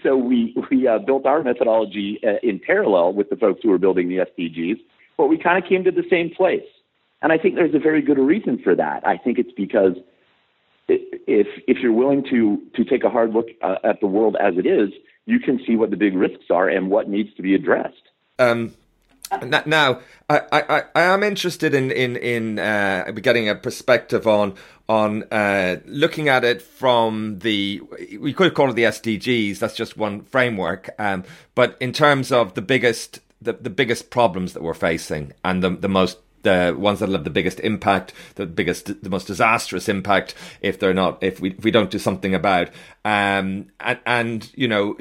so 0.04 0.16
we 0.16 0.56
we 0.70 0.88
uh, 0.88 1.00
built 1.00 1.26
our 1.26 1.44
methodology 1.44 2.20
uh, 2.24 2.40
in 2.42 2.60
parallel 2.60 3.14
with 3.14 3.30
the 3.30 3.36
folks 3.36 3.62
who 3.64 3.70
were 3.70 3.78
building 3.78 4.08
the 4.10 4.18
SDGs, 4.18 4.80
but 5.18 5.28
we 5.28 5.38
kind 5.38 5.62
of 5.62 5.70
came 5.70 5.84
to 5.84 5.92
the 5.92 6.04
same 6.10 6.30
place. 6.30 6.64
And 7.22 7.32
I 7.32 7.38
think 7.38 7.56
there's 7.56 7.76
a 7.76 7.80
very 7.80 8.02
good 8.02 8.18
reason 8.18 8.60
for 8.64 8.74
that. 8.76 9.06
I 9.06 9.18
think 9.18 9.38
it's 9.38 9.52
because 9.56 9.94
if 10.88 11.48
if 11.68 11.78
you're 11.78 11.92
willing 11.92 12.24
to 12.30 12.62
to 12.76 12.84
take 12.84 13.04
a 13.04 13.10
hard 13.10 13.32
look 13.32 13.48
uh, 13.62 13.76
at 13.84 14.00
the 14.00 14.08
world 14.08 14.38
as 14.40 14.54
it 14.58 14.66
is, 14.66 14.90
you 15.32 15.40
can 15.40 15.64
see 15.66 15.76
what 15.76 15.90
the 15.90 15.98
big 15.98 16.14
risks 16.14 16.46
are 16.50 16.68
and 16.68 16.90
what 16.90 17.08
needs 17.08 17.34
to 17.36 17.42
be 17.42 17.56
addressed. 17.56 18.10
Um, 18.38 18.74
now, 19.66 20.02
I, 20.30 20.42
I, 20.52 20.84
I 20.94 21.02
am 21.04 21.24
interested 21.24 21.74
in 21.74 21.90
in 21.90 22.18
in 22.18 22.60
uh, 22.60 23.12
getting 23.12 23.48
a 23.48 23.56
perspective 23.56 24.28
on 24.28 24.56
on 24.90 25.24
uh, 25.32 25.78
looking 25.86 26.28
at 26.28 26.44
it 26.44 26.62
from 26.62 27.40
the 27.40 27.82
we 28.20 28.34
could 28.34 28.54
call 28.54 28.70
it 28.70 28.74
the 28.74 28.84
SDGs. 28.84 29.60
That's 29.60 29.76
just 29.76 29.96
one 29.96 30.24
framework. 30.24 30.90
Um, 31.00 31.24
but 31.56 31.78
in 31.80 31.94
terms 31.94 32.32
of 32.32 32.56
the 32.56 32.62
biggest 32.62 33.22
the, 33.42 33.54
the 33.54 33.70
biggest 33.70 34.10
problems 34.10 34.52
that 34.54 34.62
we're 34.62 34.74
facing 34.74 35.32
and 35.46 35.64
the 35.64 35.70
the 35.70 35.90
most 35.90 36.18
the 36.44 36.76
ones 36.78 37.00
that 37.00 37.08
will 37.08 37.16
have 37.16 37.24
the 37.24 37.30
biggest 37.30 37.60
impact, 37.60 38.14
the 38.36 38.46
biggest, 38.46 39.04
the 39.04 39.10
most 39.10 39.28
disastrous 39.28 39.88
impact 39.88 40.34
if 40.62 40.80
they're 40.80 40.94
not, 40.94 41.24
if 41.24 41.40
we, 41.40 41.52
if 41.52 41.64
we 41.64 41.72
don't 41.72 41.92
do 41.92 42.00
something 42.00 42.34
about. 42.34 42.70
Um, 43.06 43.68
and, 43.80 44.00
and, 44.06 44.52
you 44.56 44.68
know, 44.68 44.98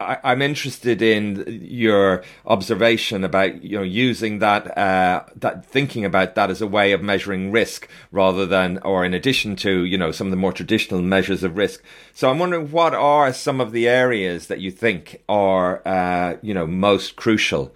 I, 0.00 0.32
am 0.32 0.42
interested 0.42 1.02
in 1.02 1.60
your 1.62 2.22
observation 2.46 3.24
about 3.24 3.62
you 3.62 3.78
know 3.78 3.82
using 3.82 4.38
that 4.40 4.76
uh, 4.76 5.24
that 5.36 5.66
thinking 5.66 6.04
about 6.04 6.34
that 6.34 6.50
as 6.50 6.60
a 6.60 6.66
way 6.66 6.92
of 6.92 7.02
measuring 7.02 7.52
risk 7.52 7.88
rather 8.10 8.46
than 8.46 8.78
or 8.78 9.04
in 9.04 9.14
addition 9.14 9.56
to 9.56 9.84
you 9.84 9.98
know 9.98 10.12
some 10.12 10.26
of 10.26 10.30
the 10.30 10.36
more 10.36 10.52
traditional 10.52 11.02
measures 11.02 11.42
of 11.42 11.56
risk. 11.56 11.82
So 12.14 12.30
I'm 12.30 12.38
wondering 12.38 12.70
what 12.70 12.94
are 12.94 13.32
some 13.32 13.60
of 13.60 13.72
the 13.72 13.88
areas 13.88 14.46
that 14.46 14.60
you 14.60 14.70
think 14.70 15.22
are 15.28 15.82
uh, 15.86 16.36
you 16.42 16.54
know 16.54 16.66
most 16.66 17.16
crucial 17.16 17.74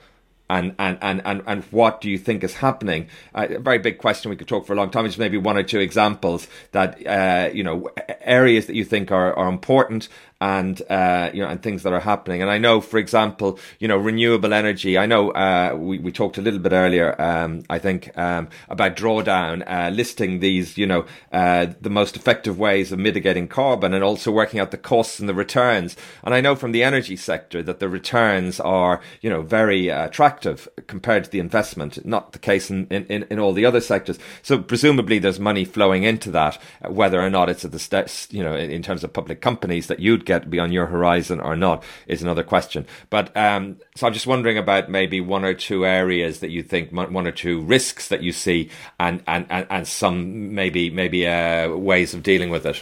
and, 0.51 0.75
and, 0.81 0.99
and, 1.01 1.23
and, 1.25 1.43
and 1.47 1.65
what 1.65 2.01
do 2.01 2.11
you 2.11 2.19
think 2.19 2.43
is 2.43 2.55
happening? 2.55 3.09
Uh, 3.35 3.47
a 3.51 3.59
very 3.61 3.79
big 3.79 3.99
question 3.99 4.31
we 4.31 4.37
could 4.37 4.49
talk 4.49 4.67
for 4.67 4.73
a 4.73 4.77
long 4.77 4.91
time. 4.91 5.07
Just 5.07 5.19
maybe 5.19 5.39
one 5.39 5.57
or 5.57 5.63
two 5.63 5.79
examples 5.79 6.49
that, 6.73 7.07
uh, 7.07 7.51
you 7.53 7.63
know, 7.63 7.89
areas 8.23 8.67
that 8.67 8.75
you 8.75 8.85
think 8.85 9.13
are, 9.13 9.33
are 9.35 9.49
important 9.49 10.09
and 10.41 10.81
uh, 10.91 11.31
you 11.35 11.43
know 11.43 11.49
and 11.49 11.63
things 11.63 11.83
that 11.83 11.93
are 11.93 12.01
happening. 12.01 12.43
And 12.43 12.51
I 12.51 12.59
know, 12.59 12.81
for 12.81 12.99
example, 12.99 13.59
you 13.79 13.89
know 13.89 13.97
renewable 13.97 14.53
energy. 14.53 14.97
I 14.97 15.07
know 15.07 15.31
uh, 15.31 15.75
we 15.77 15.99
we 15.99 16.13
talked 16.13 16.39
a 16.39 16.43
little 16.43 16.61
bit 16.61 16.73
earlier. 16.73 17.21
Um, 17.21 17.65
I 17.69 17.79
think 17.79 18.17
um, 18.17 18.49
about 18.69 18.97
drawdown, 18.97 19.63
uh, 19.67 19.91
listing 19.91 20.41
these 20.41 20.79
you 20.79 20.87
know 20.87 21.07
uh, 21.33 21.67
the 21.81 21.91
most 21.91 22.17
effective 22.17 22.59
ways 22.59 22.93
of 22.93 22.99
mitigating 22.99 23.49
carbon, 23.49 23.95
and 23.95 24.03
also 24.03 24.31
working 24.31 24.61
out 24.61 24.71
the 24.71 24.79
costs 24.79 25.21
and 25.21 25.29
the 25.29 25.35
returns. 25.35 25.97
And 26.25 26.35
I 26.35 26.41
know 26.41 26.57
from 26.57 26.73
the 26.73 26.83
energy 26.83 27.17
sector 27.17 27.63
that 27.63 27.79
the 27.79 27.89
returns 27.89 28.61
are 28.61 29.01
you 29.21 29.31
know 29.31 29.43
very 29.43 29.89
attractive 29.89 30.69
compared 30.87 31.25
to 31.25 31.31
the 31.31 31.39
investment. 31.41 32.05
Not 32.05 32.33
the 32.33 32.39
case 32.39 32.71
in, 32.71 32.87
in, 32.87 33.25
in 33.25 33.39
all 33.39 33.53
the 33.53 33.67
other 33.67 33.81
sectors. 33.81 34.19
So 34.43 34.59
presumably 34.59 35.19
there's 35.19 35.41
money 35.41 35.65
flowing 35.65 36.05
into 36.05 36.31
that, 36.31 36.59
whether 36.89 37.21
or 37.21 37.31
not 37.31 37.49
it's 37.49 37.65
at 37.65 37.73
the 37.73 37.79
steps, 37.79 38.29
you 38.31 38.43
know, 38.43 38.55
in, 38.55 38.71
in 38.71 38.83
terms 38.83 39.05
of 39.05 39.13
public 39.13 39.41
companies 39.41 39.87
that 39.89 40.01
you'd 40.01 40.25
get 40.31 40.51
be 40.55 40.61
on 40.61 40.71
your 40.73 40.87
horizon 40.87 41.39
or 41.41 41.55
not 41.57 41.83
is 42.07 42.23
another 42.23 42.45
question. 42.55 42.87
But 43.11 43.27
um, 43.37 43.63
so 43.97 44.07
I'm 44.07 44.15
just 44.19 44.27
wondering 44.35 44.59
about 44.59 44.89
maybe 44.89 45.21
one 45.37 45.45
or 45.45 45.55
two 45.55 45.81
areas 45.85 46.41
that 46.41 46.51
you 46.51 46.63
think, 46.63 46.85
one 46.93 47.27
or 47.27 47.35
two 47.45 47.57
risks 47.77 48.09
that 48.09 48.23
you 48.23 48.33
see, 48.33 48.71
and 48.99 49.23
and 49.27 49.47
and, 49.51 49.67
and 49.71 49.85
some 49.87 50.55
maybe 50.55 50.91
maybe 50.91 51.21
uh, 51.27 51.69
ways 51.91 52.15
of 52.15 52.23
dealing 52.23 52.51
with 52.51 52.65
it. 52.67 52.79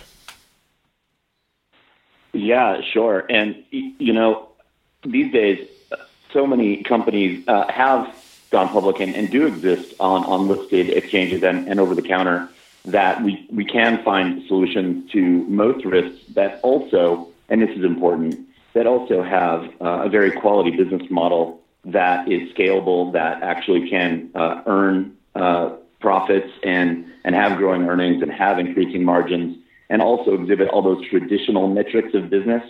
Yeah, 2.33 2.81
sure. 2.95 3.25
And 3.39 3.49
you 3.71 4.13
know, 4.13 4.49
these 5.05 5.33
days, 5.33 5.59
so 6.33 6.47
many 6.47 6.83
companies 6.83 7.47
uh, 7.49 7.71
have 7.73 8.03
gone 8.51 8.69
public 8.69 9.01
and, 9.01 9.15
and 9.15 9.31
do 9.31 9.47
exist 9.47 9.95
on, 10.01 10.25
on 10.25 10.49
listed 10.49 10.89
exchanges 10.91 11.43
and, 11.43 11.69
and 11.69 11.81
over 11.81 11.95
the 11.95 12.03
counter 12.03 12.49
that 12.85 13.23
we, 13.23 13.47
we 13.51 13.65
can 13.65 14.03
find 14.03 14.47
solutions 14.47 15.11
to 15.13 15.21
most 15.49 15.85
risks 15.85 16.21
that 16.35 16.61
also, 16.63 17.29
and 17.49 17.63
this 17.63 17.71
is 17.77 17.85
important, 17.85 18.49
that 18.75 18.87
also 18.87 19.23
have 19.23 19.65
uh, 19.81 20.05
a 20.05 20.09
very 20.09 20.31
quality 20.31 20.71
business 20.71 21.03
model 21.11 21.61
that 21.85 22.31
is 22.31 22.53
scalable, 22.53 23.13
that 23.13 23.43
actually 23.43 23.89
can 23.89 24.31
uh, 24.35 24.63
earn 24.67 25.17
uh, 25.35 25.71
profits 26.01 26.51
and, 26.63 27.07
and 27.25 27.35
have 27.35 27.59
growing 27.59 27.89
earnings 27.89 28.23
and 28.23 28.31
have 28.31 28.59
increasing 28.59 29.05
margins 29.05 29.57
and 29.91 30.03
also 30.03 30.35
exhibit 30.35 30.69
all 30.69 30.83
those 30.83 31.05
traditional 31.09 31.67
metrics 31.69 32.15
of 32.15 32.29
business 32.29 32.63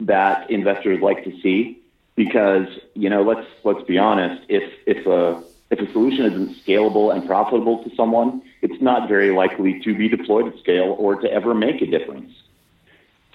that 0.00 0.50
investors 0.50 1.00
like 1.00 1.24
to 1.24 1.40
see. 1.40 1.80
Because 2.16 2.66
you 2.94 3.08
know 3.08 3.22
let's 3.22 3.46
let's 3.62 3.82
be 3.84 3.96
honest 3.96 4.42
if 4.48 4.64
if 4.86 5.06
a 5.06 5.40
if 5.70 5.78
a 5.78 5.92
solution 5.92 6.24
isn't 6.24 6.56
scalable 6.66 7.14
and 7.14 7.24
profitable 7.24 7.84
to 7.84 7.94
someone 7.94 8.42
it's 8.60 8.82
not 8.82 9.08
very 9.08 9.30
likely 9.30 9.80
to 9.84 9.96
be 9.96 10.08
deployed 10.08 10.52
at 10.52 10.58
scale 10.58 10.96
or 10.98 11.14
to 11.14 11.30
ever 11.32 11.54
make 11.54 11.80
a 11.80 11.86
difference 11.86 12.32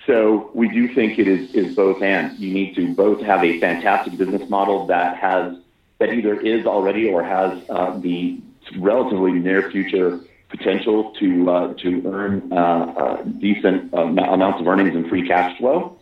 so 0.05 0.51
we 0.53 0.67
do 0.69 0.93
think 0.93 1.19
it 1.19 1.27
is 1.27 1.53
is 1.53 1.75
both 1.75 2.01
and 2.01 2.37
you 2.39 2.53
need 2.53 2.75
to 2.75 2.93
both 2.93 3.21
have 3.21 3.43
a 3.43 3.59
fantastic 3.59 4.17
business 4.17 4.49
model 4.49 4.87
that 4.87 5.17
has 5.17 5.57
that 5.99 6.13
either 6.13 6.39
is 6.39 6.65
already 6.65 7.09
or 7.09 7.23
has 7.23 7.61
uh, 7.69 7.97
the 7.99 8.39
relatively 8.77 9.31
near 9.31 9.71
future 9.71 10.19
potential 10.49 11.11
to 11.19 11.49
uh, 11.49 11.73
to 11.75 12.01
earn 12.05 12.51
uh, 12.51 12.55
uh 12.55 13.23
decent 13.23 13.93
uh, 13.93 14.01
amounts 14.01 14.59
of 14.59 14.67
earnings 14.67 14.95
and 14.95 15.07
free 15.09 15.27
cash 15.27 15.57
flow 15.57 15.97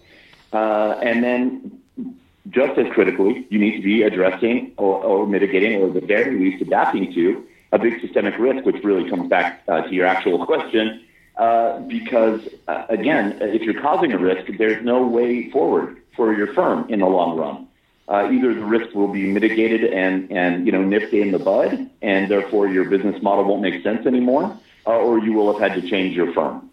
uh, 0.54 1.00
and 1.02 1.24
then 1.24 1.82
just 2.50 2.78
as 2.78 2.92
critically, 2.94 3.46
you 3.50 3.60
need 3.60 3.78
to 3.78 3.84
be 3.84 4.04
addressing 4.04 4.74
or, 4.78 5.04
or 5.04 5.28
mitigating, 5.28 5.82
or 5.82 5.88
at 5.88 5.94
the 5.94 6.02
very 6.02 6.38
least 6.40 6.62
adapting 6.62 7.14
to 7.14 7.46
a 7.72 7.80
big 7.80 8.02
systemic 8.02 8.38
risk, 8.38 8.66
which 8.66 8.84
really 8.84 9.10
comes 9.10 9.30
back 9.30 9.64
uh, 9.68 9.82
to 9.82 9.94
your 9.94 10.06
actual 10.06 10.46
question. 10.46 11.04
Uh, 11.38 11.80
because 11.82 12.42
uh, 12.68 12.86
again, 12.90 13.38
if 13.42 13.62
you're 13.62 13.82
causing 13.82 14.12
a 14.14 14.18
risk, 14.18 14.52
there's 14.58 14.84
no 14.84 15.06
way 15.08 15.50
forward 15.50 16.02
for 16.16 16.34
your 16.34 16.54
firm 16.54 16.90
in 16.90 17.00
the 17.00 17.06
long 17.06 17.38
run. 17.38 17.68
Uh, 18.08 18.30
either 18.32 18.54
the 18.54 18.66
risk 18.66 18.94
will 18.94 19.08
be 19.08 19.32
mitigated 19.32 19.86
and, 19.86 20.30
and 20.32 20.66
you 20.66 20.72
know 20.72 20.84
nipped 20.84 21.14
in 21.14 21.32
the 21.32 21.40
bud, 21.40 21.90
and 22.02 22.30
therefore 22.30 22.68
your 22.68 22.86
business 22.86 23.22
model 23.22 23.46
won't 23.46 23.62
make 23.62 23.82
sense 23.82 24.06
anymore, 24.06 24.58
uh, 24.86 24.90
or 24.90 25.20
you 25.20 25.32
will 25.32 25.52
have 25.54 25.72
had 25.72 25.82
to 25.82 25.88
change 25.90 26.16
your 26.16 26.34
firm. 26.34 26.70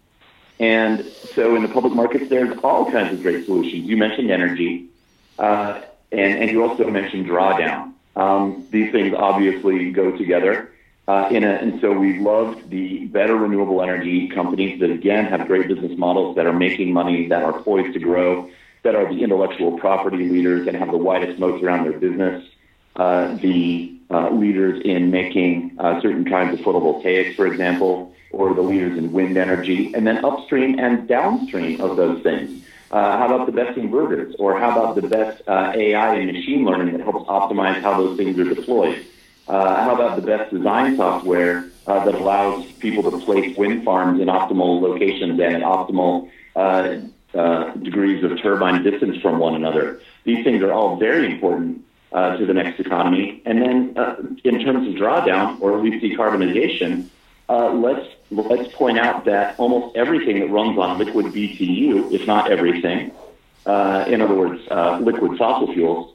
And 0.59 1.05
so 1.05 1.55
in 1.55 1.61
the 1.61 1.69
public 1.69 1.93
markets, 1.93 2.29
there's 2.29 2.57
all 2.59 2.91
kinds 2.91 3.13
of 3.13 3.21
great 3.21 3.45
solutions. 3.45 3.85
You 3.85 3.95
mentioned 3.95 4.29
energy. 4.29 4.89
Uh, 5.37 5.81
and, 6.11 6.39
and 6.39 6.51
you 6.51 6.63
also 6.63 6.89
mentioned 6.89 7.27
drawdown. 7.27 7.93
Um, 8.15 8.67
these 8.71 8.91
things 8.91 9.13
obviously 9.13 9.91
go 9.91 10.17
together. 10.17 10.71
Uh, 11.09 11.27
a, 11.31 11.35
and 11.35 11.81
so 11.81 11.91
we 11.91 12.19
loved 12.19 12.69
the 12.69 13.07
better 13.07 13.35
renewable 13.35 13.81
energy 13.81 14.27
companies 14.27 14.79
that, 14.79 14.91
again, 14.91 15.25
have 15.25 15.47
great 15.47 15.67
business 15.67 15.97
models 15.97 16.35
that 16.35 16.45
are 16.45 16.53
making 16.53 16.93
money, 16.93 17.25
that 17.25 17.41
are 17.41 17.63
poised 17.63 17.91
to 17.93 17.99
grow, 17.99 18.47
that 18.83 18.93
are 18.93 19.11
the 19.11 19.23
intellectual 19.23 19.75
property 19.79 20.29
leaders 20.29 20.67
and 20.67 20.77
have 20.77 20.91
the 20.91 20.97
widest 20.97 21.39
moats 21.39 21.63
around 21.63 21.85
their 21.85 21.97
business, 21.97 22.47
uh, 22.97 23.33
the 23.37 23.91
uh, 24.11 24.29
leaders 24.29 24.79
in 24.85 25.09
making 25.09 25.75
uh, 25.79 25.99
certain 25.99 26.25
kinds 26.25 26.53
of 26.53 26.63
photovoltaics, 26.63 27.35
for 27.35 27.47
example, 27.47 28.13
or 28.31 28.53
the 28.53 28.61
leaders 28.61 28.95
in 28.95 29.11
wind 29.11 29.35
energy, 29.35 29.91
and 29.95 30.05
then 30.05 30.23
upstream 30.23 30.77
and 30.77 31.07
downstream 31.07 31.81
of 31.81 31.97
those 31.97 32.21
things. 32.21 32.63
Uh, 32.91 33.17
how 33.17 33.25
about 33.25 33.47
the 33.47 33.51
best 33.51 33.75
inverters? 33.79 34.35
Or 34.37 34.59
how 34.59 34.79
about 34.79 34.93
the 34.93 35.07
best 35.07 35.41
uh, 35.47 35.73
AI 35.75 36.17
and 36.17 36.31
machine 36.31 36.65
learning 36.65 36.95
that 36.95 37.01
helps 37.01 37.27
optimize 37.27 37.81
how 37.81 37.97
those 37.97 38.15
things 38.15 38.37
are 38.37 38.43
deployed? 38.43 39.07
Uh, 39.49 39.83
how 39.83 39.95
about 39.95 40.15
the 40.15 40.21
best 40.21 40.53
design 40.53 40.95
software 40.95 41.65
uh, 41.87 42.05
that 42.05 42.13
allows 42.13 42.71
people 42.73 43.09
to 43.09 43.17
place 43.25 43.57
wind 43.57 43.83
farms 43.83 44.21
in 44.21 44.27
optimal 44.27 44.79
locations 44.79 45.39
and 45.39 45.55
at 45.55 45.63
optimal 45.63 46.29
uh, 46.55 46.99
uh, 47.33 47.73
degrees 47.77 48.23
of 48.23 48.39
turbine 48.39 48.83
distance 48.83 49.19
from 49.21 49.39
one 49.39 49.55
another? 49.55 49.99
These 50.23 50.43
things 50.43 50.61
are 50.61 50.71
all 50.71 50.97
very 50.97 51.31
important 51.31 51.83
to 52.13 52.45
the 52.45 52.53
next 52.53 52.79
economy. 52.79 53.41
And 53.45 53.61
then 53.61 54.37
in 54.43 54.63
terms 54.63 54.87
of 54.87 54.93
drawdown, 54.95 55.59
or 55.61 55.77
at 55.77 55.83
least 55.83 56.03
decarbonization, 56.03 57.07
let's 57.49 58.07
let's 58.31 58.71
point 58.75 58.99
out 58.99 59.25
that 59.25 59.59
almost 59.59 59.95
everything 59.95 60.39
that 60.41 60.49
runs 60.49 60.77
on 60.77 60.99
liquid 60.99 61.27
BTU, 61.27 62.11
if 62.11 62.27
not 62.27 62.51
everything, 62.51 63.11
uh, 63.65 64.05
in 64.07 64.21
other 64.21 64.35
words, 64.35 64.61
uh, 64.71 64.99
liquid 64.99 65.37
fossil 65.37 65.71
fuels, 65.73 66.13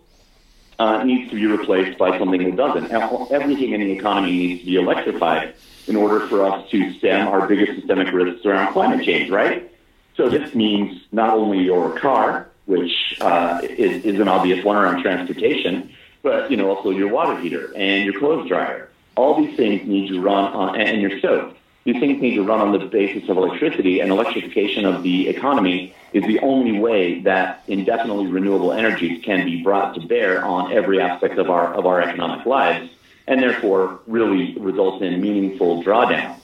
uh, 0.78 1.02
needs 1.04 1.30
to 1.30 1.36
be 1.36 1.46
replaced 1.46 1.98
by 1.98 2.18
something 2.18 2.42
that 2.42 2.56
doesn't. 2.56 2.90
Everything 3.32 3.72
in 3.72 3.80
the 3.80 3.92
economy 3.92 4.32
needs 4.32 4.60
to 4.60 4.66
be 4.66 4.76
electrified 4.76 5.54
in 5.86 5.96
order 5.96 6.26
for 6.28 6.44
us 6.44 6.68
to 6.70 6.92
stem 6.98 7.28
our 7.28 7.46
biggest 7.46 7.78
systemic 7.78 8.12
risks 8.12 8.44
around 8.46 8.72
climate 8.72 9.04
change, 9.04 9.30
right? 9.30 9.70
So 10.16 10.28
this 10.28 10.54
means 10.54 11.02
not 11.12 11.30
only 11.30 11.60
your 11.60 11.98
car, 11.98 12.48
which 12.66 13.16
uh, 13.20 13.60
is, 13.62 14.04
is 14.04 14.20
an 14.20 14.28
obvious 14.28 14.64
one 14.64 14.76
around 14.76 15.02
transportation, 15.02 15.92
but 16.22 16.50
you 16.50 16.56
know 16.56 16.74
also 16.74 16.90
your 16.90 17.08
water 17.08 17.38
heater 17.40 17.72
and 17.76 18.04
your 18.04 18.18
clothes 18.18 18.48
dryer. 18.48 18.88
All 19.16 19.36
these 19.40 19.56
things 19.56 19.86
need 19.86 20.08
to 20.08 20.20
run 20.20 20.52
on, 20.52 20.80
and 20.80 21.00
your 21.00 21.18
stove 21.18 21.56
these 21.84 22.00
things 22.00 22.20
need 22.20 22.34
to 22.36 22.42
run 22.42 22.60
on 22.60 22.72
the 22.72 22.78
basis 22.86 23.28
of 23.28 23.36
electricity, 23.36 24.00
and 24.00 24.10
electrification 24.10 24.86
of 24.86 25.02
the 25.02 25.28
economy 25.28 25.94
is 26.14 26.24
the 26.24 26.38
only 26.40 26.78
way 26.78 27.20
that 27.20 27.62
indefinitely 27.68 28.26
renewable 28.26 28.72
energies 28.72 29.22
can 29.22 29.44
be 29.44 29.62
brought 29.62 29.94
to 29.94 30.00
bear 30.00 30.42
on 30.44 30.72
every 30.72 31.00
aspect 31.00 31.38
of 31.38 31.50
our 31.50 31.74
of 31.74 31.84
our 31.84 32.00
economic 32.00 32.46
lives, 32.46 32.90
and 33.26 33.42
therefore 33.42 34.00
really 34.06 34.56
results 34.58 35.02
in 35.02 35.20
meaningful 35.20 35.84
drawdown. 35.84 36.38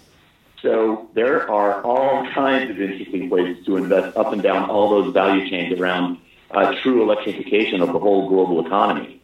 So 0.61 1.09
there 1.14 1.51
are 1.51 1.82
all 1.82 2.28
kinds 2.32 2.70
of 2.70 2.78
interesting 2.78 3.30
ways 3.30 3.64
to 3.64 3.78
invest 3.78 4.14
up 4.18 4.34
and 4.34 4.43
down 4.43 4.68
all 4.68 4.91
those 4.91 5.14
value 5.14 5.49
chains 5.49 5.80
around 5.80 6.18
uh, 6.51 6.74
true 6.82 7.03
electrification 7.03 7.80
of 7.80 7.95
the 7.95 7.99
whole 7.99 8.28
global 8.28 8.66
economy. 8.66 9.22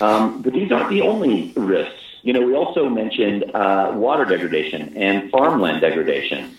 Um, 0.00 0.42
but 0.42 0.52
these 0.52 0.72
aren't 0.72 0.90
the 0.90 1.02
only 1.02 1.52
risks 1.54 2.03
you 2.24 2.32
know, 2.32 2.40
we 2.40 2.54
also 2.54 2.88
mentioned 2.88 3.44
uh, 3.54 3.92
water 3.94 4.24
degradation 4.24 4.96
and 4.96 5.30
farmland 5.30 5.82
degradation. 5.82 6.56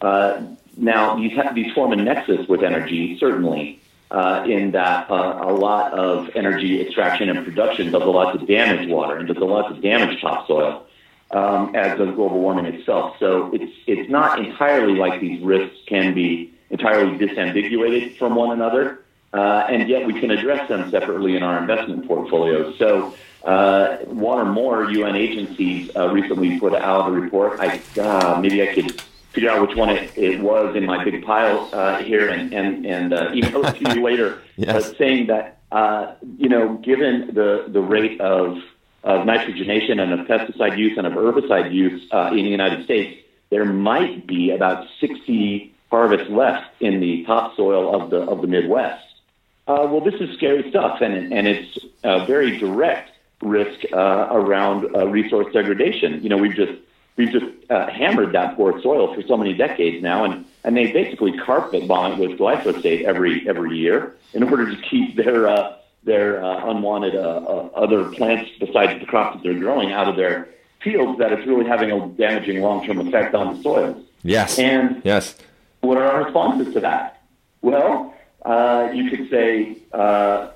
Uh, 0.00 0.42
now, 0.76 1.14
these, 1.16 1.32
have, 1.36 1.54
these 1.54 1.72
form 1.72 1.92
a 1.92 1.96
nexus 1.96 2.48
with 2.48 2.64
energy, 2.64 3.16
certainly, 3.20 3.80
uh, 4.10 4.44
in 4.46 4.72
that 4.72 5.08
uh, 5.08 5.38
a 5.44 5.52
lot 5.52 5.92
of 5.92 6.30
energy 6.34 6.80
extraction 6.80 7.30
and 7.30 7.44
production 7.44 7.92
does 7.92 8.02
a 8.02 8.06
lot 8.06 8.36
to 8.36 8.44
damage 8.44 8.88
water 8.88 9.16
and 9.16 9.28
does 9.28 9.36
a 9.36 9.44
lot 9.44 9.72
to 9.72 9.80
damage 9.80 10.20
topsoil, 10.20 10.84
um, 11.30 11.74
as 11.76 11.96
does 11.96 12.12
global 12.16 12.40
warming 12.40 12.66
itself. 12.66 13.16
So 13.20 13.54
it's, 13.54 13.72
it's 13.86 14.10
not 14.10 14.40
entirely 14.40 14.94
like 14.94 15.20
these 15.20 15.40
risks 15.42 15.76
can 15.86 16.12
be 16.12 16.52
entirely 16.70 17.16
disambiguated 17.16 18.18
from 18.18 18.34
one 18.34 18.50
another, 18.50 19.04
uh, 19.32 19.66
and 19.68 19.88
yet 19.88 20.06
we 20.06 20.18
can 20.20 20.32
address 20.32 20.68
them 20.68 20.90
separately 20.90 21.36
in 21.36 21.44
our 21.44 21.56
investment 21.56 22.08
portfolios. 22.08 22.76
So 22.78 23.14
uh, 23.44 23.98
one 24.06 24.38
or 24.38 24.44
more 24.46 24.90
UN 24.90 25.16
agencies 25.16 25.90
uh, 25.94 26.10
recently 26.10 26.58
put 26.58 26.74
out 26.74 27.08
a 27.08 27.12
report. 27.12 27.60
I 27.60 27.80
uh, 28.00 28.40
maybe 28.40 28.62
I 28.68 28.74
could 28.74 29.00
figure 29.32 29.50
out 29.50 29.66
which 29.66 29.76
one 29.76 29.90
it, 29.90 30.16
it 30.16 30.40
was 30.40 30.74
in 30.76 30.86
my 30.86 31.04
big 31.04 31.24
pile 31.24 31.68
uh, 31.72 32.02
here 32.02 32.28
and 32.28 32.52
and 32.54 32.86
and 32.86 33.12
uh, 33.12 33.30
email 33.34 33.64
it 33.66 33.76
to 33.84 33.94
you 33.94 34.02
later. 34.10 34.42
yes. 34.56 34.96
saying 34.96 35.26
that 35.26 35.58
uh, 35.74 36.14
you 36.38 36.48
know, 36.48 36.74
given 36.78 37.34
the 37.34 37.66
the 37.68 37.80
rate 37.80 38.20
of 38.20 38.58
of 39.02 39.26
nitrogenation 39.26 40.00
and 40.00 40.12
of 40.12 40.26
pesticide 40.26 40.78
use 40.78 40.96
and 40.96 41.06
of 41.06 41.12
herbicide 41.12 41.72
use 41.72 42.08
uh, 42.12 42.28
in 42.30 42.44
the 42.44 42.50
United 42.50 42.84
States, 42.84 43.20
there 43.50 43.66
might 43.66 44.26
be 44.26 44.50
about 44.50 44.86
60 44.98 45.74
harvests 45.90 46.30
left 46.30 46.70
in 46.80 47.00
the 47.00 47.24
topsoil 47.24 47.94
of 47.94 48.10
the 48.10 48.18
of 48.18 48.40
the 48.40 48.46
Midwest. 48.46 49.04
Uh, 49.66 49.86
well, 49.90 50.00
this 50.00 50.14
is 50.20 50.34
scary 50.36 50.70
stuff, 50.70 51.00
and 51.00 51.32
and 51.32 51.46
it's 51.48 51.78
a 52.04 52.24
very 52.24 52.56
direct 52.58 53.10
risk 53.44 53.80
uh, 53.92 54.28
around 54.30 54.94
uh, 54.94 55.06
resource 55.06 55.52
degradation. 55.52 56.22
You 56.22 56.28
know, 56.28 56.36
we've 56.36 56.54
just 56.54 56.72
we've 57.16 57.30
just 57.30 57.46
uh, 57.70 57.88
hammered 57.88 58.32
that 58.32 58.56
poor 58.56 58.80
soil 58.82 59.14
for 59.14 59.22
so 59.22 59.36
many 59.36 59.54
decades 59.54 60.02
now, 60.02 60.24
and 60.24 60.44
and 60.64 60.76
they 60.76 60.92
basically 60.92 61.36
carpet 61.38 61.86
bomb 61.86 62.12
it 62.12 62.18
with 62.18 62.38
glyphosate 62.38 63.04
every 63.04 63.48
every 63.48 63.76
year 63.76 64.16
in 64.32 64.42
order 64.42 64.74
to 64.74 64.82
keep 64.82 65.16
their 65.16 65.48
uh, 65.48 65.76
their 66.04 66.44
uh, 66.44 66.70
unwanted 66.70 67.14
uh, 67.14 67.18
uh, 67.18 67.70
other 67.74 68.10
plants 68.10 68.50
besides 68.58 69.00
the 69.00 69.06
crops 69.06 69.36
that 69.36 69.42
they're 69.42 69.58
growing 69.58 69.92
out 69.92 70.08
of 70.08 70.16
their 70.16 70.48
fields. 70.82 71.18
That 71.18 71.32
it's 71.32 71.46
really 71.46 71.66
having 71.66 71.90
a 71.90 72.08
damaging 72.08 72.60
long 72.60 72.86
term 72.86 73.06
effect 73.06 73.34
on 73.34 73.56
the 73.56 73.62
soil. 73.62 74.02
Yes. 74.22 74.58
And 74.58 75.02
yes. 75.04 75.36
What 75.80 75.98
are 75.98 76.04
our 76.04 76.24
responses 76.24 76.72
to 76.74 76.80
that? 76.80 77.22
Well, 77.60 78.14
uh, 78.44 78.90
you 78.92 79.10
could 79.10 79.28
say, 79.30 79.78
uh, 79.92 80.54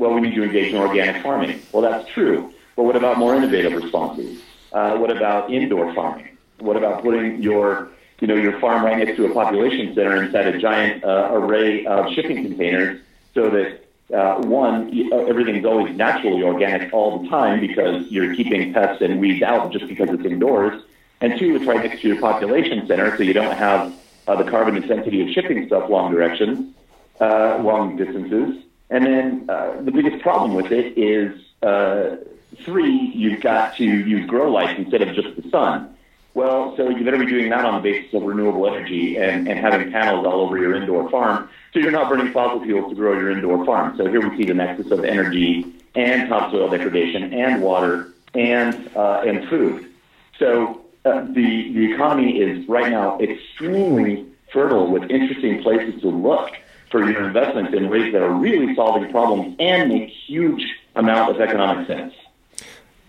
well, 0.00 0.12
we 0.14 0.20
need 0.22 0.34
to 0.34 0.42
engage 0.42 0.72
in 0.72 0.78
organic 0.78 1.22
farming. 1.22 1.60
Well, 1.72 1.82
that's 1.82 2.08
true. 2.08 2.52
But 2.74 2.84
what 2.84 2.96
about 2.96 3.18
more 3.18 3.34
innovative 3.34 3.72
responses? 3.72 4.40
Uh, 4.72 4.96
what 4.96 5.10
about 5.10 5.52
indoor 5.52 5.92
farming? 5.94 6.36
What 6.58 6.76
about 6.76 7.02
putting 7.02 7.42
your 7.42 7.90
you 8.20 8.26
know, 8.26 8.34
your 8.34 8.58
farm 8.60 8.84
right 8.84 8.98
next 8.98 9.16
to 9.16 9.24
a 9.26 9.34
population 9.34 9.94
center 9.94 10.22
inside 10.22 10.46
a 10.46 10.58
giant 10.58 11.02
uh, 11.04 11.30
array 11.32 11.86
of 11.86 12.12
shipping 12.12 12.42
containers 12.42 13.00
so 13.34 13.48
that 13.50 13.86
uh, 14.14 14.42
one, 14.42 14.90
uh, 15.12 15.16
everything's 15.24 15.64
always 15.64 15.96
naturally 15.96 16.42
organic 16.42 16.92
all 16.92 17.22
the 17.22 17.28
time 17.28 17.60
because 17.60 18.06
you're 18.10 18.34
keeping 18.34 18.74
pests 18.74 19.00
and 19.00 19.20
weeds 19.20 19.42
out 19.42 19.72
just 19.72 19.86
because 19.86 20.10
it's 20.10 20.24
indoors. 20.24 20.82
And 21.22 21.38
two, 21.38 21.56
it's 21.56 21.64
right 21.64 21.82
next 21.82 22.02
to 22.02 22.08
your 22.08 22.20
population 22.20 22.86
center, 22.86 23.16
so 23.16 23.22
you 23.22 23.32
don't 23.32 23.56
have 23.56 23.94
uh, 24.26 24.36
the 24.36 24.50
carbon 24.50 24.76
intensity 24.76 25.22
of 25.22 25.30
shipping 25.30 25.66
stuff 25.66 25.88
long 25.88 26.12
directions, 26.12 26.74
uh, 27.20 27.58
long 27.62 27.96
distances. 27.96 28.64
And 28.90 29.06
then 29.06 29.46
uh, 29.48 29.80
the 29.82 29.92
biggest 29.92 30.20
problem 30.22 30.54
with 30.54 30.72
it 30.72 30.98
is 30.98 31.40
uh, 31.62 32.16
three, 32.64 33.12
you've 33.14 33.40
got 33.40 33.76
to 33.76 33.84
use 33.84 34.28
grow 34.28 34.50
lights 34.50 34.78
instead 34.78 35.02
of 35.02 35.14
just 35.14 35.40
the 35.40 35.48
sun. 35.50 35.96
Well, 36.34 36.76
so 36.76 36.88
you 36.88 37.04
better 37.04 37.18
be 37.18 37.26
doing 37.26 37.50
that 37.50 37.64
on 37.64 37.74
the 37.74 37.80
basis 37.80 38.14
of 38.14 38.22
renewable 38.22 38.66
energy 38.66 39.16
and, 39.16 39.48
and 39.48 39.58
having 39.58 39.90
panels 39.90 40.26
all 40.26 40.40
over 40.40 40.58
your 40.58 40.74
indoor 40.74 41.10
farm. 41.10 41.48
So 41.72 41.80
you're 41.80 41.90
not 41.90 42.08
burning 42.08 42.32
fossil 42.32 42.62
fuels 42.62 42.90
to 42.90 42.94
grow 42.94 43.14
your 43.14 43.30
indoor 43.30 43.64
farm. 43.64 43.96
So 43.96 44.08
here 44.08 44.28
we 44.28 44.36
see 44.36 44.44
the 44.44 44.54
nexus 44.54 44.90
of 44.90 45.04
energy 45.04 45.66
and 45.94 46.28
topsoil 46.28 46.68
degradation 46.68 47.32
and 47.34 47.62
water 47.62 48.12
and 48.34 48.90
uh, 48.96 49.22
and 49.26 49.48
food. 49.48 49.90
So 50.38 50.82
uh, 51.04 51.22
the 51.22 51.72
the 51.72 51.92
economy 51.94 52.38
is 52.38 52.68
right 52.68 52.90
now 52.90 53.18
extremely 53.18 54.26
fertile 54.52 54.88
with 54.88 55.10
interesting 55.10 55.62
places 55.62 56.00
to 56.02 56.08
look 56.08 56.52
for 56.90 57.08
your 57.10 57.26
investments 57.26 57.72
in 57.74 57.88
ways 57.88 58.12
that 58.12 58.22
are 58.22 58.32
really 58.32 58.74
solving 58.74 59.10
problems 59.10 59.56
and 59.58 59.88
make 59.88 60.08
huge 60.08 60.64
amount 60.96 61.34
of 61.34 61.40
economic 61.40 61.86
sense. 61.86 62.14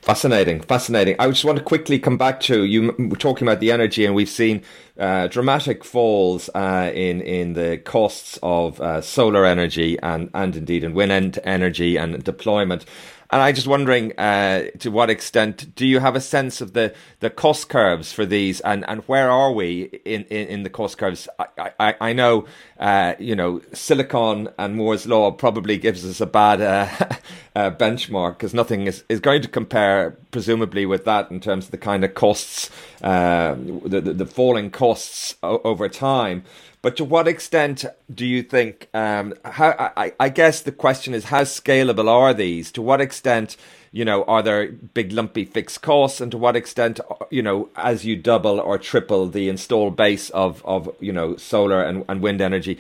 Fascinating, 0.02 0.62
fascinating. 0.62 1.16
I 1.20 1.28
just 1.30 1.46
want 1.46 1.60
to 1.60 1.64
quickly 1.64 2.00
come 2.00 2.18
back 2.18 2.40
to 2.42 2.64
you 2.64 2.96
were 2.98 3.16
talking 3.16 3.48
about 3.48 3.60
the 3.60 3.72
energy, 3.72 4.04
and 4.04 4.16
we've 4.16 4.28
seen 4.28 4.64
uh, 4.98 5.28
dramatic 5.28 5.84
falls 5.84 6.50
uh, 6.56 6.92
in 6.92 7.22
in 7.22 7.54
the 7.54 7.78
costs 7.78 8.40
of 8.42 8.82
uh, 8.82 9.02
solar 9.02 9.46
energy 9.46 10.00
and 10.00 10.32
and 10.34 10.56
indeed 10.56 10.84
in 10.84 10.96
wind 10.96 11.38
energy 11.44 11.98
and 11.98 12.24
deployment. 12.24 12.84
And 13.32 13.42
I'm 13.42 13.56
just 13.56 13.68
wondering 13.68 14.12
uh, 14.20 14.72
to 14.80 14.92
what 14.92 15.10
extent 15.10 15.74
do 15.74 15.88
you 15.88 16.00
have 16.00 16.18
a 16.18 16.22
sense 16.22 16.60
of 16.60 16.74
the, 16.74 16.94
the 17.22 17.30
cost 17.30 17.70
curves 17.70 18.12
for 18.12 18.26
these, 18.26 18.60
and, 18.60 18.84
and 18.90 19.02
where 19.04 19.32
are 19.32 19.54
we 19.54 19.84
in, 20.04 20.26
in, 20.26 20.48
in 20.48 20.64
the 20.64 20.70
cost 20.70 20.98
curves? 20.98 21.30
I, 21.40 21.72
I, 21.80 21.96
I 22.02 22.14
know 22.14 22.46
uh, 22.78 23.14
you 23.20 23.36
know 23.36 23.62
silicon 23.72 24.50
and 24.58 24.76
Moore's 24.76 25.08
law 25.08 25.32
probably 25.32 25.78
gives 25.78 26.06
us 26.06 26.20
a 26.20 26.26
bad 26.26 26.62
uh, 26.62 26.90
uh 27.56 27.72
benchmark 27.72 28.34
because 28.34 28.54
nothing 28.54 28.88
is, 28.88 29.06
is 29.08 29.22
going 29.22 29.42
to 29.42 29.48
compare 29.48 30.18
presumably 30.32 30.86
with 30.86 31.06
that 31.06 31.32
in 31.32 31.40
terms 31.40 31.66
of 31.66 31.72
the 31.72 31.78
kind 31.78 32.04
of 32.04 32.14
costs, 32.14 32.70
uh, 33.02 33.56
the, 33.86 34.02
the, 34.02 34.14
the 34.14 34.26
falling 34.26 34.70
costs 34.70 35.36
o- 35.42 35.62
over 35.64 35.88
time. 35.88 36.44
But 36.82 36.98
to 36.98 37.06
what 37.06 37.28
extent 37.28 37.86
do 38.14 38.26
you 38.26 38.42
think? 38.42 38.90
Um, 38.94 39.36
how 39.46 39.92
I, 39.96 40.14
I 40.20 40.30
guess 40.30 40.62
the 40.62 40.72
question 40.72 41.14
is 41.14 41.26
how 41.26 41.42
scalable 41.42 42.08
are 42.08 42.34
these? 42.34 42.72
To 42.72 42.82
what 42.82 43.00
extent, 43.00 43.56
you 43.92 44.04
know, 44.04 44.24
are 44.24 44.42
there 44.42 44.72
big 44.72 45.12
lumpy 45.12 45.46
fixed 45.46 45.84
costs, 45.84 46.20
and 46.20 46.32
to 46.32 46.40
what 46.40 46.56
extent, 46.56 47.00
you 47.30 47.44
know, 47.44 47.70
as 47.76 48.04
you 48.04 48.16
double 48.16 48.60
or 48.60 48.80
triple 48.80 49.28
the 49.28 49.48
install 49.48 49.92
base 49.92 50.32
of 50.32 50.66
of 50.66 50.90
you 51.00 51.14
know 51.14 51.36
solar 51.38 51.84
and, 51.84 52.04
and 52.10 52.22
wind 52.22 52.42
energy, 52.42 52.80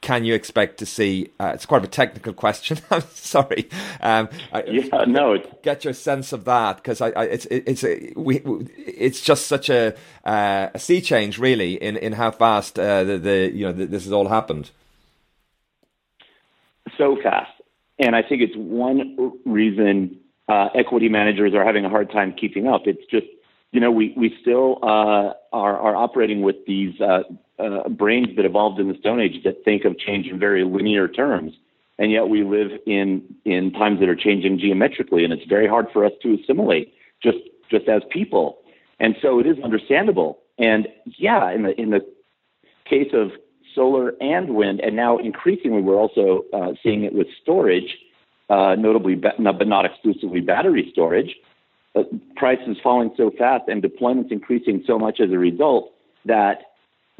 can 0.00 0.24
you 0.24 0.34
expect 0.34 0.78
to 0.78 0.86
see? 0.86 1.30
Uh, 1.38 1.52
it's 1.54 1.66
quite 1.66 1.78
of 1.78 1.84
a 1.84 1.88
technical 1.88 2.32
question. 2.32 2.78
I'm 2.90 3.02
sorry. 3.12 3.68
Um, 4.00 4.28
yeah, 4.66 5.04
no. 5.06 5.38
Get 5.62 5.84
your 5.84 5.92
sense 5.92 6.32
of 6.32 6.44
that 6.46 6.76
because 6.76 7.00
I, 7.00 7.10
I, 7.10 7.24
it's 7.24 7.46
it's 7.50 7.84
a, 7.84 8.12
we, 8.16 8.40
it's 8.78 9.20
just 9.20 9.46
such 9.46 9.68
a 9.68 9.94
uh, 10.24 10.68
a 10.72 10.78
sea 10.78 11.00
change 11.00 11.38
really 11.38 11.74
in, 11.74 11.96
in 11.96 12.14
how 12.14 12.30
fast 12.30 12.78
uh, 12.78 13.04
the, 13.04 13.18
the 13.18 13.50
you 13.54 13.66
know 13.66 13.72
the, 13.72 13.86
this 13.86 14.04
has 14.04 14.12
all 14.12 14.28
happened. 14.28 14.70
So 16.96 17.16
fast, 17.22 17.52
and 17.98 18.16
I 18.16 18.22
think 18.22 18.42
it's 18.42 18.56
one 18.56 19.38
reason 19.44 20.18
uh, 20.48 20.68
equity 20.74 21.08
managers 21.08 21.54
are 21.54 21.64
having 21.64 21.84
a 21.84 21.90
hard 21.90 22.10
time 22.10 22.32
keeping 22.32 22.66
up. 22.66 22.82
It's 22.86 23.04
just 23.10 23.26
you 23.70 23.80
know 23.80 23.90
we 23.90 24.14
we 24.16 24.34
still 24.40 24.78
uh, 24.82 25.34
are 25.52 25.78
are 25.78 25.94
operating 25.94 26.40
with 26.40 26.56
these 26.66 26.98
uh, 27.60 27.88
brains 27.88 28.28
that 28.36 28.44
evolved 28.44 28.80
in 28.80 28.88
the 28.88 28.98
Stone 28.98 29.20
Age 29.20 29.42
that 29.44 29.64
think 29.64 29.84
of 29.84 29.98
change 29.98 30.26
in 30.26 30.38
very 30.38 30.64
linear 30.64 31.08
terms, 31.08 31.52
and 31.98 32.10
yet 32.10 32.28
we 32.28 32.42
live 32.44 32.70
in 32.86 33.22
in 33.44 33.72
times 33.72 34.00
that 34.00 34.08
are 34.08 34.16
changing 34.16 34.58
geometrically, 34.58 35.24
and 35.24 35.32
it's 35.32 35.44
very 35.46 35.68
hard 35.68 35.86
for 35.92 36.04
us 36.04 36.12
to 36.22 36.34
assimilate 36.34 36.94
just 37.22 37.38
just 37.70 37.88
as 37.88 38.02
people. 38.10 38.58
And 38.98 39.16
so 39.22 39.38
it 39.38 39.46
is 39.46 39.56
understandable. 39.62 40.38
And 40.58 40.88
yeah, 41.18 41.50
in 41.50 41.62
the 41.62 41.80
in 41.80 41.90
the 41.90 42.00
case 42.88 43.10
of 43.12 43.30
solar 43.74 44.14
and 44.20 44.54
wind, 44.54 44.80
and 44.80 44.96
now 44.96 45.18
increasingly 45.18 45.80
we're 45.80 45.96
also 45.96 46.44
uh, 46.52 46.72
seeing 46.82 47.04
it 47.04 47.14
with 47.14 47.28
storage, 47.42 47.96
uh, 48.48 48.74
notably 48.78 49.14
but 49.14 49.38
not 49.38 49.84
exclusively 49.84 50.40
battery 50.40 50.88
storage. 50.92 51.36
Uh, 51.96 52.02
prices 52.36 52.76
falling 52.84 53.10
so 53.16 53.32
fast 53.36 53.64
and 53.66 53.82
deployments 53.82 54.30
increasing 54.30 54.84
so 54.86 54.96
much 54.96 55.18
as 55.18 55.32
a 55.32 55.38
result 55.38 55.92
that 56.24 56.69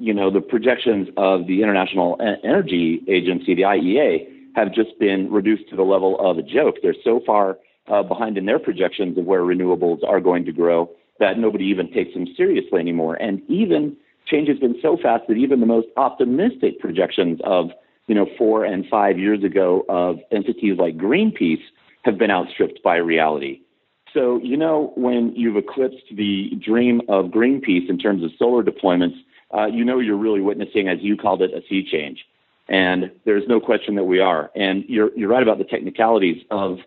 you 0.01 0.15
know, 0.15 0.31
the 0.31 0.41
projections 0.41 1.09
of 1.17 1.47
the 1.47 1.63
International 1.63 2.19
Energy 2.43 3.03
Agency, 3.07 3.55
the 3.55 3.63
IEA, 3.63 4.27
have 4.57 4.73
just 4.73 4.99
been 4.99 5.31
reduced 5.31 5.69
to 5.71 5.77
the 5.77 5.83
level 5.83 6.19
of 6.19 6.39
a 6.39 6.43
joke. 6.43 6.77
They're 6.83 6.95
so 7.05 7.21
far 7.25 7.59
uh, 7.87 8.03
behind 8.03 8.39
in 8.39 8.47
their 8.47 8.59
projections 8.59 9.19
of 9.19 9.25
where 9.25 9.43
renewables 9.43 10.03
are 10.07 10.21
going 10.21 10.45
to 10.47 10.53
grow 10.53 10.91
that 11.19 11.39
nobody 11.39 11.67
even 11.67 11.93
takes 11.93 12.15
them 12.15 12.27
seriously 12.35 12.81
anymore. 12.81 13.15
And 13.17 13.43
even 13.49 13.95
change 14.27 14.49
has 14.49 14.59
been 14.59 14.77
so 14.81 14.97
fast 14.97 15.25
that 15.29 15.35
even 15.35 15.61
the 15.61 15.67
most 15.67 15.89
optimistic 15.97 16.81
projections 16.81 17.41
of, 17.45 17.71
you 18.07 18.15
know, 18.15 18.27
four 18.39 18.65
and 18.65 18.87
five 18.87 19.19
years 19.19 19.45
ago 19.45 19.85
of 19.89 20.19
entities 20.33 20.79
like 20.79 20.97
Greenpeace 20.97 21.63
have 22.05 22.17
been 22.17 22.31
outstripped 22.31 22.83
by 22.83 22.97
reality. 22.97 23.61
So, 24.15 24.41
you 24.43 24.57
know, 24.57 24.93
when 24.97 25.33
you've 25.37 25.57
eclipsed 25.57 26.17
the 26.17 26.51
dream 26.65 27.03
of 27.09 27.27
Greenpeace 27.27 27.89
in 27.89 27.99
terms 27.99 28.25
of 28.25 28.31
solar 28.39 28.65
deployments, 28.65 29.17
uh, 29.57 29.67
you 29.67 29.85
know 29.85 29.99
you're 29.99 30.17
really 30.17 30.41
witnessing, 30.41 30.89
as 30.89 30.99
you 31.01 31.17
called 31.17 31.43
it, 31.43 31.53
a 31.53 31.63
sea 31.69 31.87
change. 31.91 32.27
And 32.69 33.11
there's 33.25 33.49
no 33.49 33.61
question 33.61 33.97
that 33.97 34.05
we 34.05 34.21
are. 34.21 34.51
And 34.55 34.85
you're, 34.87 35.11
you're 35.17 35.29
right 35.29 35.43
about 35.43 35.59
the 35.59 35.65
technicalities 35.65 36.45
of, 36.51 36.79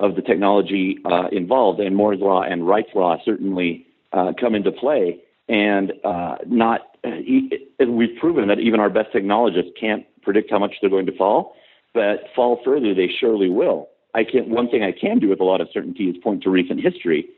of 0.00 0.16
the 0.16 0.22
technology 0.22 0.98
uh, 1.04 1.28
involved. 1.30 1.78
And 1.78 1.94
Moore's 1.94 2.18
Law 2.18 2.42
and 2.42 2.66
Wright's 2.66 2.90
Law 2.94 3.18
certainly 3.24 3.86
uh, 4.12 4.32
come 4.38 4.56
into 4.56 4.72
play. 4.72 5.20
And 5.48 5.92
uh, 6.04 6.36
not, 6.46 6.96
we've 7.04 8.18
proven 8.18 8.48
that 8.48 8.58
even 8.58 8.80
our 8.80 8.90
best 8.90 9.12
technologists 9.12 9.70
can't 9.78 10.04
predict 10.22 10.50
how 10.50 10.58
much 10.58 10.74
they're 10.80 10.90
going 10.90 11.06
to 11.06 11.16
fall, 11.16 11.54
but 11.94 12.24
fall 12.34 12.60
further, 12.64 12.92
they 12.92 13.08
surely 13.08 13.48
will. 13.48 13.88
I 14.14 14.24
can 14.24 14.50
one 14.50 14.68
thing 14.68 14.82
I 14.82 14.92
can 14.92 15.18
do 15.18 15.28
with 15.28 15.40
a 15.40 15.44
lot 15.44 15.60
of 15.60 15.68
certainty 15.72 16.04
is 16.04 16.16
point 16.18 16.42
to 16.42 16.50
recent 16.50 16.80
history 16.80 17.28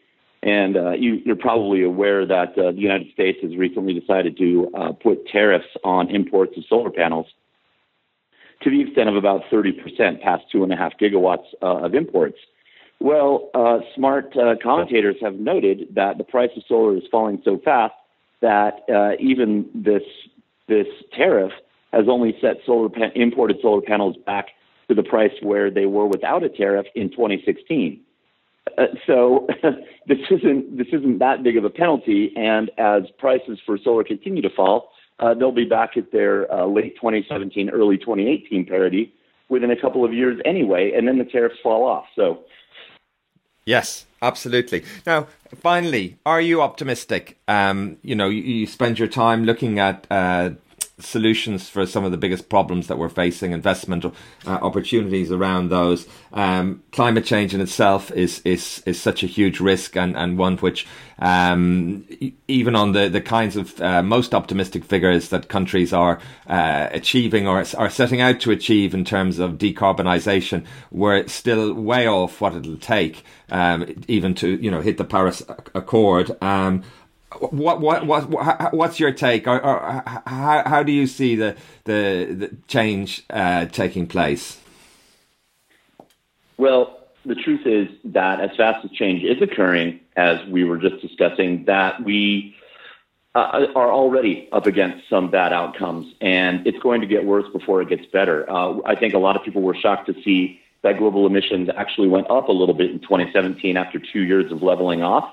and 0.42 0.76
uh, 0.76 0.92
you, 0.92 1.20
are 1.30 1.36
probably 1.36 1.82
aware 1.82 2.26
that 2.26 2.56
uh, 2.58 2.72
the 2.72 2.80
United 2.80 3.12
States 3.12 3.38
has 3.42 3.56
recently 3.56 3.92
decided 3.92 4.38
to 4.38 4.70
uh, 4.74 4.92
put 4.92 5.26
tariffs 5.26 5.66
on 5.84 6.08
imports 6.10 6.56
of 6.56 6.64
solar 6.68 6.90
panels 6.90 7.26
to 8.62 8.70
the 8.70 8.80
extent 8.80 9.08
of 9.08 9.16
about 9.16 9.42
30%, 9.52 10.22
past 10.22 10.44
two 10.50 10.62
and 10.62 10.72
a 10.72 10.76
half 10.76 10.92
gigawatts 11.00 11.44
uh, 11.62 11.84
of 11.84 11.94
imports. 11.94 12.36
Well, 13.00 13.50
uh, 13.54 13.78
smart 13.94 14.36
uh, 14.36 14.56
commentators 14.62 15.16
have 15.22 15.34
noted 15.34 15.88
that 15.94 16.18
the 16.18 16.24
price 16.24 16.50
of 16.56 16.62
solar 16.68 16.96
is 16.96 17.02
falling 17.10 17.40
so 17.44 17.58
fast 17.64 17.94
that 18.42 18.80
even 19.20 19.68
this 19.74 20.02
this 20.66 20.86
tariff 21.14 21.52
has 21.92 22.06
only 22.08 22.34
set 22.40 22.56
solar 22.64 22.88
imported 23.14 23.58
solar 23.60 23.82
panels 23.82 24.16
back 24.24 24.48
to 24.88 24.94
the 24.94 25.02
price 25.02 25.32
where 25.42 25.70
they 25.70 25.84
were 25.84 26.06
without 26.06 26.42
a 26.42 26.48
tariff 26.48 26.86
in 26.94 27.10
2016. 27.10 28.00
Uh, 28.80 28.86
so 29.06 29.46
this 30.06 30.18
isn't 30.30 30.78
this 30.78 30.86
isn't 30.92 31.18
that 31.18 31.42
big 31.42 31.56
of 31.56 31.64
a 31.64 31.70
penalty. 31.70 32.32
And 32.36 32.70
as 32.78 33.02
prices 33.18 33.58
for 33.66 33.78
solar 33.78 34.04
continue 34.04 34.42
to 34.42 34.50
fall, 34.50 34.90
uh, 35.18 35.34
they'll 35.34 35.52
be 35.52 35.66
back 35.66 35.96
at 35.96 36.12
their 36.12 36.50
uh, 36.52 36.66
late 36.66 36.96
2017, 36.96 37.68
early 37.70 37.98
2018 37.98 38.64
parity 38.66 39.12
within 39.48 39.70
a 39.70 39.80
couple 39.80 40.04
of 40.04 40.14
years 40.14 40.40
anyway, 40.44 40.92
and 40.96 41.06
then 41.06 41.18
the 41.18 41.24
tariffs 41.24 41.56
fall 41.62 41.84
off. 41.84 42.06
So, 42.14 42.44
yes, 43.66 44.06
absolutely. 44.22 44.84
Now, 45.04 45.26
finally, 45.56 46.16
are 46.24 46.40
you 46.40 46.62
optimistic? 46.62 47.36
Um, 47.48 47.98
you 48.02 48.14
know, 48.14 48.28
you, 48.28 48.42
you, 48.42 48.66
spend 48.66 48.98
your 48.98 49.08
time 49.08 49.44
looking 49.44 49.80
at 49.80 50.06
uh, 50.08 50.50
solutions 51.00 51.68
for 51.68 51.86
some 51.86 52.04
of 52.04 52.10
the 52.10 52.16
biggest 52.16 52.48
problems 52.48 52.86
that 52.88 52.98
we're 52.98 53.08
facing, 53.08 53.52
investment 53.52 54.04
uh, 54.04 54.10
opportunities 54.46 55.30
around 55.30 55.68
those. 55.68 56.06
Um, 56.32 56.82
climate 56.92 57.24
change 57.24 57.54
in 57.54 57.60
itself 57.60 58.10
is 58.12 58.40
is 58.44 58.82
is 58.86 59.00
such 59.00 59.22
a 59.22 59.26
huge 59.26 59.60
risk 59.60 59.96
and, 59.96 60.16
and 60.16 60.38
one 60.38 60.56
which 60.58 60.86
um, 61.18 62.06
even 62.48 62.74
on 62.74 62.92
the, 62.92 63.08
the 63.08 63.20
kinds 63.20 63.56
of 63.56 63.78
uh, 63.80 64.02
most 64.02 64.34
optimistic 64.34 64.84
figures 64.84 65.28
that 65.28 65.48
countries 65.48 65.92
are 65.92 66.18
uh, 66.46 66.88
achieving 66.92 67.46
or 67.46 67.64
are 67.76 67.90
setting 67.90 68.20
out 68.20 68.40
to 68.40 68.50
achieve 68.50 68.94
in 68.94 69.04
terms 69.04 69.38
of 69.38 69.58
decarbonisation, 69.58 70.64
we're 70.90 71.26
still 71.28 71.74
way 71.74 72.08
off 72.08 72.40
what 72.40 72.54
it'll 72.54 72.78
take 72.78 73.22
um, 73.50 73.86
even 74.08 74.34
to 74.34 74.56
you 74.62 74.70
know 74.70 74.80
hit 74.80 74.96
the 74.96 75.04
Paris 75.04 75.42
Accord. 75.74 76.36
Um, 76.42 76.82
what 77.38 77.80
what 77.80 78.06
what 78.06 78.74
what's 78.74 78.98
your 78.98 79.12
take? 79.12 79.46
Or, 79.46 79.64
or 79.64 80.02
how 80.26 80.62
how 80.66 80.82
do 80.82 80.92
you 80.92 81.06
see 81.06 81.36
the 81.36 81.56
the, 81.84 82.26
the 82.30 82.56
change 82.66 83.24
uh, 83.30 83.66
taking 83.66 84.06
place? 84.06 84.58
Well 86.56 87.00
the 87.24 87.34
truth 87.34 87.66
is 87.66 87.88
that 88.04 88.40
as 88.40 88.50
fast 88.56 88.84
as 88.84 88.90
change 88.92 89.22
is 89.22 89.42
occurring 89.42 90.00
as 90.16 90.44
we 90.48 90.64
were 90.64 90.78
just 90.78 91.00
discussing 91.02 91.64
that 91.66 92.02
we 92.02 92.54
uh, 93.34 93.66
are 93.74 93.92
already 93.92 94.48
up 94.52 94.66
against 94.66 95.08
some 95.08 95.30
bad 95.30 95.52
outcomes 95.52 96.14
and 96.20 96.66
it's 96.66 96.78
going 96.78 97.00
to 97.00 97.06
get 97.06 97.24
worse 97.24 97.44
before 97.52 97.82
it 97.82 97.88
gets 97.88 98.06
better. 98.06 98.50
Uh, 98.50 98.78
i 98.86 98.94
think 98.94 99.14
a 99.14 99.18
lot 99.18 99.36
of 99.36 99.44
people 99.44 99.62
were 99.62 99.74
shocked 99.74 100.06
to 100.06 100.14
see 100.22 100.58
that 100.82 100.96
global 100.96 101.26
emissions 101.26 101.68
actually 101.76 102.08
went 102.08 102.28
up 102.30 102.48
a 102.48 102.52
little 102.52 102.74
bit 102.74 102.90
in 102.90 102.98
2017 103.00 103.76
after 103.76 103.98
two 103.98 104.22
years 104.22 104.50
of 104.50 104.62
leveling 104.62 105.02
off 105.02 105.30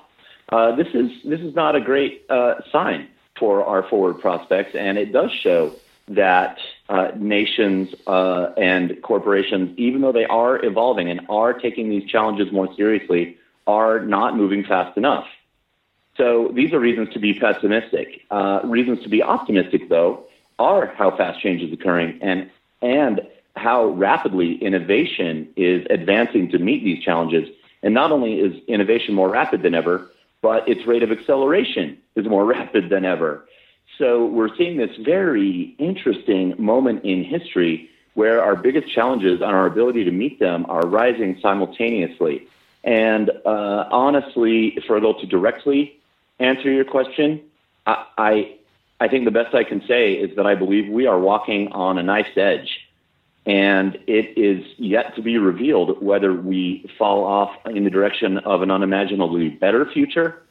uh, 0.50 0.74
this 0.76 0.88
is 0.94 1.10
this 1.24 1.40
is 1.40 1.54
not 1.54 1.76
a 1.76 1.80
great 1.80 2.24
uh, 2.28 2.54
sign 2.72 3.08
for 3.38 3.64
our 3.64 3.82
forward 3.88 4.20
prospects, 4.20 4.74
and 4.74 4.98
it 4.98 5.12
does 5.12 5.30
show 5.32 5.74
that 6.08 6.58
uh, 6.88 7.10
nations 7.16 7.94
uh, 8.06 8.50
and 8.56 9.00
corporations, 9.02 9.78
even 9.78 10.00
though 10.00 10.12
they 10.12 10.24
are 10.24 10.64
evolving 10.64 11.10
and 11.10 11.20
are 11.28 11.52
taking 11.52 11.90
these 11.90 12.08
challenges 12.08 12.50
more 12.50 12.74
seriously, 12.74 13.36
are 13.66 14.00
not 14.00 14.36
moving 14.36 14.64
fast 14.64 14.96
enough. 14.96 15.26
So 16.16 16.50
these 16.54 16.72
are 16.72 16.80
reasons 16.80 17.12
to 17.12 17.18
be 17.18 17.34
pessimistic. 17.34 18.22
Uh, 18.30 18.60
reasons 18.64 19.02
to 19.02 19.08
be 19.08 19.22
optimistic, 19.22 19.88
though, 19.88 20.24
are 20.58 20.86
how 20.86 21.16
fast 21.16 21.40
change 21.40 21.62
is 21.62 21.72
occurring 21.72 22.18
and 22.22 22.50
and 22.80 23.20
how 23.54 23.86
rapidly 23.88 24.54
innovation 24.62 25.48
is 25.56 25.84
advancing 25.90 26.48
to 26.50 26.58
meet 26.58 26.84
these 26.84 27.02
challenges. 27.02 27.48
And 27.82 27.92
not 27.92 28.12
only 28.12 28.40
is 28.40 28.60
innovation 28.66 29.14
more 29.14 29.28
rapid 29.28 29.62
than 29.62 29.74
ever, 29.74 30.10
but 30.42 30.68
its 30.68 30.86
rate 30.86 31.02
of 31.02 31.10
acceleration 31.10 31.98
is 32.14 32.26
more 32.26 32.44
rapid 32.56 32.90
than 32.90 33.04
ever. 33.04 33.44
So 33.98 34.26
we're 34.26 34.54
seeing 34.56 34.76
this 34.76 34.96
very 35.04 35.74
interesting 35.78 36.54
moment 36.58 37.04
in 37.04 37.24
history 37.24 37.90
where 38.14 38.42
our 38.42 38.56
biggest 38.56 38.92
challenges 38.92 39.40
and 39.40 39.50
our 39.50 39.66
ability 39.66 40.04
to 40.04 40.10
meet 40.10 40.38
them 40.38 40.66
are 40.68 40.82
rising 40.82 41.38
simultaneously. 41.40 42.46
And 42.84 43.30
uh, 43.44 43.88
honestly, 43.90 44.78
Fergal, 44.88 45.20
to 45.20 45.26
directly 45.26 45.98
answer 46.38 46.70
your 46.70 46.84
question, 46.84 47.40
I, 47.86 48.04
I, 48.16 48.56
I 49.00 49.08
think 49.08 49.24
the 49.24 49.30
best 49.30 49.54
I 49.54 49.64
can 49.64 49.82
say 49.86 50.14
is 50.14 50.36
that 50.36 50.46
I 50.46 50.54
believe 50.54 50.88
we 50.88 51.06
are 51.06 51.18
walking 51.18 51.72
on 51.72 51.98
a 51.98 52.02
knife's 52.02 52.36
edge 52.36 52.87
and 53.48 53.98
it 54.06 54.36
is 54.36 54.62
yet 54.76 55.16
to 55.16 55.22
be 55.22 55.38
revealed 55.38 56.02
whether 56.02 56.34
we 56.34 56.88
fall 56.98 57.24
off 57.24 57.56
in 57.66 57.82
the 57.82 57.90
direction 57.90 58.36
of 58.38 58.60
an 58.60 58.70
unimaginably 58.70 59.48
better 59.48 59.90
future 59.90 60.42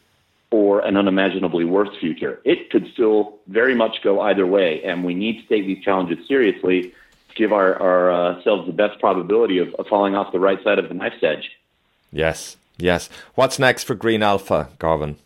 or 0.50 0.80
an 0.80 0.98
unimaginably 0.98 1.64
worse 1.64 1.96
future. 2.00 2.42
It 2.44 2.72
could 2.72 2.88
still 2.94 3.38
very 3.48 3.76
much 3.76 4.02
go 4.02 4.22
either 4.22 4.48
way, 4.48 4.82
and 4.84 5.06
we 5.06 5.14
need 5.14 5.42
to 5.42 5.48
take 5.48 5.68
these 5.68 5.84
challenges 5.84 6.28
seriously 6.28 6.94
to 7.30 7.36
give 7.36 7.54
our, 7.54 7.76
our, 7.76 8.12
uh, 8.12 8.34
ourselves 8.36 8.66
the 8.66 8.74
best 8.74 9.00
probability 9.00 9.60
of, 9.60 9.76
of 9.76 9.86
falling 9.86 10.16
off 10.16 10.32
the 10.32 10.40
right 10.40 10.62
side 10.64 10.80
of 10.80 10.88
the 10.88 10.96
knife's 10.96 11.22
edge. 11.22 11.52
Yes, 12.12 12.58
yes. 12.78 13.10
What's 13.36 13.60
next 13.60 13.84
for 13.84 13.94
Green 13.94 14.24
Alpha, 14.24 14.70
Garvin? 14.80 15.18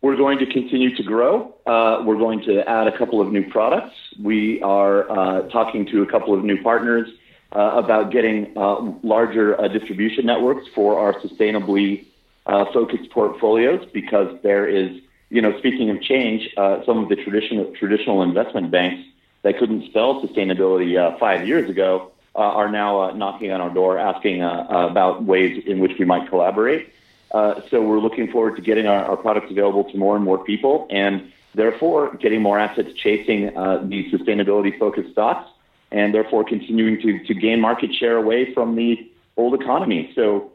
We're 0.00 0.16
going 0.16 0.38
to 0.38 0.46
continue 0.46 0.94
to 0.94 1.02
grow. 1.02 1.54
Uh, 1.66 2.04
we're 2.04 2.18
going 2.18 2.40
to 2.42 2.68
add 2.68 2.86
a 2.86 2.96
couple 2.96 3.20
of 3.20 3.32
new 3.32 3.48
products. 3.50 3.96
We 4.22 4.62
are 4.62 5.10
uh, 5.10 5.48
talking 5.48 5.86
to 5.86 6.02
a 6.02 6.06
couple 6.06 6.34
of 6.34 6.44
new 6.44 6.62
partners 6.62 7.08
uh, 7.50 7.72
about 7.74 8.12
getting 8.12 8.56
uh, 8.56 8.92
larger 9.02 9.60
uh, 9.60 9.66
distribution 9.66 10.24
networks 10.24 10.68
for 10.72 11.00
our 11.00 11.14
sustainably 11.20 12.06
uh, 12.46 12.66
focused 12.72 13.10
portfolios 13.10 13.88
because 13.92 14.38
there 14.44 14.68
is, 14.68 15.00
you 15.30 15.42
know, 15.42 15.58
speaking 15.58 15.90
of 15.90 16.00
change, 16.00 16.48
some 16.86 17.02
of 17.02 17.08
the 17.08 17.16
traditional 17.16 17.64
traditional 17.74 18.22
investment 18.22 18.70
banks 18.70 19.02
that 19.42 19.58
couldn't 19.58 19.84
spell 19.86 20.22
sustainability 20.22 21.18
five 21.18 21.46
years 21.46 21.68
ago 21.68 22.12
are 22.36 22.70
now 22.70 23.10
knocking 23.10 23.50
on 23.50 23.60
our 23.60 23.70
door 23.70 23.98
asking 23.98 24.42
about 24.42 25.24
ways 25.24 25.62
in 25.66 25.80
which 25.80 25.92
we 25.98 26.04
might 26.04 26.28
collaborate. 26.28 26.88
Uh, 27.32 27.60
so 27.70 27.82
we're 27.82 28.00
looking 28.00 28.30
forward 28.30 28.56
to 28.56 28.62
getting 28.62 28.86
our, 28.86 29.04
our, 29.04 29.16
products 29.16 29.50
available 29.50 29.84
to 29.84 29.98
more 29.98 30.16
and 30.16 30.24
more 30.24 30.42
people, 30.42 30.86
and 30.90 31.30
therefore 31.54 32.14
getting 32.16 32.40
more 32.40 32.58
assets 32.58 32.90
chasing 32.94 33.54
uh, 33.56 33.82
these 33.84 34.10
sustainability-focused 34.12 35.12
stocks, 35.12 35.48
and 35.90 36.14
therefore 36.14 36.42
continuing 36.42 37.00
to, 37.00 37.22
to 37.26 37.34
gain 37.34 37.60
market 37.60 37.92
share 37.94 38.16
away 38.16 38.54
from 38.54 38.76
the 38.76 39.10
old 39.36 39.60
economy. 39.60 40.10
So, 40.14 40.52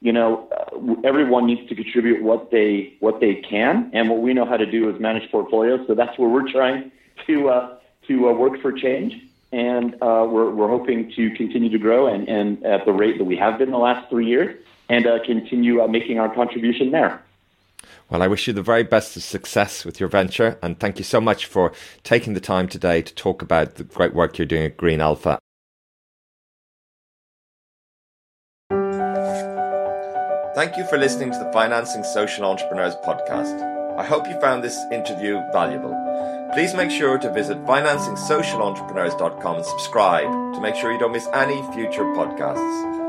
you 0.00 0.12
know, 0.12 0.48
uh, 0.50 0.94
everyone 1.04 1.46
needs 1.46 1.68
to 1.68 1.76
contribute 1.76 2.22
what 2.22 2.50
they 2.50 2.94
what 2.98 3.20
they 3.20 3.36
can, 3.36 3.90
and 3.92 4.10
what 4.10 4.20
we 4.20 4.34
know 4.34 4.44
how 4.44 4.56
to 4.56 4.66
do 4.66 4.90
is 4.90 5.00
manage 5.00 5.30
portfolios. 5.30 5.86
So 5.86 5.94
that's 5.94 6.18
where 6.18 6.28
we're 6.28 6.50
trying 6.50 6.90
to 7.28 7.50
uh, 7.50 7.76
to 8.08 8.28
uh, 8.28 8.32
work 8.32 8.60
for 8.60 8.72
change, 8.72 9.14
and 9.52 9.96
we're 10.00 10.50
we're 10.50 10.68
hoping 10.68 11.12
to 11.12 11.30
continue 11.30 11.70
to 11.70 11.78
grow 11.78 12.08
and, 12.08 12.28
and 12.28 12.66
at 12.66 12.84
the 12.84 12.92
rate 12.92 13.18
that 13.18 13.24
we 13.24 13.36
have 13.36 13.58
been 13.58 13.70
the 13.70 13.78
last 13.78 14.10
three 14.10 14.26
years 14.26 14.60
and 14.88 15.06
uh, 15.06 15.18
continue 15.24 15.82
uh, 15.82 15.86
making 15.86 16.18
our 16.18 16.32
contribution 16.34 16.90
there. 16.90 17.22
Well, 18.08 18.22
I 18.22 18.28
wish 18.28 18.46
you 18.46 18.52
the 18.52 18.62
very 18.62 18.84
best 18.84 19.16
of 19.16 19.24
success 19.24 19.84
with 19.84 19.98
your 19.98 20.08
venture, 20.08 20.58
and 20.62 20.78
thank 20.78 20.98
you 20.98 21.04
so 21.04 21.20
much 21.20 21.46
for 21.46 21.72
taking 22.04 22.34
the 22.34 22.40
time 22.40 22.68
today 22.68 23.02
to 23.02 23.14
talk 23.14 23.42
about 23.42 23.74
the 23.74 23.84
great 23.84 24.14
work 24.14 24.38
you're 24.38 24.46
doing 24.46 24.64
at 24.64 24.76
Green 24.76 25.00
Alpha. 25.00 25.38
Thank 30.54 30.76
you 30.78 30.86
for 30.86 30.96
listening 30.96 31.32
to 31.32 31.38
the 31.38 31.50
Financing 31.52 32.02
Social 32.02 32.46
Entrepreneurs 32.46 32.94
podcast. 33.04 33.60
I 33.98 34.04
hope 34.04 34.26
you 34.28 34.40
found 34.40 34.62
this 34.62 34.78
interview 34.92 35.40
valuable. 35.52 35.94
Please 36.54 36.74
make 36.74 36.90
sure 36.90 37.18
to 37.18 37.32
visit 37.32 37.58
financingsocialentrepreneurs.com 37.66 39.56
and 39.56 39.66
subscribe 39.66 40.54
to 40.54 40.60
make 40.60 40.74
sure 40.76 40.92
you 40.92 40.98
don't 40.98 41.12
miss 41.12 41.28
any 41.34 41.60
future 41.74 42.04
podcasts. 42.04 43.05